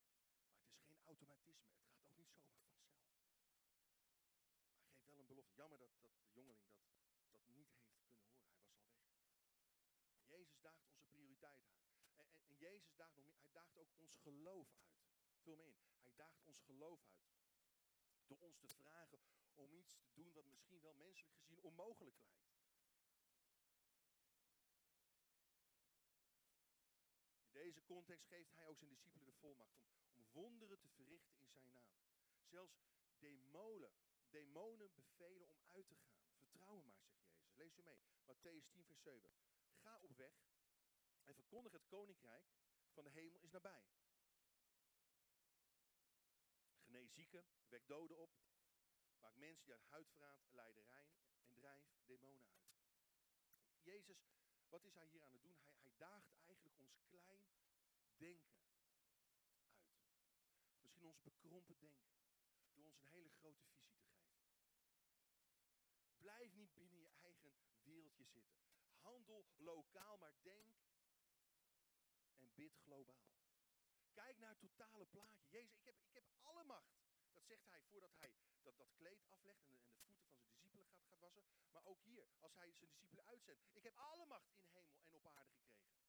Maar 0.60 0.70
het 0.70 0.80
is 0.80 0.86
geen 0.86 1.02
automatisme. 1.02 1.68
Het 1.68 1.80
gaat 1.80 2.02
ook 2.02 2.16
niet 2.16 2.28
zomaar 2.28 2.58
vanzelf. 2.58 2.96
Maar 4.82 4.92
geef 4.92 5.04
wel 5.04 5.18
een 5.18 5.26
belofte. 5.26 5.54
Jammer 5.54 5.78
dat, 5.78 5.90
dat 6.00 6.12
de 6.20 6.30
jongeling 6.32 6.68
dat, 6.68 7.30
dat 7.30 7.46
niet 7.46 7.70
heeft 7.70 7.88
kunnen 7.88 8.08
horen. 8.08 8.28
Hij 8.28 8.40
was 8.40 8.62
al 8.62 8.90
weg. 8.90 9.18
Jezus 10.26 10.60
daagt 10.60 10.82
onze 10.84 11.02
prioriteit 11.04 11.64
aan. 11.64 11.82
En, 12.16 12.26
en, 12.28 12.42
en 12.42 12.56
Jezus 12.56 12.94
daagt 12.94 13.14
nog 13.14 13.24
meer. 13.24 13.40
Hij 13.40 13.52
daagt 13.52 13.76
ook 13.76 13.94
ons 13.96 14.16
geloof 14.16 14.74
uit. 14.74 14.96
Vul 15.42 15.56
me 15.56 15.64
in. 15.64 15.76
Hij 16.00 16.12
daagt 16.16 16.44
ons 16.44 16.60
geloof 16.60 17.04
uit. 17.06 17.36
Door 18.26 18.38
ons 18.38 18.58
te 18.58 18.68
vragen 18.68 19.20
om 19.54 19.72
iets 19.74 19.96
te 19.96 20.12
doen 20.12 20.32
wat 20.32 20.46
misschien 20.46 20.80
wel 20.80 20.94
menselijk 20.94 21.34
gezien 21.36 21.60
onmogelijk 21.60 22.16
lijkt. 22.16 22.38
In 27.58 27.67
deze 27.78 27.92
context 27.92 28.26
geeft 28.26 28.54
hij 28.54 28.66
ook 28.66 28.78
zijn 28.78 28.90
discipelen 28.90 29.26
de 29.26 29.32
volmacht 29.32 29.76
om, 29.76 29.92
om 30.12 30.26
wonderen 30.32 30.78
te 30.78 30.88
verrichten 30.88 31.38
in 31.38 31.50
zijn 31.50 31.72
naam. 31.72 31.92
Zelfs 32.44 32.80
demonen, 33.18 33.92
demonen 34.30 34.94
bevelen 34.94 35.48
om 35.48 35.62
uit 35.70 35.88
te 35.88 35.94
gaan. 35.94 36.20
Vertrouw 36.36 36.76
me 36.76 36.82
maar, 36.82 37.00
zegt 37.00 37.22
Jezus. 37.22 37.54
Lees 37.54 37.76
u 37.76 37.82
mee. 37.82 38.00
Matthäus 38.24 38.68
10, 38.70 38.84
vers 38.84 39.02
7. 39.02 39.32
Ga 39.74 39.98
op 40.00 40.16
weg 40.16 40.34
en 41.22 41.34
verkondig 41.34 41.72
het 41.72 41.86
koninkrijk 41.86 42.46
van 42.92 43.04
de 43.04 43.10
hemel 43.10 43.40
is 43.40 43.50
nabij. 43.50 43.84
Genees 46.84 47.14
zieken, 47.14 47.46
wek 47.68 47.86
doden 47.86 48.16
op. 48.16 48.36
Maak 49.18 49.36
mensen 49.36 49.64
die 49.64 49.74
uit 49.74 49.84
huidverraad, 49.84 50.48
lijderij 50.50 51.12
en 51.42 51.54
drijf 51.54 51.84
demonen 52.04 52.48
uit. 52.48 52.72
Jezus, 53.82 54.28
wat 54.68 54.84
is 54.84 54.94
hij 54.94 55.06
hier 55.06 55.22
aan 55.22 55.32
het 55.32 55.42
doen? 55.42 55.58
Hij, 55.62 55.74
hij 55.78 55.92
daagt 55.96 56.32
eigenlijk 56.40 56.76
ons 56.76 56.98
klein 57.08 57.37
denken 58.18 58.52
uit. 58.52 58.76
Misschien 60.80 61.04
ons 61.04 61.22
bekrompen 61.22 61.78
denken. 61.78 62.10
Door 62.72 62.84
ons 62.84 62.98
een 62.98 63.06
hele 63.06 63.30
grote 63.30 63.64
visie 63.64 63.96
te 63.96 64.06
geven. 64.06 64.38
Blijf 66.16 66.54
niet 66.54 66.74
binnen 66.74 66.98
je 66.98 67.08
eigen 67.08 67.54
wereldje 67.82 68.24
zitten. 68.24 68.58
Handel 68.98 69.46
lokaal, 69.56 70.16
maar 70.16 70.34
denk 70.42 70.76
en 72.38 72.54
bid 72.54 72.76
globaal. 72.76 73.28
Kijk 74.12 74.38
naar 74.38 74.50
het 74.50 74.60
totale 74.60 75.06
plaatje. 75.06 75.48
Jezus, 75.48 75.76
ik 75.78 75.84
heb, 75.84 75.96
ik 76.02 76.14
heb 76.14 76.24
alle 76.40 76.64
macht. 76.64 76.96
Dat 77.32 77.44
zegt 77.46 77.66
hij 77.66 77.82
voordat 77.82 78.12
hij 78.16 78.34
dat, 78.62 78.78
dat 78.78 78.94
kleed 78.94 79.24
aflegt 79.28 79.64
en 79.64 79.76
de, 79.76 79.80
en 79.86 79.96
de 79.96 80.02
voeten 80.04 80.28
van 80.28 80.38
zijn 80.38 80.50
discipelen 80.50 80.86
gaat, 80.86 81.04
gaat 81.04 81.18
wassen. 81.18 81.44
Maar 81.70 81.84
ook 81.84 82.02
hier, 82.02 82.26
als 82.38 82.54
hij 82.54 82.70
zijn 82.70 82.86
discipelen 82.86 83.24
uitzendt. 83.24 83.62
Ik 83.72 83.82
heb 83.82 83.96
alle 83.96 84.26
macht 84.26 84.50
in 84.50 84.58
hemel 84.58 84.88
en 85.06 85.14
op 85.14 85.26
aarde 85.26 85.52
gekregen. 85.52 86.08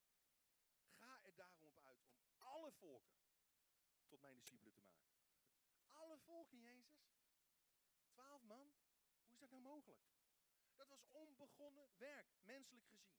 Ga 0.98 1.24
er 1.24 1.36
daarom 1.36 1.64
op 1.64 1.78
uit 1.78 2.04
om 2.04 2.22
alle 2.70 2.78
volken 2.78 3.18
tot 4.08 4.22
mijn 4.22 4.36
discipelen 4.36 4.74
te 4.76 4.82
maken. 4.82 5.22
Alle 5.92 6.18
volken, 6.18 6.60
Jezus. 6.60 7.10
Twaalf 8.10 8.44
man? 8.44 8.74
Hoe 9.24 9.34
is 9.34 9.40
dat 9.40 9.50
nou 9.50 9.62
mogelijk? 9.62 10.02
Dat 10.76 10.88
was 10.88 11.06
onbegonnen 11.12 11.90
werk, 11.98 12.28
menselijk 12.42 12.88
gezien. 12.88 13.18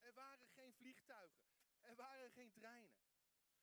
Er 0.00 0.14
waren 0.14 0.48
geen 0.48 0.74
vliegtuigen. 0.74 1.44
Er 1.80 1.96
waren 1.96 2.30
geen 2.30 2.52
treinen. 2.52 2.98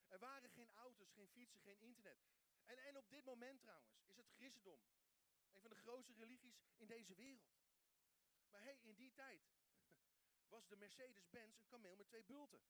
Er 0.07 0.19
waren 0.19 0.49
geen 0.49 0.71
auto's, 0.71 1.11
geen 1.11 1.29
fietsen, 1.29 1.59
geen 1.59 1.79
internet. 1.79 2.19
En, 2.65 2.77
en 2.77 2.97
op 2.97 3.09
dit 3.09 3.23
moment 3.23 3.61
trouwens 3.61 4.01
is 4.05 4.17
het 4.17 4.31
christendom 4.35 4.81
een 5.51 5.61
van 5.61 5.69
de 5.69 5.75
grootste 5.75 6.13
religies 6.13 6.63
in 6.77 6.87
deze 6.87 7.15
wereld. 7.15 7.55
Maar 8.49 8.61
hey, 8.61 8.79
in 8.81 8.95
die 8.95 9.13
tijd 9.13 9.41
was 10.47 10.67
de 10.67 10.75
Mercedes-Benz 10.75 11.57
een 11.57 11.67
kameel 11.67 11.95
met 11.95 12.07
twee 12.07 12.23
bulten. 12.23 12.61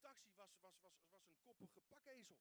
Taxi 0.00 0.34
was, 0.34 0.58
was, 0.60 0.80
was, 0.80 0.94
was 1.10 1.28
een 1.28 1.40
koppige 1.42 1.80
pakezel. 1.80 2.38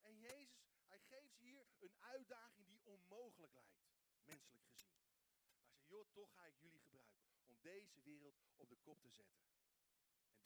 En 0.00 0.18
Jezus, 0.18 0.74
hij 0.86 1.00
geeft 1.00 1.36
hier 1.38 1.66
een 1.78 1.94
uitdaging 1.98 2.66
die 2.66 2.84
onmogelijk 2.84 3.52
lijkt, 3.52 3.86
menselijk 4.24 4.64
gezien. 4.64 4.94
Maar 4.98 5.08
hij 5.08 5.68
zegt, 5.68 5.86
joh, 5.86 6.06
toch 6.12 6.34
ga 6.34 6.46
ik 6.46 6.58
jullie 6.58 6.80
gebruiken 6.80 7.26
om 7.46 7.60
deze 7.60 8.00
wereld 8.00 8.40
op 8.56 8.68
de 8.68 8.76
kop 8.76 9.00
te 9.00 9.10
zetten 9.10 9.46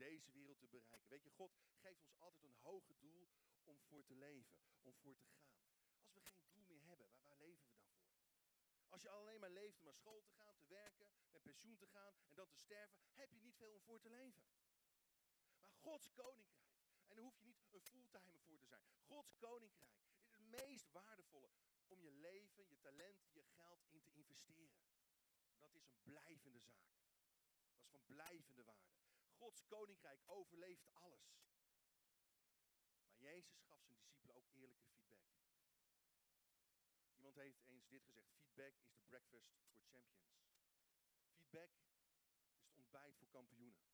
deze 0.00 0.30
wereld 0.30 0.58
te 0.58 0.66
bereiken. 0.66 1.08
Weet 1.08 1.24
je, 1.24 1.30
God 1.30 1.52
geeft 1.80 2.02
ons 2.02 2.18
altijd 2.18 2.44
een 2.44 2.56
hoger 2.62 2.98
doel 2.98 3.28
om 3.64 3.80
voor 3.80 4.04
te 4.04 4.14
leven, 4.14 4.58
om 4.82 4.94
voor 4.94 5.16
te 5.16 5.24
gaan. 5.24 5.52
Als 6.02 6.12
we 6.14 6.20
geen 6.20 6.64
doel 6.64 6.78
meer 6.78 6.88
hebben, 6.88 7.06
waar, 7.06 7.24
waar 7.26 7.38
leven 7.38 7.64
we 7.64 7.70
dan 7.70 7.84
voor? 7.84 8.08
Als 8.88 9.02
je 9.02 9.08
alleen 9.08 9.40
maar 9.40 9.50
leeft 9.50 9.78
om 9.78 9.84
naar 9.84 9.94
school 9.94 10.22
te 10.22 10.30
gaan, 10.30 10.56
te 10.56 10.66
werken, 10.66 11.08
met 11.30 11.42
pensioen 11.42 11.76
te 11.76 11.86
gaan 11.86 12.14
en 12.28 12.34
dan 12.34 12.48
te 12.48 12.58
sterven, 12.58 13.00
heb 13.14 13.30
je 13.30 13.38
niet 13.38 13.56
veel 13.56 13.72
om 13.72 13.82
voor 13.82 14.00
te 14.00 14.08
leven. 14.08 14.42
Gods 15.80 16.12
koninkrijk, 16.12 16.78
en 17.08 17.16
daar 17.16 17.24
hoef 17.24 17.38
je 17.38 17.44
niet 17.44 17.58
een 17.58 17.64
fulltime 17.64 18.06
voor 18.44 18.58
te 18.58 18.66
zijn. 18.66 18.84
Gods 19.06 19.36
koninkrijk 19.38 19.98
is 20.20 20.30
het 20.30 20.40
meest 20.40 20.90
waardevolle 20.90 21.50
om 21.86 22.00
je 22.02 22.12
leven, 22.12 22.68
je 22.68 22.80
talenten, 22.80 23.32
je 23.32 23.44
geld 23.44 23.86
in 23.88 24.02
te 24.02 24.12
investeren. 24.12 24.82
Dat 25.58 25.74
is 25.74 25.84
een 25.84 26.02
blijvende 26.02 26.60
zaak. 26.60 26.90
Dat 27.70 27.80
is 27.80 27.90
van 27.90 28.04
blijvende 28.06 28.64
waarde. 28.64 28.98
Gods 29.36 29.66
koninkrijk 29.66 30.22
overleeft 30.26 30.94
alles. 30.94 31.38
Maar 33.04 33.16
Jezus 33.16 33.62
gaf 33.62 33.82
zijn 33.82 33.98
discipelen 33.98 34.34
ook 34.34 34.48
eerlijke 34.52 34.84
feedback. 34.84 35.22
Iemand 37.14 37.36
heeft 37.36 37.62
eens 37.66 37.88
dit 37.88 38.04
gezegd: 38.04 38.32
feedback 38.36 38.74
is 38.80 38.92
the 38.92 39.02
breakfast 39.06 39.56
for 39.70 39.82
champions. 39.88 40.40
Feedback 41.34 41.70
is 41.74 42.62
het 42.62 42.74
ontbijt 42.74 43.16
voor 43.16 43.28
kampioenen. 43.28 43.89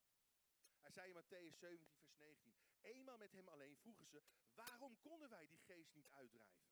Hij 0.87 0.95
zei 0.95 1.09
in 1.09 1.15
Matthäus 1.15 1.59
17, 1.59 1.99
vers 1.99 2.17
19: 2.17 2.55
Eenmaal 2.81 3.17
met 3.17 3.33
hem 3.33 3.49
alleen 3.49 3.77
vroegen 3.77 4.07
ze: 4.07 4.23
Waarom 4.55 5.01
konden 5.01 5.29
wij 5.29 5.47
die 5.47 5.59
geest 5.59 5.95
niet 5.95 6.09
uitdrijven? 6.09 6.69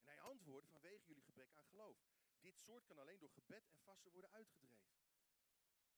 En 0.00 0.08
hij 0.08 0.20
antwoordde: 0.20 0.70
Vanwege 0.70 1.06
jullie 1.06 1.22
gebrek 1.22 1.54
aan 1.54 1.64
geloof. 1.64 1.98
Dit 2.40 2.60
soort 2.60 2.84
kan 2.84 2.98
alleen 2.98 3.18
door 3.18 3.30
gebed 3.30 3.68
en 3.68 3.80
vasten 3.80 4.12
worden 4.12 4.30
uitgedreven. 4.30 4.92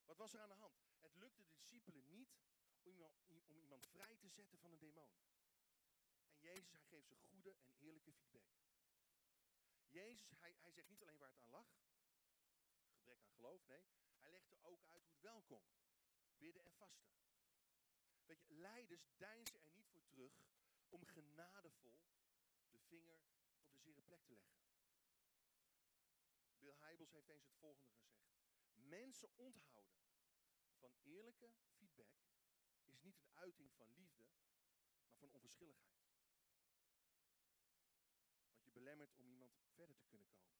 Wat 0.05 0.17
was 0.17 0.35
er 0.35 0.41
aan 0.41 0.49
de 0.49 0.55
hand? 0.55 0.85
Het 0.99 1.15
lukte 1.15 1.43
de 1.43 1.53
discipelen 1.53 2.09
niet 2.09 2.39
om 2.85 3.57
iemand, 3.57 3.87
vrij 3.87 4.17
te 4.17 4.29
zetten 4.29 4.59
van 4.59 4.73
een 4.73 4.79
demon. 4.79 5.11
En 6.29 6.39
Jezus, 6.39 6.71
hij 6.71 6.83
geeft 6.83 7.09
ze 7.09 7.17
goede 7.17 7.57
en 7.65 7.75
eerlijke 7.79 8.13
feedback. 8.13 8.47
Jezus, 9.89 10.31
hij, 10.39 10.57
hij 10.61 10.73
zegt 10.73 10.89
niet 10.89 11.03
alleen 11.03 11.19
waar 11.19 11.31
het 11.31 11.41
aan 11.41 11.51
lag, 11.51 11.69
gebrek 12.93 13.23
aan 13.23 13.33
geloof, 13.33 13.67
nee. 13.67 13.87
Hij 14.19 14.31
legde 14.31 14.59
ook 14.63 14.85
uit 14.87 15.05
hoe 15.05 15.13
het 15.13 15.23
wel 15.23 15.43
kon. 15.43 15.65
Bidden 16.39 16.65
en 16.65 16.73
vasten. 16.73 17.15
Weet 18.25 18.47
je, 18.47 18.55
leiders 18.55 19.09
deinzen 19.17 19.63
er 19.63 19.73
niet 19.73 19.89
voor 19.89 20.07
terug 20.07 20.33
om 20.89 21.05
genadevol 21.05 22.01
de 22.71 22.79
vinger 22.79 23.21
op 23.59 23.71
de 23.71 23.79
zere 23.79 24.03
plek 24.03 24.25
te 24.25 24.35
leggen. 24.35 24.57
Bill 26.59 26.75
Heibels 26.79 27.13
heeft 27.13 27.29
eens 27.29 27.45
het 27.45 27.55
volgende 27.55 27.95
gezegd. 27.95 28.35
Mensen 28.75 29.37
onthouden 29.37 29.87
van 30.79 30.95
eerlijke 31.03 31.51
feedback 31.77 32.09
is 32.85 33.01
niet 33.01 33.19
een 33.19 33.31
uiting 33.35 33.73
van 33.73 33.95
liefde, 33.95 34.27
maar 35.07 35.19
van 35.19 35.31
onverschilligheid. 35.31 36.05
Want 38.49 38.65
je 38.65 38.71
belemmert 38.71 39.15
om 39.15 39.29
iemand 39.29 39.59
verder 39.75 39.97
te 39.97 40.07
kunnen 40.07 40.29
komen. 40.29 40.57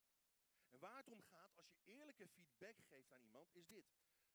En 0.69 0.79
waar 0.79 0.97
het 0.97 1.09
om 1.09 1.23
gaat 1.23 1.57
als 1.57 1.71
je 1.71 1.81
eerlijke 1.85 2.29
feedback 2.29 2.77
geeft 2.79 3.13
aan 3.13 3.23
iemand, 3.23 3.55
is 3.55 3.67
dit. 3.67 3.87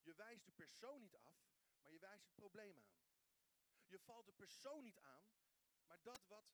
Je 0.02 0.14
wijst 0.16 0.46
de 0.46 0.52
persoon 0.52 1.02
niet 1.02 1.18
af, 1.18 1.40
maar 1.82 1.92
je 1.92 2.00
wijst 2.00 2.26
het 2.26 2.36
probleem 2.36 2.80
aan. 2.80 3.02
Je 3.88 4.00
valt 4.00 4.26
de 4.26 4.34
persoon 4.34 4.84
niet 4.84 5.00
aan, 5.00 5.26
maar 5.86 6.02
dat 6.02 6.28
wat 6.28 6.46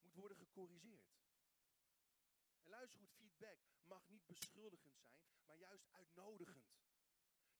moet 0.00 0.14
worden 0.14 0.36
gecorrigeerd. 0.36 1.12
En 2.62 2.68
luister 2.70 3.00
goed, 3.00 3.12
feedback 3.12 3.58
mag 3.82 4.08
niet 4.08 4.26
beschuldigend 4.26 4.96
zijn, 4.96 5.18
maar 5.44 5.56
juist 5.56 5.88
uitnodigend. 5.90 6.72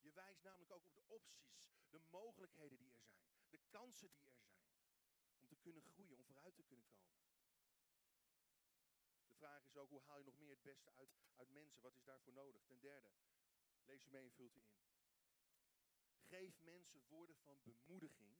Je 0.00 0.12
wijst 0.12 0.42
namelijk 0.42 0.70
ook 0.70 0.84
op 0.84 0.94
de 0.94 1.08
opties, 1.08 1.70
de 1.90 1.98
mogelijkheden 1.98 2.78
die 2.78 2.92
er 2.92 2.98
zijn, 2.98 3.26
de 3.48 3.58
kansen 3.70 4.10
die 4.10 4.24
er 4.24 4.34
zijn. 4.34 4.62
Om 5.36 5.46
te 5.46 5.56
kunnen 5.56 5.82
groeien, 5.82 6.16
om 6.16 6.24
vooruit 6.24 6.56
te 6.56 6.62
kunnen 6.62 6.86
komen. 6.86 7.04
De 9.26 9.34
vraag 9.34 9.64
is 9.64 9.76
ook, 9.76 9.90
hoe 9.90 10.02
haal 10.02 10.18
je 10.18 10.24
nog 10.24 10.38
meer 10.38 10.50
het 10.50 10.62
beste 10.62 10.90
uit, 10.92 11.10
uit 11.36 11.50
mensen? 11.50 11.82
Wat 11.82 11.96
is 11.96 12.04
daarvoor 12.04 12.32
nodig? 12.32 12.64
Ten 12.64 12.80
derde, 12.80 13.10
lees 13.84 14.04
u 14.04 14.10
mee 14.10 14.24
en 14.24 14.32
vult 14.32 14.56
u 14.56 14.62
in. 14.66 14.93
Geef 16.34 16.60
mensen 16.60 17.02
woorden 17.08 17.36
van 17.36 17.62
bemoediging 17.62 18.36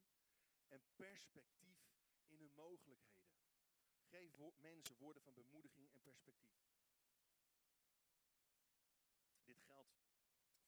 en 0.69 0.83
perspectief 0.97 1.79
in 2.27 2.39
hun 2.39 2.55
mogelijkheden. 2.55 3.37
Geef 4.03 4.37
mensen 4.59 4.97
woorden 4.97 5.23
van 5.23 5.35
bemoediging 5.35 5.91
en 5.91 6.01
perspectief. 6.01 6.57
Dit 9.45 9.61
geldt 9.61 9.93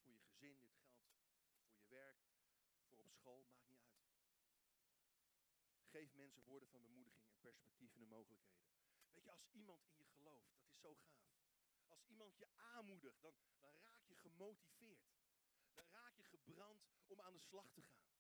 voor 0.01 0.11
je 0.11 0.19
gezin, 0.19 0.61
dit 0.61 0.75
geldt 0.75 1.59
voor 1.59 1.75
je 1.75 1.87
werk, 1.89 2.19
voor 2.89 2.99
op 2.99 3.11
school, 3.11 3.45
maakt 3.45 3.69
niet 3.71 3.85
uit. 3.85 4.15
Geef 5.85 6.15
mensen 6.15 6.43
woorden 6.43 6.69
van 6.69 6.81
bemoediging 6.81 7.29
en 7.29 7.39
perspectief 7.41 7.93
en 7.93 8.01
de 8.01 8.07
mogelijkheden. 8.07 8.69
Weet 9.13 9.25
je, 9.25 9.31
als 9.31 9.49
iemand 9.51 9.85
in 9.87 9.97
je 9.97 10.07
gelooft, 10.07 10.51
dat 10.51 10.67
is 10.67 10.81
zo 10.81 10.95
gaaf. 10.95 11.35
Als 11.87 12.05
iemand 12.05 12.37
je 12.37 12.47
aanmoedigt, 12.57 13.21
dan, 13.21 13.35
dan 13.59 13.75
raak 13.79 14.07
je 14.07 14.17
gemotiveerd. 14.17 15.16
Gebrand 16.47 16.87
om 17.07 17.21
aan 17.21 17.33
de 17.33 17.41
slag 17.41 17.71
te 17.73 17.83
gaan. 17.83 18.11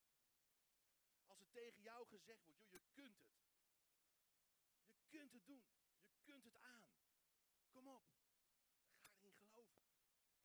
Als 1.26 1.40
er 1.40 1.50
tegen 1.50 1.82
jou 1.82 2.06
gezegd 2.06 2.44
wordt, 2.44 2.60
joh, 2.60 2.80
je 2.82 2.90
kunt 2.92 3.18
het. 3.18 3.36
Je 4.94 5.06
kunt 5.08 5.32
het 5.32 5.46
doen. 5.46 5.64
Je 6.10 6.20
kunt 6.22 6.44
het 6.44 6.58
aan. 6.60 6.88
Kom 7.70 7.88
op. 7.88 8.04
Ga 8.94 9.12
erin 9.12 9.36
geloven. 9.36 9.80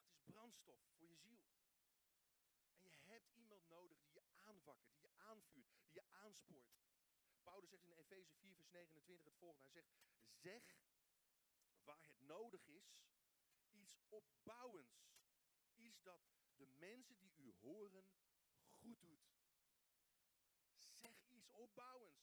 Het 0.01 0.13
is 0.13 0.21
brandstof 0.23 0.81
voor 0.97 1.07
je 1.07 1.17
ziel. 1.17 1.43
En 2.81 2.91
je 2.91 2.99
hebt 2.99 3.31
iemand 3.33 3.67
nodig 3.67 4.01
die 4.01 4.13
je 4.13 4.23
aanwakkert, 4.33 4.93
die 4.93 5.01
je 5.01 5.13
aanvuurt, 5.17 5.81
die 5.83 5.93
je 5.93 6.03
aanspoort. 6.09 6.79
Paulus 7.43 7.69
zegt 7.69 7.85
in 7.85 7.93
Efeze 7.93 8.33
4, 8.33 8.55
vers 8.55 8.71
29 8.71 9.25
het 9.25 9.35
volgende. 9.37 9.69
Hij 9.69 9.73
zegt, 9.73 9.95
zeg 10.29 10.63
waar 11.83 12.01
het 12.01 12.21
nodig 12.21 12.67
is, 12.67 13.01
iets 13.69 13.97
opbouwends. 14.09 15.09
Iets 15.75 16.01
dat 16.01 16.40
de 16.61 16.67
mensen 16.79 17.17
die 17.17 17.33
u 17.37 17.51
horen 17.59 18.05
goed 18.69 19.01
doet. 19.01 19.29
Zeg 20.77 21.25
iets 21.27 21.49
opbouwends. 21.51 22.19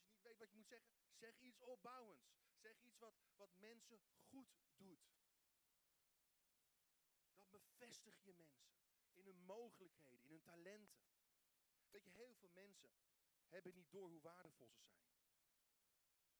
Als 0.00 0.06
je 0.06 0.10
niet 0.10 0.22
weet 0.22 0.38
wat 0.38 0.50
je 0.50 0.56
moet 0.56 0.68
zeggen, 0.68 0.92
zeg 1.12 1.38
iets 1.38 1.60
opbouwends. 1.60 2.30
Zeg 2.54 2.80
iets 2.80 2.98
wat, 2.98 3.14
wat 3.36 3.56
mensen 3.56 4.00
goed 4.28 4.54
doet. 4.76 5.12
Dan 7.36 7.50
bevestig 7.50 8.22
je 8.22 8.34
mensen 8.34 8.74
in 9.12 9.26
hun 9.26 9.44
mogelijkheden, 9.44 10.24
in 10.24 10.30
hun 10.30 10.42
talenten. 10.42 11.02
Weet 11.90 12.04
je, 12.04 12.10
heel 12.10 12.34
veel 12.34 12.50
mensen 12.50 12.90
hebben 13.46 13.74
niet 13.74 13.90
door 13.90 14.08
hoe 14.08 14.20
waardevol 14.20 14.70
ze 14.70 14.82
zijn. 14.82 15.10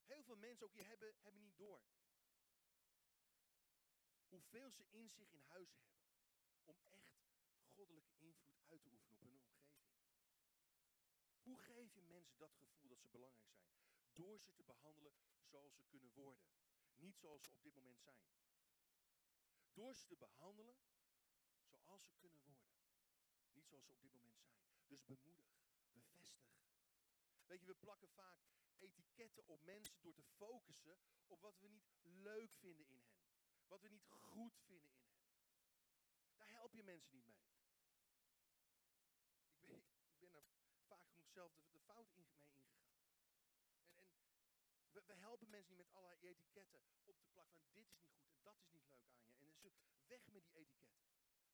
Heel 0.04 0.22
veel 0.22 0.36
mensen 0.36 0.66
ook 0.66 0.72
hier 0.72 0.86
hebben, 0.86 1.14
hebben 1.20 1.42
niet 1.42 1.56
door 1.56 1.82
hoeveel 4.32 4.70
ze 4.70 4.84
in 4.90 5.10
zich 5.10 5.32
in 5.32 5.42
huis 5.42 5.74
hebben 5.74 6.01
om 6.64 6.82
echt 6.88 7.14
goddelijke 7.74 8.14
invloed 8.18 8.60
uit 8.66 8.82
te 8.82 8.90
oefenen 8.90 9.14
op 9.14 9.22
hun 9.22 9.32
omgeving. 9.32 9.72
Hoe 11.42 11.58
geef 11.58 11.94
je 11.94 12.02
mensen 12.02 12.38
dat 12.38 12.54
gevoel 12.54 12.88
dat 12.88 13.00
ze 13.00 13.08
belangrijk 13.08 13.52
zijn? 13.52 13.74
Door 14.12 14.40
ze 14.40 14.52
te 14.52 14.64
behandelen 14.64 15.14
zoals 15.42 15.74
ze 15.74 15.84
kunnen 15.84 16.12
worden. 16.12 16.46
Niet 16.96 17.16
zoals 17.16 17.44
ze 17.44 17.50
op 17.50 17.62
dit 17.62 17.74
moment 17.74 18.00
zijn. 18.00 18.24
Door 19.72 19.94
ze 19.94 20.06
te 20.06 20.16
behandelen 20.16 20.76
zoals 21.68 22.06
ze 22.06 22.14
kunnen 22.14 22.40
worden. 22.42 22.70
Niet 23.52 23.66
zoals 23.66 23.86
ze 23.86 23.92
op 23.92 24.00
dit 24.00 24.12
moment 24.12 24.38
zijn. 24.38 24.56
Dus 24.86 25.04
bemoedig, 25.04 25.46
bevestig. 25.92 26.52
Weet 27.46 27.60
je, 27.60 27.66
we 27.66 27.74
plakken 27.74 28.08
vaak 28.08 28.38
etiketten 28.78 29.46
op 29.46 29.62
mensen 29.62 30.00
door 30.00 30.14
te 30.14 30.22
focussen 30.22 30.98
op 31.26 31.40
wat 31.40 31.58
we 31.58 31.68
niet 31.68 31.90
leuk 32.02 32.54
vinden 32.54 32.86
in 32.86 32.98
hen. 32.98 33.20
Wat 33.66 33.80
we 33.80 33.88
niet 33.88 34.06
goed 34.06 34.58
vinden 34.60 34.90
in 34.90 34.96
hen. 34.96 35.01
Help 36.62 36.74
je 36.74 36.82
mensen 36.84 37.14
niet 37.14 37.26
mee. 37.26 37.44
Ik 39.58 39.68
ben, 39.68 39.82
ik 40.18 40.30
ben 40.30 40.34
er 40.34 40.84
vaak 40.86 41.04
genoeg 41.06 41.28
zelf 41.28 41.52
de, 41.54 41.62
de 41.70 41.78
fout 41.78 42.12
in, 42.14 42.28
mee 42.38 42.50
ingegaan. 42.52 42.96
En, 43.96 43.96
en 43.96 44.92
we, 44.92 45.02
we, 45.06 45.14
helpen 45.14 45.50
mensen 45.50 45.76
niet 45.76 45.84
met 45.84 45.94
allerlei 45.94 46.20
etiketten 46.20 46.80
op 47.04 47.18
te 47.18 47.26
plakken 47.32 47.58
van 47.58 47.72
dit 47.72 47.88
is 47.88 47.98
niet 47.98 48.14
goed 48.14 48.32
en 48.32 48.42
dat 48.42 48.56
is 48.56 48.68
niet 48.70 48.86
leuk 48.88 49.08
aan 49.10 49.22
je. 49.22 49.70
En 49.94 50.06
weg 50.06 50.26
met 50.26 50.44
die 50.44 50.54
etiketten. 50.54 51.02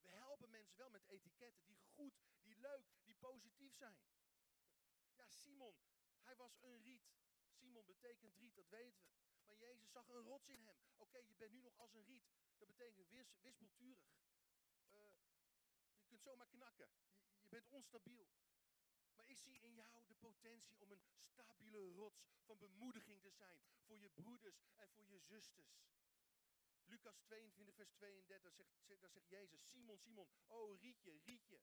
We 0.01 0.09
helpen 0.09 0.51
mensen 0.51 0.77
wel 0.77 0.91
met 0.91 1.07
etiketten 1.07 1.67
die 1.67 1.79
goed, 1.95 2.15
die 2.43 2.57
leuk, 2.57 2.87
die 3.05 3.15
positief 3.15 3.75
zijn. 3.75 3.99
Ja, 5.15 5.29
Simon, 5.29 5.77
hij 6.23 6.37
was 6.37 6.57
een 6.61 6.83
riet. 6.83 7.09
Simon 7.47 7.87
betekent 7.87 8.35
riet, 8.35 8.55
dat 8.55 8.69
weten 8.69 9.03
we. 9.03 9.17
Maar 9.47 9.57
Jezus 9.57 9.91
zag 9.91 10.09
een 10.09 10.23
rots 10.23 10.49
in 10.49 10.63
hem. 10.63 10.79
Oké, 10.97 11.19
je 11.19 11.37
bent 11.37 11.53
nu 11.53 11.61
nog 11.61 11.79
als 11.79 11.95
een 11.95 12.05
riet. 12.05 12.29
Dat 12.59 12.69
betekent 12.69 13.11
wis, 13.11 13.37
wispelturig. 13.41 14.28
Kunt 16.19 16.31
zomaar 16.31 16.47
knakken. 16.47 16.91
Je, 17.41 17.49
bent 17.49 17.69
onstabiel. 17.69 18.29
Maar 19.15 19.29
ik 19.29 19.39
zie 19.39 19.61
in 19.61 19.75
jou 19.75 20.07
de 20.07 20.15
potentie 20.15 20.81
om 20.81 20.91
een 20.91 21.03
stabiele 21.23 21.93
rots 21.93 22.29
van 22.45 22.59
bemoediging 22.59 23.23
te 23.23 23.31
zijn. 23.31 23.63
Voor 23.85 23.99
je 23.99 24.09
broeders 24.09 24.69
en 24.77 24.89
voor 24.89 25.07
je 25.07 25.19
zusters. 25.19 25.87
Lucas 26.85 27.21
22, 27.21 27.75
vers 27.75 27.91
32, 27.91 28.55
zegt, 28.55 29.01
daar 29.01 29.11
zegt 29.11 29.29
Jezus, 29.29 29.69
Simon, 29.69 29.99
Simon, 29.99 30.29
oh 30.47 30.81
Rietje, 30.81 31.19
Rietje, 31.25 31.61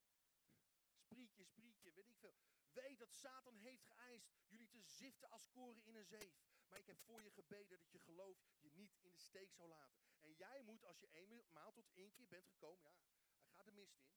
sprietje, 0.89 1.43
sprietje, 1.43 1.91
weet 1.91 2.08
ik 2.08 2.18
veel. 2.18 2.36
Weet 2.72 2.99
dat 2.99 3.14
Satan 3.14 3.58
heeft 3.58 3.86
geëist 3.86 4.30
jullie 4.47 4.70
te 4.70 4.82
ziften 4.82 5.30
als 5.30 5.49
koren 5.49 5.84
in 5.84 5.95
een 5.95 6.06
zeef. 6.06 6.36
Maar 6.68 6.80
ik 6.80 6.88
heb 6.88 6.99
voor 6.99 7.24
je 7.24 7.32
gebeden 7.32 7.80
dat 7.80 7.91
je 7.91 7.99
geloof 7.99 8.38
je 8.60 8.72
niet 8.72 8.97
in 9.01 9.12
de 9.12 9.20
steek 9.20 9.53
zou 9.53 9.70
laten. 9.70 9.99
En 10.20 10.34
jij 10.34 10.62
moet, 10.62 10.86
als 10.86 10.99
je 10.99 11.12
eenmaal 11.12 11.72
tot 11.72 11.91
één 11.93 12.14
keer 12.14 12.28
bent 12.28 12.47
gekomen, 12.47 12.84
ja, 12.84 12.91
hij 13.39 13.53
gaat 13.53 13.66
de 13.66 13.72
mist 13.72 13.97
in, 13.97 14.16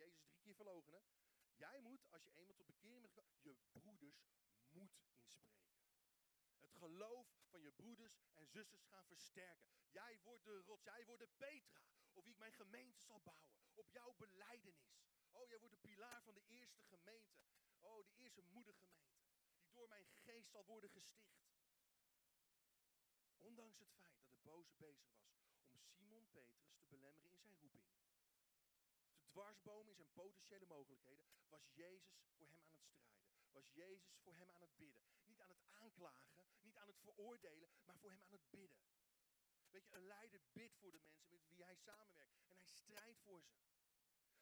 Jezus 0.00 0.24
drie 0.24 0.40
keer 0.40 0.54
verlogenen. 0.54 1.02
Jij 1.56 1.80
moet, 1.80 2.06
als 2.10 2.24
je 2.24 2.32
eenmaal 2.34 2.54
tot 2.54 2.66
bekering 2.66 3.12
bent 3.14 3.42
je 3.42 3.56
broeders 3.72 4.32
moet 4.68 4.98
inspreken. 5.16 5.88
Het 6.58 6.74
geloof 6.74 7.28
van 7.48 7.60
je 7.60 7.72
broeders 7.72 8.20
en 8.34 8.46
zusters 8.46 8.84
gaan 8.84 9.06
versterken. 9.06 9.70
Jij 9.90 10.20
wordt 10.22 10.44
de 10.44 10.56
rots, 10.56 10.84
jij 10.84 11.04
wordt 11.04 11.22
de 11.22 11.28
Petra, 11.36 11.82
op 12.12 12.24
wie 12.24 12.32
ik 12.32 12.38
mijn 12.38 12.52
gemeente 12.52 13.00
zal 13.00 13.20
bouwen. 13.20 13.54
Op 13.74 13.90
jouw 13.90 14.14
beleidenis. 14.16 14.98
Oh, 15.30 15.48
jij 15.48 15.58
wordt 15.58 15.74
de 15.74 15.88
pilaar 15.88 16.22
van 16.22 16.34
de 16.34 16.44
eerste 16.46 16.82
gemeente. 16.84 17.38
Oh, 17.80 18.04
de 18.04 18.14
eerste 18.14 18.42
moedergemeente. 18.42 19.20
Die 19.60 19.72
door 19.72 19.88
mijn 19.88 20.06
geest 20.06 20.50
zal 20.50 20.64
worden 20.64 20.90
gesticht. 20.90 21.40
Ondanks 23.36 23.78
het 23.78 23.92
feit 23.92 24.20
dat 24.20 24.30
de 24.30 24.38
boze 24.42 24.74
bezig 24.76 25.08
was 25.12 25.38
om 25.70 25.82
Simon 25.82 26.28
Petrus 26.30 26.74
te 26.76 26.86
belemmeren 26.88 27.30
in 27.30 27.38
zijn 27.38 27.56
roeping. 27.56 27.84
Te 29.40 29.46
dwarsbomen 29.46 29.88
in 29.88 29.96
zijn 29.96 30.12
potentiële 30.12 30.66
mogelijkheden, 30.66 31.26
was 31.48 31.70
Jezus 31.74 32.18
voor 32.36 32.46
hem 32.46 32.58
aan 32.62 32.72
het 32.72 32.82
strijden. 32.84 33.20
Was 33.52 33.72
Jezus 33.72 34.18
voor 34.18 34.34
hem 34.34 34.50
aan 34.50 34.60
het 34.60 34.76
bidden. 34.76 35.02
Niet 35.24 35.40
aan 35.40 35.48
het 35.48 35.64
aanklagen, 35.68 36.46
niet 36.60 36.76
aan 36.76 36.86
het 36.86 36.98
veroordelen, 36.98 37.70
maar 37.84 37.98
voor 37.98 38.10
hem 38.10 38.22
aan 38.22 38.32
het 38.32 38.50
bidden. 38.50 38.78
Weet 39.70 39.86
je, 39.86 39.94
een 39.94 40.06
leider 40.06 40.40
bidt 40.52 40.76
voor 40.76 40.92
de 40.92 40.98
mensen 40.98 41.30
met 41.30 41.46
wie 41.48 41.64
hij 41.64 41.76
samenwerkt. 41.76 42.44
En 42.48 42.56
hij 42.56 42.66
strijdt 42.66 43.20
voor 43.20 43.42
ze. 43.42 43.54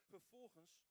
Vervolgens 0.05 0.87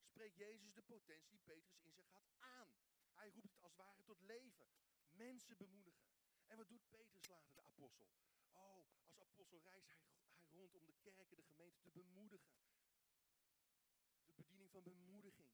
spreekt 0.00 0.36
Jezus 0.36 0.72
de 0.72 0.82
potentie 0.82 1.30
die 1.30 1.40
Petrus 1.44 1.80
in 1.80 1.92
zich 1.92 2.08
had 2.08 2.30
aan. 2.38 2.68
Hij 3.12 3.28
roept 3.28 3.52
het 3.52 3.62
als 3.62 3.72
het 3.72 3.80
ware 3.80 4.02
tot 4.02 4.20
leven. 4.20 4.68
Mensen 5.10 5.56
bemoedigen. 5.56 6.08
En 6.46 6.56
wat 6.56 6.68
doet 6.68 6.88
Petrus 6.88 7.26
later, 7.26 7.54
de 7.54 7.62
apostel? 7.62 8.08
Oh, 8.52 8.86
als 9.06 9.20
apostel 9.20 9.62
reist 9.62 9.86
hij, 9.86 10.00
hij 10.36 10.48
rond 10.50 10.74
om 10.74 10.86
de 10.86 10.94
kerken, 11.00 11.36
de 11.36 11.42
gemeente 11.42 11.80
te 11.80 11.90
bemoedigen. 11.90 12.75
Van 14.76 14.84
bemoediging. 14.84 15.52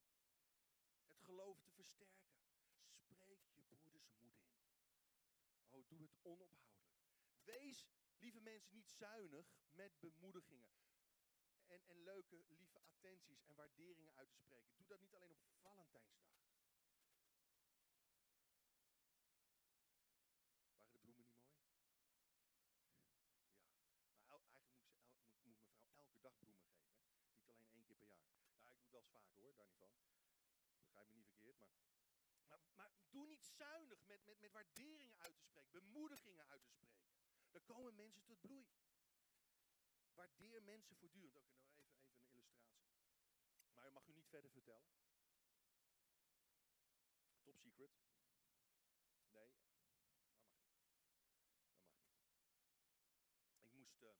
Het 1.06 1.20
geloof 1.20 1.60
te 1.60 1.70
versterken. 1.70 2.32
Spreek 2.98 3.44
je 3.52 3.62
broeders 3.62 4.14
moed 4.18 4.38
in. 4.38 4.50
Oh, 5.70 5.88
doe 5.88 6.02
het 6.02 6.18
onophoudelijk. 6.22 6.80
Wees, 7.44 7.88
lieve 8.18 8.40
mensen, 8.40 8.74
niet 8.74 8.88
zuinig 8.88 9.46
met 9.70 10.00
bemoedigingen. 10.00 10.70
En, 11.66 11.86
en 11.86 12.02
leuke, 12.02 12.44
lieve 12.48 12.80
attenties 12.80 13.44
en 13.44 13.54
waarderingen 13.54 14.14
uit 14.14 14.30
te 14.30 14.36
spreken. 14.36 14.76
Doe 14.76 14.86
dat 14.86 15.00
niet 15.00 15.14
alleen 15.14 15.32
op 15.32 15.54
Valentijnsdag. 15.60 16.41
Doe 33.12 33.26
niet 33.26 33.44
zuinig 33.44 34.04
met, 34.06 34.24
met, 34.24 34.40
met 34.40 34.52
waarderingen 34.52 35.18
uit 35.18 35.36
te 35.36 35.42
spreken, 35.42 35.70
bemoedigingen 35.70 36.46
uit 36.46 36.62
te 36.64 36.70
spreken. 36.70 37.10
Dan 37.50 37.64
komen 37.64 37.94
mensen 37.94 38.24
tot 38.24 38.40
bloei. 38.40 38.66
Waardeer 40.14 40.62
mensen 40.62 40.96
voortdurend. 40.96 41.50
Oké, 42.20 42.42
nou 42.42 42.56
even, 42.56 42.74
even 42.76 42.92
een 42.92 43.02
illustratie. 43.02 43.70
Maar 43.72 43.92
mag 43.92 44.06
u 44.06 44.12
niet 44.12 44.28
verder 44.28 44.50
vertellen. 44.50 44.90
Top 47.42 47.58
secret. 47.58 47.92
Nee, 49.30 49.50
dat 49.50 49.54
mag. 49.54 49.84
Dat 50.12 50.30
mag. 50.30 50.90
Ik 53.62 53.72
moest 53.72 54.02
uh, 54.02 54.10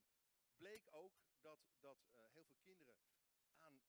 bleek 0.56 0.86
ook 0.90 1.14
dat, 1.40 1.60
dat 1.80 1.98
eh, 2.12 2.26
heel 2.32 2.44
veel 2.44 2.58
kinderen 2.62 2.96
aan 2.96 3.14
Esse 3.14 3.32
en 3.32 3.44
Magali 3.44 3.82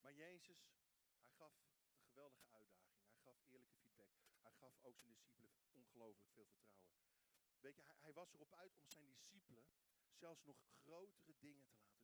maar 0.00 0.14
Jezus, 0.14 0.74
hij 1.18 1.30
gaf 1.30 1.54
een 1.94 2.02
geweldige 2.04 2.48
uitdaging. 2.50 3.04
Hij 3.06 3.16
gaf 3.16 3.42
eerlijke 3.46 3.74
feedback. 3.74 4.10
Hij 4.40 4.52
gaf 4.52 4.78
ook 4.80 4.98
zijn 4.98 5.14
discipelen 5.14 5.66
ongelooflijk 5.72 6.30
veel 6.30 6.46
vertrouwen. 6.46 6.92
Weet 7.60 7.76
je, 7.76 7.82
hij, 7.82 7.96
hij 7.98 8.12
was 8.12 8.32
erop 8.32 8.52
uit 8.54 8.76
om 8.76 8.88
zijn 8.88 9.06
discipelen 9.06 9.66
zelfs 10.12 10.42
nog 10.44 10.56
grotere 10.82 11.38
dingen 11.38 11.64
te 11.64 11.74
laten. 11.74 12.01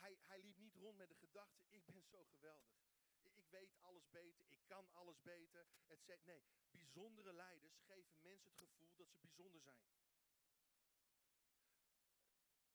Hij, 0.00 0.18
hij, 0.20 0.40
liep 0.40 0.58
niet 0.58 0.74
rond 0.74 0.96
met 0.96 1.08
de 1.08 1.14
gedachte, 1.14 1.64
ik 1.70 1.86
ben 1.86 2.02
zo 2.02 2.24
geweldig. 2.24 2.76
Ik, 3.22 3.46
weet 3.50 3.76
alles 3.80 4.08
beter, 4.10 4.44
ik 4.48 4.60
kan 4.66 4.88
alles 4.92 5.22
beter. 5.22 5.66
Et 5.86 6.02
cetera. 6.02 6.32
nee, 6.32 6.42
bijzondere 6.70 7.32
leiders 7.32 7.78
geven 7.86 8.18
mensen 8.20 8.50
het 8.50 8.58
gevoel 8.58 8.94
dat 8.96 9.10
ze 9.10 9.18
bijzonder 9.18 9.60
zijn. 9.60 9.86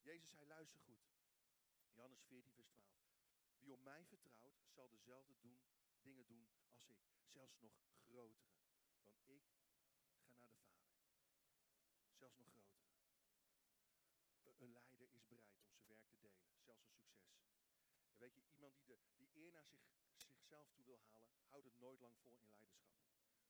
Jezus 0.01 0.29
zei, 0.29 0.45
luister 0.45 0.79
goed. 0.79 1.03
Johannes 1.93 2.21
14, 2.23 2.51
vers 2.53 2.71
12. 2.71 3.13
Wie 3.59 3.73
op 3.73 3.81
mij 3.81 4.05
vertrouwt, 4.05 4.61
zal 4.69 4.89
dezelfde 4.89 5.35
doen, 5.39 5.59
dingen 6.01 6.25
doen 6.25 6.49
als 6.71 6.87
ik. 6.87 6.97
Zelfs 7.25 7.59
nog 7.59 7.73
grotere. 8.07 8.53
Want 9.03 9.29
ik 9.29 9.43
ga 9.43 9.65
naar 9.65 10.19
de 10.19 10.31
Vader. 10.39 10.71
Zelfs 12.11 12.37
nog 12.37 12.47
grotere. 12.47 12.93
Een 14.63 14.71
leider 14.71 15.11
is 15.11 15.25
bereid 15.27 15.59
om 15.59 15.69
zijn 15.69 15.85
werk 15.87 16.05
te 16.07 16.17
delen. 16.19 16.47
Zelfs 16.59 16.85
een 16.85 16.93
succes. 16.93 17.43
En 18.11 18.17
weet 18.17 18.35
je, 18.35 18.41
iemand 18.41 18.62
die, 18.75 18.97
die 19.15 19.35
eer 19.35 19.51
naar 19.51 19.65
zich, 19.65 19.81
zichzelf 20.13 20.71
toe 20.71 20.85
wil 20.85 20.99
halen, 20.99 21.29
houdt 21.45 21.65
het 21.65 21.79
nooit 21.79 21.99
lang 21.99 22.17
vol 22.17 22.37
in 22.37 22.47
leiderschap. 22.47 22.95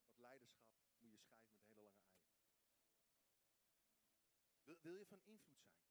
Want 0.04 0.18
leiderschap 0.18 0.70
moet 0.98 1.12
je 1.12 1.18
schijven 1.18 1.54
met 1.54 1.66
hele 1.68 1.90
lange 1.90 2.14
eieren. 2.16 2.44
Wil, 4.62 4.76
wil 4.80 4.94
je 4.94 5.06
van 5.06 5.22
invloed 5.22 5.62
zijn? 5.62 5.84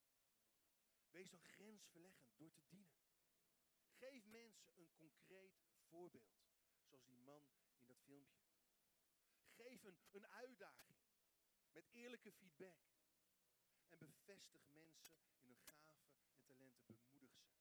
Wees 1.13 1.29
dan 1.29 1.43
grensverleggend 1.43 2.37
door 2.37 2.51
te 2.53 2.63
dienen. 2.67 2.95
Geef 3.87 4.25
mensen 4.25 4.71
een 4.77 4.93
concreet 4.93 5.61
voorbeeld. 5.89 6.41
Zoals 6.83 7.05
die 7.05 7.17
man 7.17 7.47
in 7.75 7.87
dat 7.87 7.99
filmpje. 7.99 8.41
Geef 9.47 9.83
een, 9.83 9.99
een 10.11 10.27
uitdaging. 10.27 10.97
Met 11.71 11.87
eerlijke 11.91 12.31
feedback. 12.31 12.77
En 13.89 13.99
bevestig 13.99 14.67
mensen 14.67 15.19
in 15.27 15.45
hun 15.45 15.57
gaven 15.57 16.11
en 16.27 16.41
talenten. 16.43 16.85
Bemoedig 16.85 17.31
ze. 17.33 17.51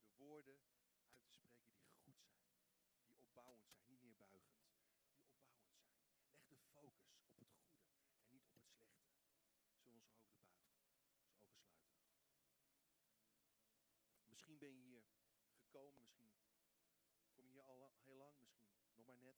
De 0.00 0.12
woorden 0.16 0.60
uit 0.70 1.54
te 1.54 1.62
spreken 1.62 1.72
die 1.74 1.94
goed 1.94 2.18
zijn. 2.20 2.46
Die 3.06 3.18
opbouwend 3.18 3.64
zijn. 3.66 3.86
Niet 3.86 4.02
neerbuigend. 4.02 4.62
Die 6.46 6.58
opbouwend 6.58 7.00
zijn. 7.00 7.14
Ben 14.64 14.76
je 14.76 14.82
hier 14.82 15.04
gekomen, 15.56 16.00
misschien 16.00 16.32
kom 17.34 17.46
je 17.46 17.52
hier 17.52 17.62
al 17.62 17.90
heel 18.04 18.14
lang, 18.14 18.36
misschien 18.38 18.96
nog 18.96 19.06
maar 19.06 19.18
net. 19.18 19.36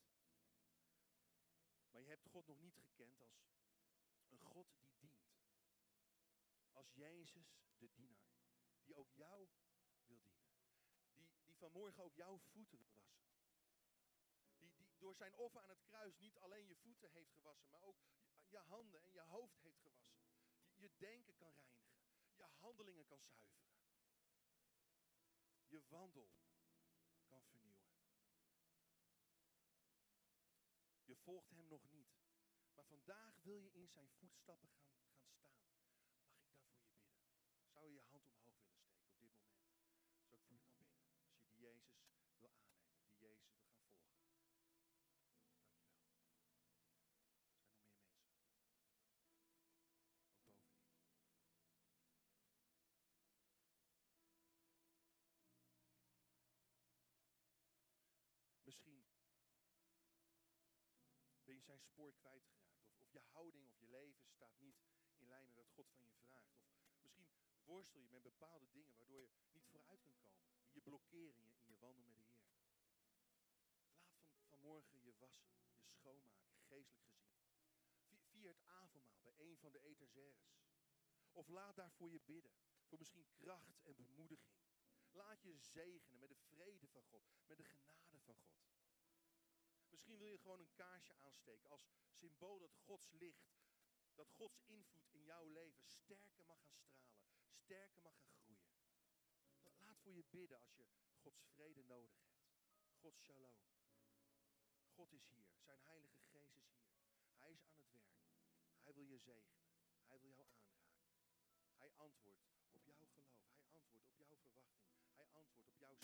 Maar 1.90 2.00
je 2.02 2.08
hebt 2.08 2.26
God 2.26 2.46
nog 2.46 2.60
niet 2.60 2.76
gekend 2.76 3.20
als 3.20 3.34
een 4.28 4.38
God 4.38 4.66
die 4.78 4.96
dient. 4.98 5.26
Als 6.72 6.92
Jezus, 6.94 7.58
de 7.78 7.92
dienaar, 7.94 8.38
die 8.82 8.94
ook 8.94 9.12
jou 9.12 9.48
wil 9.86 10.00
dienen. 10.04 10.34
Die, 11.14 11.28
die 11.44 11.56
vanmorgen 11.56 12.02
ook 12.02 12.14
jouw 12.14 12.38
voeten 12.38 12.78
wil 12.78 12.92
wassen. 12.92 13.26
Die, 14.58 14.74
die 14.74 14.96
door 14.98 15.14
zijn 15.14 15.34
offer 15.34 15.62
aan 15.62 15.68
het 15.68 15.82
kruis 15.82 16.18
niet 16.18 16.38
alleen 16.38 16.66
je 16.66 16.76
voeten 16.76 17.10
heeft 17.10 17.32
gewassen, 17.32 17.70
maar 17.70 17.82
ook 17.82 17.98
je, 18.48 18.58
handen 18.58 19.02
en 19.02 19.12
je 19.12 19.20
hoofd 19.20 19.60
heeft 19.62 19.80
gewassen. 19.80 20.26
Je 20.74 20.90
denken 20.96 21.36
kan 21.36 21.54
reinigen. 21.54 21.98
Je 22.34 22.44
handelingen 22.44 23.06
kan 23.06 23.20
zuiveren. 23.20 23.75
Je 25.68 25.82
wandel 25.88 26.30
kan 27.26 27.42
vernieuwen. 27.44 27.86
Je 31.04 31.16
volgt 31.16 31.50
hem 31.50 31.68
nog 31.68 31.90
niet. 31.90 32.14
Maar 32.74 32.84
vandaag 32.84 33.42
wil 33.42 33.58
je 33.58 33.72
in 33.72 33.88
zijn 33.88 34.08
voetstappen 34.08 34.68
gaan, 34.68 34.96
gaan 35.08 35.26
staan. 35.28 35.58
Mag 35.58 35.64
ik 35.64 35.80
dan 35.80 35.90
voor 35.90 36.04
je 36.04 36.22
bidden? 36.40 37.64
Zou 37.72 37.86
je 37.88 37.94
je 37.94 38.02
hand 38.10 38.26
omhoog 38.26 38.58
willen 38.62 38.76
steken 38.76 38.92
op 38.92 38.98
dit 38.98 39.16
moment? 39.16 39.46
Zodat 40.18 40.40
ik 40.40 40.46
voor 40.46 40.58
je 40.58 40.66
kan 40.70 40.78
bidden. 40.78 41.18
Als 41.26 41.42
je 41.42 41.46
die 41.46 41.66
Jezus 41.66 41.96
wil 42.38 42.56
aannemen. 42.58 43.06
Die 43.06 43.18
Jezus 43.18 43.58
wil 43.58 43.68
gaan 43.68 43.78
volgen. 43.78 43.96
Dankjewel. 43.96 44.96
Er 44.96 45.12
zijn 45.62 45.94
nog 45.96 46.36
meer 46.36 46.48
mensen. 46.48 47.06
Ook 57.48 58.64
bovenin. 58.64 58.65
Misschien 58.76 59.04
ben 61.44 61.54
je 61.54 61.60
zijn 61.62 61.80
spoor 61.80 62.14
kwijtgeraakt. 62.14 62.80
Of, 62.80 62.94
of 62.98 63.10
je 63.10 63.20
houding 63.20 63.66
of 63.66 63.78
je 63.78 63.86
leven 63.88 64.26
staat 64.28 64.58
niet 64.58 64.76
in 65.16 65.28
lijn 65.28 65.46
met 65.46 65.54
wat 65.56 65.70
God 65.70 65.90
van 65.92 66.06
je 66.06 66.16
vraagt. 66.16 66.56
Of 66.90 67.00
misschien 67.02 67.28
worstel 67.64 68.00
je 68.00 68.08
met 68.08 68.22
bepaalde 68.22 68.68
dingen 68.70 68.96
waardoor 68.96 69.22
je 69.22 69.30
niet 69.50 69.66
vooruit 69.66 70.02
kunt 70.02 70.18
komen. 70.20 70.48
Je 70.70 70.80
blokkeren 70.80 71.36
in 71.36 71.44
je, 71.44 71.56
in 71.60 71.68
je 71.68 71.78
wandel 71.78 72.04
met 72.04 72.18
de 72.18 72.24
Heer. 72.24 72.48
Laat 72.60 73.50
van, 73.50 73.96
vanmorgen 74.46 75.02
je 75.02 75.14
wassen, 75.18 75.56
je 75.80 75.88
schoonmaken, 75.90 76.58
geestelijk 76.60 77.08
gezien. 77.10 77.40
Vi- 78.06 78.20
Vier 78.30 78.48
het 78.48 78.62
avondmaal 78.66 79.22
bij 79.22 79.34
een 79.38 79.56
van 79.58 79.72
de 79.72 79.80
etagères. 79.80 80.48
Of 81.32 81.48
laat 81.48 81.76
daarvoor 81.76 82.10
je 82.10 82.20
bidden. 82.20 82.52
Voor 82.84 82.98
misschien 82.98 83.28
kracht 83.34 83.80
en 83.82 83.94
bemoediging. 83.96 84.65
Laat 85.16 85.42
je 85.42 85.54
zegenen 85.58 86.18
met 86.18 86.28
de 86.28 86.36
vrede 86.36 86.88
van 86.88 87.02
God. 87.02 87.24
Met 87.46 87.56
de 87.56 87.64
genade 87.64 88.06
van 88.06 88.20
God. 88.20 88.38
Misschien 89.88 90.18
wil 90.18 90.26
je 90.28 90.38
gewoon 90.38 90.60
een 90.60 90.74
kaarsje 90.74 91.14
aansteken 91.14 91.70
als 91.70 91.88
symbool 92.08 92.58
dat 92.58 92.74
Gods 92.84 93.10
licht, 93.10 93.54
dat 94.14 94.30
Gods 94.30 94.60
invloed 94.66 95.08
in 95.10 95.24
jouw 95.24 95.44
leven 95.44 95.86
sterker 95.86 96.44
mag 96.44 96.60
gaan 96.64 96.76
stralen, 96.76 97.18
sterker 97.52 98.00
mag 98.02 98.16
gaan 98.18 98.34
groeien. 98.34 98.68
La- 99.62 99.74
Laat 99.78 99.98
voor 100.00 100.12
je 100.14 100.24
bidden 100.24 100.58
als 100.60 100.76
je 100.76 100.86
Gods 101.22 101.42
vrede 101.44 101.82
nodig 101.82 102.18
hebt. 102.18 102.44
Gods 103.00 103.20
shalom. 103.22 103.58
God 104.94 105.12
is 105.12 105.26
hier. 105.28 105.46
Zijn 105.60 105.80
Heilige 105.80 106.20
Geest 106.22 106.56
is 106.56 106.68
hier. 106.68 106.88
Hij 107.38 107.52
is 107.52 107.64
aan 107.64 107.76
het 107.78 107.90
werk. 107.92 108.16
Hij 108.82 108.94
wil 108.94 109.04
je 109.04 109.18
zegenen. 109.18 109.68
Hij 110.06 110.20
wil 110.20 110.30
jou 110.30 110.48
aanraken. 110.54 111.10
Hij 111.76 111.92
antwoordt 111.96 112.44
op 112.44 112.84
jouw 112.84 112.92
geloof. 112.92 113.28
Hij 113.70 113.82
antwoordt 113.82 114.08
op 114.08 114.28
jouw 114.28 114.38
verwachting. 114.40 114.84
Hij 115.16 115.26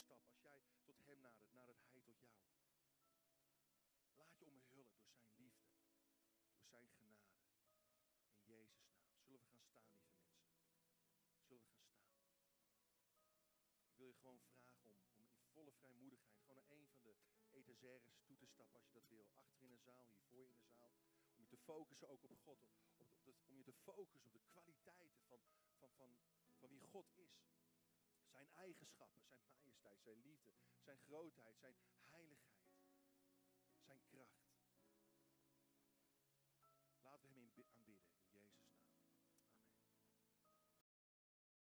stap. 0.01 0.23
Als 0.29 0.43
jij 0.43 0.63
tot 0.85 1.07
hem 1.07 1.21
nadert, 1.21 1.53
nadert 1.53 1.81
hij 1.81 1.89
tot 1.91 2.19
jou. 2.19 2.35
Laat 4.15 4.39
je 4.39 4.45
omhullen 4.45 4.87
door 4.93 5.07
zijn 5.07 5.35
liefde, 5.37 5.71
door 6.55 6.67
zijn 6.67 6.89
genade. 6.89 7.33
In 8.31 8.45
Jezus' 8.45 8.81
naam. 8.81 9.11
Zullen 9.25 9.51
we 9.51 9.55
gaan 9.55 9.63
staan, 9.65 9.93
lieve 10.07 10.11
mensen? 10.11 10.45
Zullen 11.47 11.63
we 11.63 11.69
gaan 11.69 11.85
staan? 11.85 12.11
Ik 13.85 13.97
wil 13.97 14.07
je 14.07 14.15
gewoon 14.15 14.41
vragen 14.41 14.91
om, 14.91 14.99
om 15.15 15.27
in 15.35 15.47
volle 15.53 15.73
vrijmoedigheid 15.73 16.41
gewoon 16.41 16.57
naar 16.57 16.71
een 16.71 16.89
van 16.89 17.03
de 17.03 17.15
etagères 17.51 18.05
toe 18.25 18.37
te 18.37 18.47
stappen 18.47 18.79
als 18.79 18.89
je 18.89 18.95
dat 18.95 19.09
wil. 19.09 19.27
Achter 19.35 19.63
in 19.63 19.71
de 19.71 19.79
zaal, 19.79 20.07
hiervoor 20.07 20.47
in 20.47 20.55
de 20.55 20.65
zaal. 20.65 20.93
Om 21.35 21.41
je 21.41 21.49
te 21.49 21.59
focussen 21.59 22.09
ook 22.09 22.25
op 22.25 22.37
God. 22.39 22.59
Op, 22.97 23.09
op, 23.25 23.37
om 23.47 23.57
je 23.57 23.65
te 23.65 23.73
focussen 23.73 24.29
op 24.29 24.33
de 24.33 24.41
kwaliteiten 24.51 25.23
van, 25.29 25.41
van, 25.79 25.91
van, 25.91 26.17
van 26.59 26.69
wie 26.69 26.81
God 26.81 27.11
is. 27.15 27.43
Zijn 28.33 28.51
eigenschappen, 28.55 29.23
zijn 29.25 29.43
majesteit, 29.45 30.03
zijn 30.03 30.21
liefde, 30.21 30.53
zijn 30.85 30.99
grootheid, 30.99 31.59
zijn 31.59 31.77